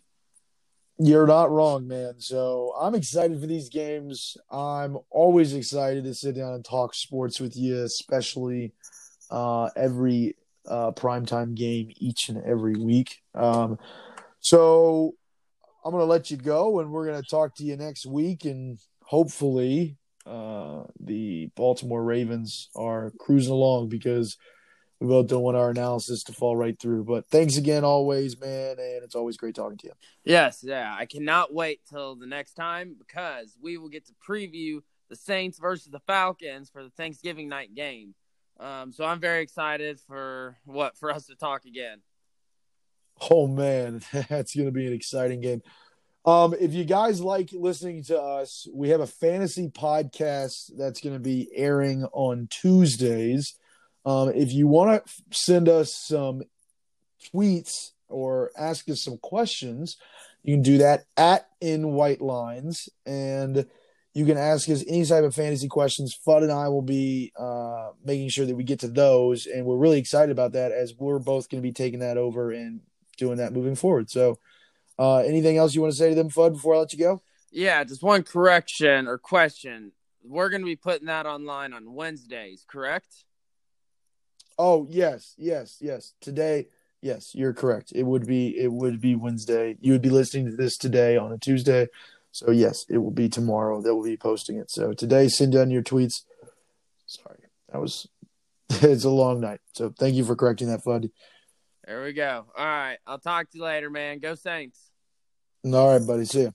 You're 0.97 1.27
not 1.27 1.51
wrong, 1.51 1.87
man. 1.87 2.15
So 2.19 2.73
I'm 2.79 2.95
excited 2.95 3.39
for 3.39 3.47
these 3.47 3.69
games. 3.69 4.35
I'm 4.51 4.97
always 5.09 5.53
excited 5.53 6.03
to 6.03 6.13
sit 6.13 6.35
down 6.35 6.53
and 6.53 6.63
talk 6.63 6.93
sports 6.93 7.39
with 7.39 7.55
you, 7.55 7.83
especially 7.83 8.73
uh, 9.29 9.69
every 9.77 10.35
uh, 10.67 10.91
primetime 10.91 11.55
game 11.55 11.91
each 11.97 12.27
and 12.27 12.43
every 12.43 12.75
week. 12.75 13.17
Um, 13.33 13.79
so 14.41 15.15
I'm 15.85 15.91
going 15.91 16.01
to 16.01 16.05
let 16.05 16.31
you 16.31 16.37
go, 16.37 16.81
and 16.81 16.91
we're 16.91 17.05
going 17.05 17.21
to 17.21 17.29
talk 17.29 17.55
to 17.55 17.63
you 17.63 17.77
next 17.77 18.05
week. 18.05 18.43
And 18.43 18.77
hopefully, 19.03 19.95
uh, 20.25 20.83
the 20.99 21.49
Baltimore 21.55 22.03
Ravens 22.03 22.69
are 22.75 23.13
cruising 23.19 23.53
along 23.53 23.89
because– 23.89 24.37
we 24.99 25.07
both 25.07 25.27
don't 25.27 25.43
want 25.43 25.57
our 25.57 25.69
analysis 25.69 26.23
to 26.23 26.33
fall 26.33 26.57
right 26.57 26.77
through. 26.79 27.05
But 27.05 27.29
thanks 27.29 27.57
again, 27.57 27.83
always, 27.83 28.39
man, 28.39 28.71
and 28.71 29.03
it's 29.03 29.15
always 29.15 29.37
great 29.37 29.55
talking 29.55 29.77
to 29.77 29.87
you. 29.87 29.93
Yes, 30.23 30.59
yeah, 30.61 30.95
I 30.97 31.05
cannot 31.05 31.53
wait 31.53 31.81
till 31.89 32.15
the 32.15 32.27
next 32.27 32.53
time 32.53 32.95
because 32.97 33.57
we 33.61 33.77
will 33.77 33.89
get 33.89 34.05
to 34.07 34.13
preview 34.27 34.81
the 35.09 35.15
Saints 35.15 35.57
versus 35.57 35.91
the 35.91 35.99
Falcons 36.01 36.69
for 36.69 36.83
the 36.83 36.91
Thanksgiving 36.91 37.47
night 37.49 37.73
game. 37.73 38.13
Um, 38.59 38.91
so 38.91 39.05
I'm 39.05 39.21
very 39.21 39.41
excited 39.41 39.99
for 40.01 40.57
what 40.65 40.97
for 40.97 41.11
us 41.11 41.27
to 41.27 41.35
talk 41.35 41.65
again. 41.65 42.01
Oh 43.31 43.47
man, 43.47 44.01
that's 44.29 44.55
going 44.55 44.67
to 44.67 44.71
be 44.71 44.87
an 44.87 44.93
exciting 44.93 45.41
game. 45.41 45.61
Um, 46.25 46.53
if 46.59 46.73
you 46.73 46.83
guys 46.83 47.21
like 47.21 47.49
listening 47.53 48.03
to 48.03 48.21
us, 48.21 48.67
we 48.73 48.89
have 48.89 48.99
a 48.99 49.07
fantasy 49.07 49.69
podcast 49.69 50.71
that's 50.77 50.99
going 50.99 51.15
to 51.15 51.19
be 51.19 51.49
airing 51.55 52.03
on 52.11 52.47
Tuesdays. 52.51 53.55
Um, 54.09 54.29
if 54.33 54.51
you 54.51 54.65
want 54.65 55.05
to 55.05 55.13
send 55.29 55.69
us 55.69 55.93
some 55.93 56.41
tweets 57.31 57.91
or 58.07 58.49
ask 58.57 58.89
us 58.89 59.03
some 59.03 59.19
questions, 59.19 59.97
you 60.41 60.55
can 60.55 60.63
do 60.63 60.79
that 60.79 61.05
at 61.15 61.47
in 61.61 61.91
white 61.91 62.19
lines, 62.19 62.89
and 63.05 63.67
you 64.15 64.25
can 64.25 64.35
ask 64.35 64.67
us 64.67 64.83
any 64.87 65.05
type 65.05 65.23
of 65.23 65.35
fantasy 65.35 65.67
questions. 65.67 66.17
Fudd 66.25 66.41
and 66.41 66.51
I 66.51 66.69
will 66.69 66.81
be 66.81 67.31
uh, 67.37 67.91
making 68.03 68.29
sure 68.29 68.47
that 68.47 68.55
we 68.55 68.63
get 68.63 68.79
to 68.79 68.87
those, 68.87 69.45
and 69.45 69.63
we're 69.63 69.77
really 69.77 69.99
excited 69.99 70.31
about 70.31 70.53
that 70.53 70.71
as 70.71 70.95
we're 70.97 71.19
both 71.19 71.47
going 71.47 71.61
to 71.61 71.67
be 71.67 71.71
taking 71.71 71.99
that 71.99 72.17
over 72.17 72.51
and 72.51 72.81
doing 73.15 73.37
that 73.37 73.53
moving 73.53 73.75
forward. 73.75 74.09
So, 74.09 74.39
uh, 74.97 75.17
anything 75.17 75.57
else 75.57 75.75
you 75.75 75.81
want 75.81 75.93
to 75.93 75.99
say 75.99 76.09
to 76.09 76.15
them, 76.15 76.31
Fudd, 76.31 76.53
before 76.53 76.73
I 76.73 76.79
let 76.79 76.93
you 76.93 76.99
go? 76.99 77.21
Yeah, 77.51 77.83
just 77.83 78.01
one 78.01 78.23
correction 78.23 79.07
or 79.07 79.19
question. 79.19 79.91
We're 80.23 80.49
going 80.49 80.63
to 80.63 80.65
be 80.65 80.75
putting 80.75 81.05
that 81.05 81.27
online 81.27 81.73
on 81.73 81.93
Wednesdays, 81.93 82.65
correct? 82.67 83.25
Oh 84.59 84.85
yes, 84.89 85.35
yes, 85.37 85.77
yes. 85.79 86.15
Today, 86.19 86.67
yes, 87.01 87.31
you're 87.33 87.53
correct. 87.53 87.93
It 87.95 88.03
would 88.03 88.27
be 88.27 88.49
it 88.59 88.73
would 88.73 88.99
be 88.99 89.15
Wednesday. 89.15 89.77
You 89.79 89.93
would 89.93 90.01
be 90.01 90.09
listening 90.09 90.47
to 90.47 90.57
this 90.57 90.77
today 90.77 91.15
on 91.15 91.31
a 91.31 91.37
Tuesday. 91.37 91.87
So 92.33 92.51
yes, 92.51 92.85
it 92.89 92.97
will 92.97 93.09
be 93.09 93.29
tomorrow 93.29 93.81
that 93.81 93.95
we'll 93.95 94.03
be 94.03 94.17
posting 94.17 94.57
it. 94.57 94.69
So 94.69 94.91
today, 94.91 95.29
send 95.29 95.53
down 95.53 95.71
your 95.71 95.81
tweets. 95.81 96.25
Sorry, 97.05 97.39
that 97.71 97.79
was 97.79 98.05
it's 98.69 99.05
a 99.05 99.09
long 99.09 99.39
night. 99.39 99.61
So 99.75 99.93
thank 99.97 100.15
you 100.15 100.25
for 100.25 100.35
correcting 100.35 100.67
that, 100.67 100.83
Fudd. 100.83 101.09
There 101.87 102.03
we 102.03 102.11
go. 102.11 102.45
All 102.55 102.65
right, 102.65 102.97
I'll 103.07 103.17
talk 103.17 103.49
to 103.51 103.57
you 103.57 103.63
later, 103.63 103.89
man. 103.89 104.19
Go 104.19 104.35
Saints. 104.35 104.91
All 105.63 105.97
right, 105.97 106.05
buddy. 106.05 106.25
See 106.25 106.41
you. 106.41 106.53